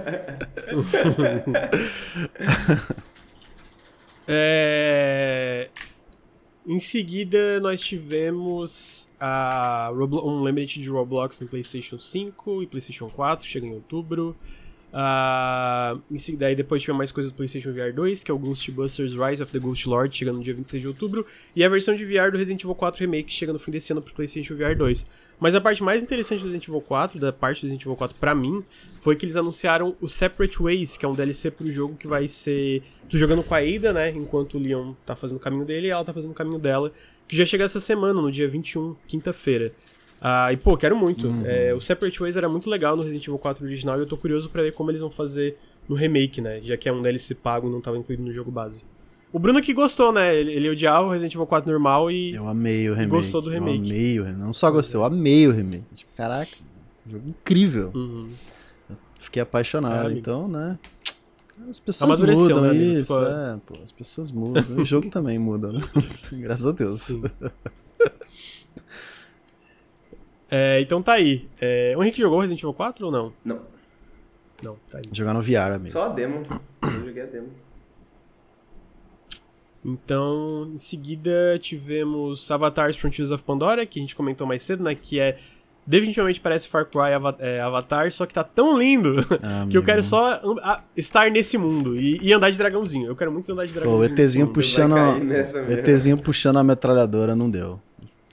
[4.26, 5.68] é...
[6.66, 13.08] Em seguida, nós tivemos a Roblo um lembrete de Roblox no PlayStation 5 e PlayStation
[13.08, 14.34] 4, chega em outubro.
[14.92, 16.00] Uh,
[16.38, 19.52] daí depois tiver mais coisas do PlayStation VR 2, que é o Ghostbusters Rise of
[19.52, 22.38] the Ghost Lord, chega no dia 26 de outubro, e a versão de VR do
[22.38, 25.06] Resident Evil 4 Remake chega no fim desse ano pro PlayStation VR 2.
[25.38, 28.16] Mas a parte mais interessante do Resident Evil 4, da parte do Resident Evil 4
[28.18, 28.64] pra mim,
[29.02, 32.26] foi que eles anunciaram o Separate Ways, que é um DLC pro jogo que vai
[32.28, 35.88] ser tu jogando com a Ada, né, enquanto o Leon tá fazendo o caminho dele
[35.88, 36.90] e ela tá fazendo o caminho dela,
[37.28, 39.72] que já chega essa semana, no dia 21, quinta-feira.
[40.20, 41.26] Ah, e pô, quero muito.
[41.26, 41.42] Uhum.
[41.44, 44.16] É, o Separate Ways era muito legal no Resident Evil 4 original e eu tô
[44.16, 46.60] curioso para ver como eles vão fazer no remake, né?
[46.62, 48.84] Já que é um DLC pago e não tava incluído no jogo base.
[49.32, 50.34] O Bruno que gostou, né?
[50.34, 52.34] Ele, ele odiava o Resident Evil 4 normal e.
[52.34, 53.10] Eu amei o remake.
[53.10, 53.78] Gostou do remake.
[53.78, 54.40] Eu amei o remake.
[54.40, 55.94] Não só gostei, eu amei o remake.
[55.94, 56.56] Tipo, caraca,
[57.06, 57.90] jogo incrível.
[57.94, 58.30] Uhum.
[59.18, 60.78] Fiquei apaixonado, é, então, né?
[61.68, 64.76] As pessoas mudam né, isso, tipo, é, pô, as pessoas mudam.
[64.76, 65.80] o jogo também muda, né?
[66.32, 67.08] Graças a Deus.
[70.50, 71.48] É, então tá aí.
[71.60, 73.32] É, o Henrique jogou Resident Evil 4 ou não?
[73.44, 73.60] Não.
[74.62, 75.04] Não, tá aí.
[75.12, 75.92] Jogar no VR, amigo.
[75.92, 76.46] Só a demo.
[76.82, 77.48] Eu joguei a demo.
[79.84, 84.94] Então, em seguida tivemos Avatar's Frontiers of Pandora, que a gente comentou mais cedo, né?
[84.94, 85.38] Que é.
[85.88, 90.02] Definitivamente parece Far Cry é, Avatar, só que tá tão lindo ah, que eu quero
[90.02, 90.42] só
[90.96, 93.06] estar nesse mundo e, e, andar de dragãozinho.
[93.06, 94.08] Eu quero muito andar de dragãozinho.
[94.08, 94.96] Pô, o ETzinho puxando,
[95.70, 97.80] ETzinho puxando a metralhadora não deu.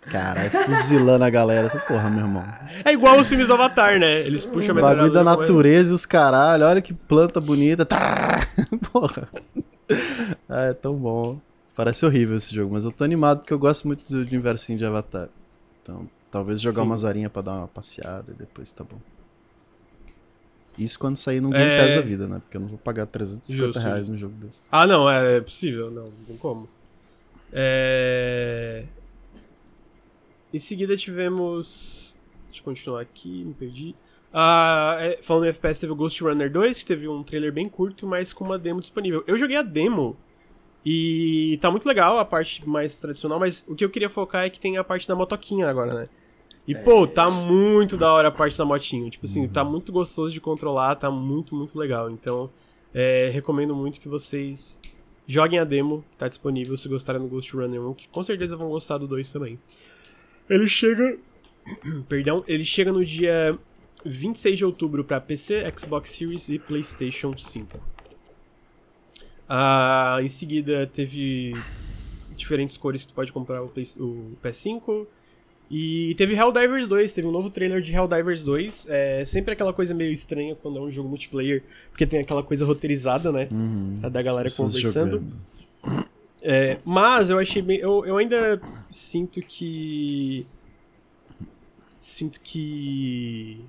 [0.09, 1.67] Caralho, fuzilando a galera.
[1.67, 2.45] Assim, porra, meu irmão.
[2.83, 4.19] É igual os filmes do Avatar, né?
[4.21, 6.65] Eles puxam a Bagulho da natureza e os caralho.
[6.65, 7.87] Olha que planta bonita.
[8.91, 9.27] Porra.
[10.49, 11.39] Ah, é tão bom.
[11.75, 14.85] Parece horrível esse jogo, mas eu tô animado porque eu gosto muito do universinho de
[14.85, 15.29] Avatar.
[15.81, 16.87] Então, talvez jogar Sim.
[16.87, 18.97] umas horinhas pra dar uma passeada e depois tá bom.
[20.77, 21.83] Isso quando sair num Game é...
[21.83, 22.39] Pass da vida, né?
[22.39, 23.79] Porque eu não vou pagar 350 Justo.
[23.79, 24.61] reais no jogo desse.
[24.71, 25.91] Ah, não, é possível.
[25.91, 26.67] Não, não tem como.
[27.51, 28.83] É...
[30.53, 32.17] Em seguida tivemos.
[32.45, 33.95] Deixa eu continuar aqui, me perdi.
[34.31, 37.67] Ah, é, falando em FPS, teve o Ghost Runner 2, que teve um trailer bem
[37.67, 39.23] curto, mas com uma demo disponível.
[39.27, 40.17] Eu joguei a demo
[40.85, 44.49] e tá muito legal a parte mais tradicional, mas o que eu queria focar é
[44.49, 46.09] que tem a parte da motoquinha agora, né?
[46.67, 46.77] E, é.
[46.77, 49.09] pô, tá muito da hora a parte da motinha.
[49.09, 49.67] Tipo assim, tá uhum.
[49.67, 52.09] tá muito gostoso de controlar, tá muito, muito legal.
[52.09, 52.49] Então,
[52.93, 54.79] é, recomendo muito que vocês
[55.27, 58.55] joguem a demo, que tá disponível, se gostarem do Ghost Runner 1, que com certeza
[58.55, 59.59] vão gostar do 2 também.
[60.53, 61.17] Ele chega.
[62.07, 63.57] Perdão, ele chega no dia
[64.05, 67.79] 26 de outubro para PC, Xbox Series e PlayStation 5.
[69.49, 71.53] Ah, em seguida, teve
[72.35, 75.07] diferentes cores que tu pode comprar o, Play, o PS5.
[75.71, 78.87] E teve Helldivers 2, teve um novo trailer de Helldivers 2.
[78.89, 82.63] É sempre aquela coisa meio estranha quando é um jogo multiplayer, porque tem aquela coisa
[82.63, 83.47] roteirizada, né?
[83.49, 85.21] Uhum, da galera conversando.
[85.81, 86.12] Jogando.
[86.45, 87.79] É, mas eu achei bem.
[87.79, 88.59] Eu, eu ainda
[88.91, 90.45] sinto que.
[92.01, 93.61] Sinto que.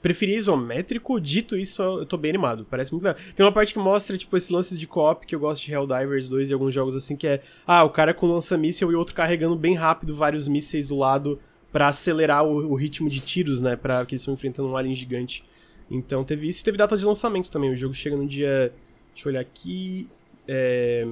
[0.00, 2.66] Preferia isométrico, dito isso, eu tô bem animado.
[2.70, 3.20] Parece muito legal.
[3.34, 6.28] Tem uma parte que mostra, tipo, esse lance de co-op que eu gosto de Helldivers
[6.28, 7.42] 2 e alguns jogos assim, que é.
[7.66, 11.38] Ah, o cara com lança-míssel e outro carregando bem rápido vários mísseis do lado
[11.70, 13.76] para acelerar o, o, ritmo de tiros, né?
[13.76, 15.44] Pra que eles estão enfrentando um alien gigante.
[15.90, 17.70] Então teve isso e teve data de lançamento também.
[17.70, 18.72] O jogo chega no dia.
[19.12, 20.08] Deixa eu olhar aqui.
[20.48, 21.06] É,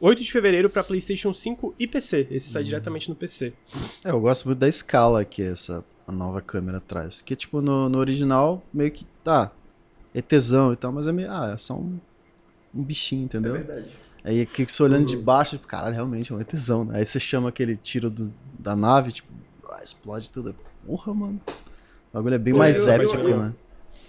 [0.00, 2.26] 8 de fevereiro para PlayStation 5 e PC.
[2.30, 2.64] Esse sai hum.
[2.64, 3.52] diretamente no PC.
[4.04, 7.22] É, eu gosto muito da escala que essa a nova câmera traz.
[7.22, 9.52] Que, tipo, no, no original, meio que tá.
[10.12, 11.30] É tesão e tal, mas é meio.
[11.30, 12.00] Ah, é só um,
[12.74, 13.54] um bichinho, entendeu?
[13.54, 13.90] É verdade.
[14.24, 15.06] Aí que você olhando uhum.
[15.06, 16.98] de baixo, tipo, caralho, realmente é um tesão, né?
[16.98, 19.28] Aí você chama aquele tiro do, da nave, tipo,
[19.70, 20.54] ah, explode tudo.
[20.84, 21.40] Porra, mano.
[21.46, 23.54] O bagulho é bem Pô, mais eu- épico, eu- né?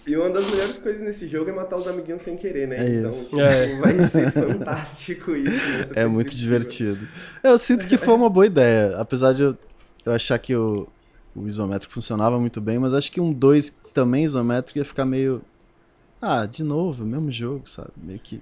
[0.06, 2.76] E uma das melhores coisas nesse jogo é matar os amiguinhos sem querer, né?
[2.78, 3.38] É então isso.
[3.40, 3.76] É.
[3.78, 5.78] vai ser fantástico isso.
[5.78, 7.08] nessa É muito divertido.
[7.44, 8.98] Eu sinto que foi uma boa ideia.
[8.98, 9.58] Apesar de eu,
[10.06, 10.88] eu achar que o,
[11.36, 15.42] o isométrico funcionava muito bem, mas acho que um 2 também isométrico ia ficar meio.
[16.20, 17.92] Ah, de novo, mesmo jogo, sabe?
[17.98, 18.42] Meio que.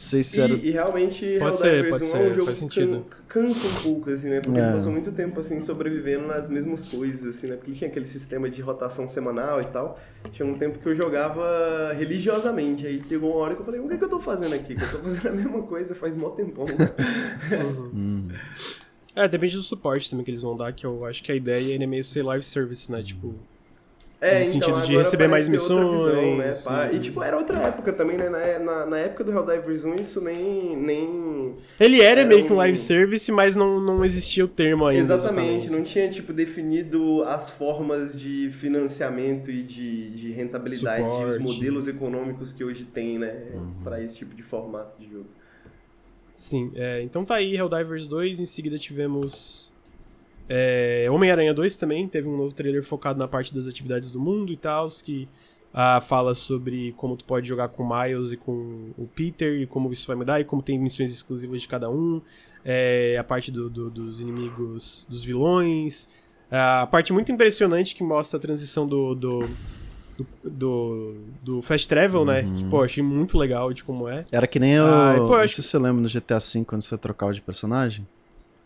[0.00, 0.54] Sei se era.
[0.54, 3.66] E, e realmente Pode ser, Helldivers pode 1 é ser, um jogo que can- cansa
[3.68, 4.40] um pouco, assim, né?
[4.40, 4.62] Porque É.
[4.62, 7.56] ele passou muito tempo, assim, sobrevivendo nas mesmas coisas, assim, né?
[7.56, 10.00] Porque tinha aquele sistema de rotação semanal e tal.
[10.32, 12.86] Tinha um tempo que eu jogava religiosamente.
[12.86, 14.74] Aí chegou uma hora que eu falei, o que, é que eu tô fazendo aqui?
[14.74, 16.64] Que eu tô fazendo a mesma coisa faz mó tempão.
[17.94, 18.28] Hum.
[19.14, 21.74] É, depende do suporte também que eles vão dar, que eu acho que a ideia
[21.76, 23.02] é meio ser live service, né?
[23.02, 23.34] Tipo,
[24.20, 26.96] É, No sentido de receber mais ter outra visão, né, missões, sim.
[26.96, 28.28] E tipo, era outra época também, né?
[28.28, 30.76] Na, na, na época do Helldivers 1, isso nem.
[30.76, 31.54] nem...
[31.78, 35.02] ele era, Era meio que um live service, mas não, não existia o termo ainda.
[35.02, 41.38] Exatamente, não tinha tipo definido as formas de financiamento e de, de rentabilidade, os Suporte.
[41.40, 43.42] modelos econômicos que hoje tem, né,
[43.82, 45.26] Pra esse tipo de formato de jogo.
[46.34, 49.72] Sim, é, então tá aí Helldivers 2, em seguida tivemos
[50.52, 54.52] é, Homem-Aranha 2 também, teve um novo trailer focado na parte das atividades do mundo
[54.52, 55.28] e tal, que
[55.72, 59.66] ah, fala sobre como tu pode jogar com o Miles e com o Peter, e
[59.66, 62.20] como isso vai mudar, e como tem missões exclusivas de cada um,
[62.64, 66.08] é, a parte do- do- dos inimigos, dos vilões,
[66.50, 69.14] a parte muito impressionante que mostra a transição do...
[69.14, 69.48] do
[70.44, 72.42] do, do, Fast Travel, né?
[72.42, 74.24] Que, pô, achei muito legal de como é.
[74.30, 74.84] Era que nem o.
[74.84, 77.40] Ah, pô, eu acho sei se você lembra no GTA V quando você trocava de
[77.40, 78.06] personagem.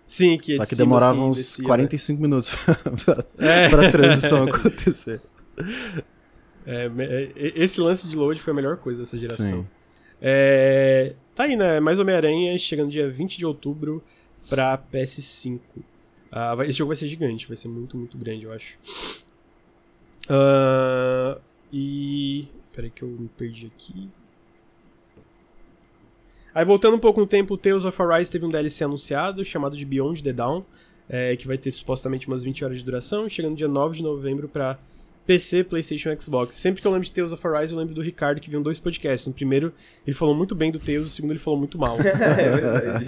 [0.07, 1.69] Sim, que Só que demorava assim, uns descia, né?
[1.69, 2.51] 45 minutos
[3.05, 3.69] pra, É.
[3.69, 5.21] pra transição acontecer.
[6.67, 9.63] É, é, esse lance de load foi a melhor coisa dessa geração.
[9.63, 9.67] Sim.
[10.21, 11.81] É, tá aí, né?
[11.81, 14.03] Mais Homem-Aranha chegando dia 20 de outubro
[14.49, 15.61] pra PS5.
[16.31, 18.77] Ah, esse jogo vai ser gigante, vai ser muito, muito grande, eu acho.
[20.29, 21.39] Ah,
[21.73, 22.49] e.
[22.75, 24.09] Peraí que eu me perdi aqui.
[26.55, 29.77] Aí voltando um pouco no tempo, o Tales of Arise teve um DLC anunciado chamado
[29.77, 30.63] de Beyond the Dawn,
[31.09, 34.49] é, que vai ter supostamente umas 20 horas de duração, chegando dia 9 de novembro
[34.49, 34.79] pra
[35.27, 36.55] PC, PlayStation e Xbox.
[36.55, 38.79] Sempre que eu lembro de Tales of Arise, eu lembro do Ricardo que viu dois
[38.79, 39.27] podcasts.
[39.27, 39.73] No primeiro,
[40.07, 41.97] ele falou muito bem do Tales, no segundo, ele falou muito mal.
[41.99, 43.07] é verdade.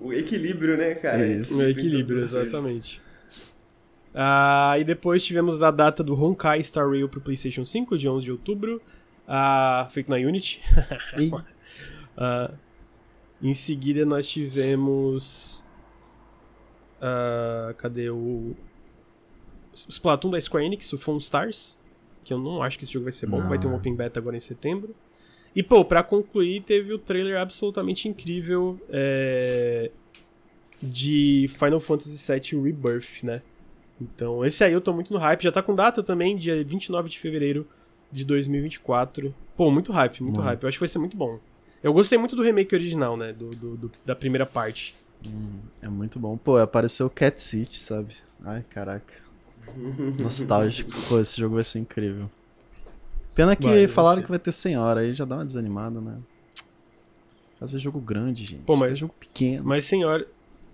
[0.00, 1.26] o, o equilíbrio, né, cara?
[1.26, 1.56] Isso.
[1.56, 3.02] No equilíbrio, exatamente.
[4.14, 8.24] Ah, e depois tivemos a data do Honkai Star Rail pro PlayStation 5, de 11
[8.24, 8.80] de outubro,
[9.26, 10.60] ah, feito na Unity.
[12.16, 12.52] Ah,
[13.42, 15.64] em seguida nós tivemos.
[17.00, 18.16] ah, cadê o.
[18.16, 18.56] o
[19.74, 21.76] Splatoon da Square Enix, o Phone Stars.
[22.22, 23.48] Que eu não acho que esse jogo vai ser bom, Não.
[23.48, 24.94] vai ter um Open Beta agora em setembro.
[25.54, 29.90] E, pô, pra concluir, teve o trailer absolutamente incrível é,
[30.82, 33.42] de Final Fantasy VII Rebirth, né?
[34.00, 35.42] Então, esse aí eu tô muito no hype.
[35.42, 37.66] Já tá com data também, dia 29 de fevereiro
[38.12, 39.34] de 2024.
[39.56, 40.46] Pô, muito hype, muito, Muito.
[40.46, 40.62] hype.
[40.62, 41.38] Eu acho que vai ser muito bom.
[41.82, 43.32] Eu gostei muito do remake original, né?
[43.32, 44.94] Do, do- do- da primeira parte.
[45.82, 46.36] é muito bom.
[46.36, 48.14] Pô, apareceu Cat City, sabe?
[48.44, 49.14] Ai, caraca.
[50.22, 50.90] Nostálgico.
[51.08, 52.30] Pô, esse jogo vai ser incrível.
[53.34, 56.18] Pena que Vai, falaram que vai ter 100 horas, aí já dá uma desanimada, né?
[57.58, 58.62] Fazer jogo grande, gente.
[58.62, 59.64] Pô, mas- Fazer jogo pequeno.
[59.64, 60.26] Mas 100 horas,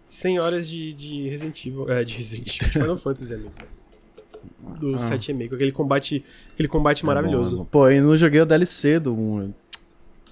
[0.09, 1.91] 100 horas de, de Resident Evil.
[1.91, 2.69] É, de Resident Evil.
[2.73, 3.53] Final Fantasy, amigo.
[4.79, 5.09] Do Ah.
[5.09, 5.55] 7 Remake.
[5.55, 7.57] Aquele combate, aquele combate É maravilhoso.
[7.57, 7.71] bom, é bom.
[7.71, 9.53] Pô, eu não joguei o DLC do 1.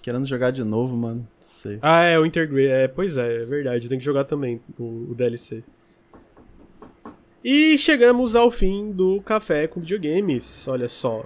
[0.03, 1.27] Querendo jogar de novo, mano.
[1.41, 1.79] Sei.
[1.83, 2.69] Ah, é, o Intergrade.
[2.69, 3.89] É, pois é, é verdade.
[3.89, 5.63] Tem que jogar também o, o DLC.
[7.45, 10.67] E chegamos ao fim do Café com Videogames.
[10.69, 11.25] Olha só.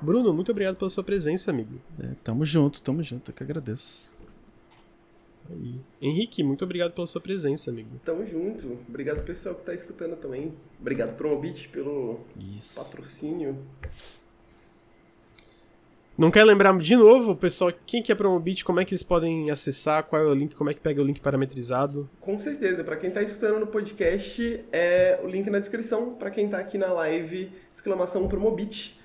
[0.00, 1.80] Bruno, muito obrigado pela sua presença, amigo.
[1.98, 3.30] É, tamo junto, tamo junto.
[3.30, 4.12] Eu que agradeço.
[6.00, 8.00] Henrique, muito obrigado pela sua presença, amigo.
[8.04, 8.78] Tamo junto.
[8.88, 10.52] Obrigado pessoal que tá escutando também.
[10.80, 12.76] Obrigado Promobit pelo Isso.
[12.82, 13.58] patrocínio.
[16.18, 19.50] Não quer lembrar de novo, pessoal, quem que é Promobit, como é que eles podem
[19.50, 22.08] acessar, qual é o link, como é que pega o link parametrizado?
[22.22, 26.14] Com certeza, para quem tá escutando no podcast, é o link na descrição.
[26.14, 28.98] Para quem tá aqui na live, exclamação Promobit.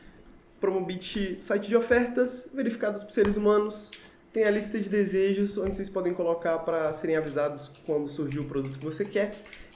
[0.62, 3.92] Promobit, site de ofertas verificadas por seres humanos.
[4.34, 8.46] Tem a lista de desejos onde vocês podem colocar para serem avisados quando surgir o
[8.46, 9.36] produto que você quer.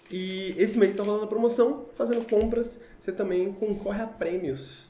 [0.10, 4.88] E esse mês está rolando a promoção, fazendo compras, você também concorre a prêmios.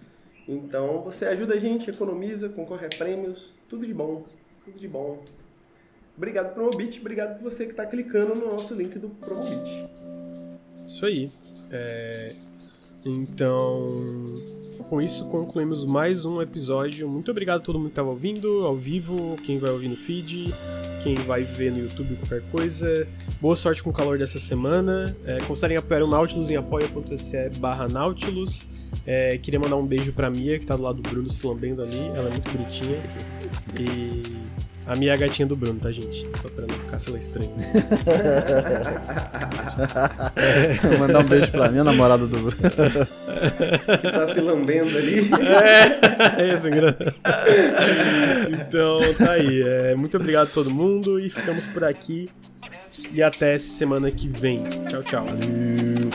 [0.48, 4.26] Então você ajuda a gente, economiza, concorre a prêmios, tudo de bom,
[4.64, 5.24] tudo de bom.
[6.16, 9.90] Obrigado Promobit, obrigado por você que está clicando no nosso link do Promobit.
[10.88, 11.32] Isso aí.
[11.72, 12.36] É,
[13.06, 14.55] Então.
[14.90, 17.08] Com isso concluímos mais um episódio.
[17.10, 20.54] Muito obrigado a todo mundo que estava ouvindo, ao vivo, quem vai ouvir no feed,
[21.04, 23.08] quem vai ver no YouTube qualquer coisa.
[23.42, 25.16] Boa sorte com o calor dessa semana.
[25.26, 28.68] É, considerem apoiar o Nautilus em apoia.se barra Nautilus.
[29.06, 31.82] É, queria mandar um beijo pra Mia, que tá do lado do Bruno se lambendo
[31.82, 32.08] ali.
[32.16, 32.98] Ela é muito bonitinha.
[33.80, 34.24] E
[34.88, 36.28] a minha é a gatinha do Bruno, tá, gente?
[36.42, 37.52] Só pra não ficar, sei lá, estranho.
[40.84, 42.56] Vou Mandar um beijo pra minha namorada do Bruno.
[42.56, 45.28] que tá se lambendo ali.
[46.38, 47.14] É, é isso, engraçado.
[48.52, 49.64] Então, tá aí.
[49.64, 52.30] É, muito obrigado a todo mundo e ficamos por aqui.
[53.12, 54.64] E até semana que vem.
[54.90, 55.26] Tchau, tchau.
[55.26, 56.10] Valeu.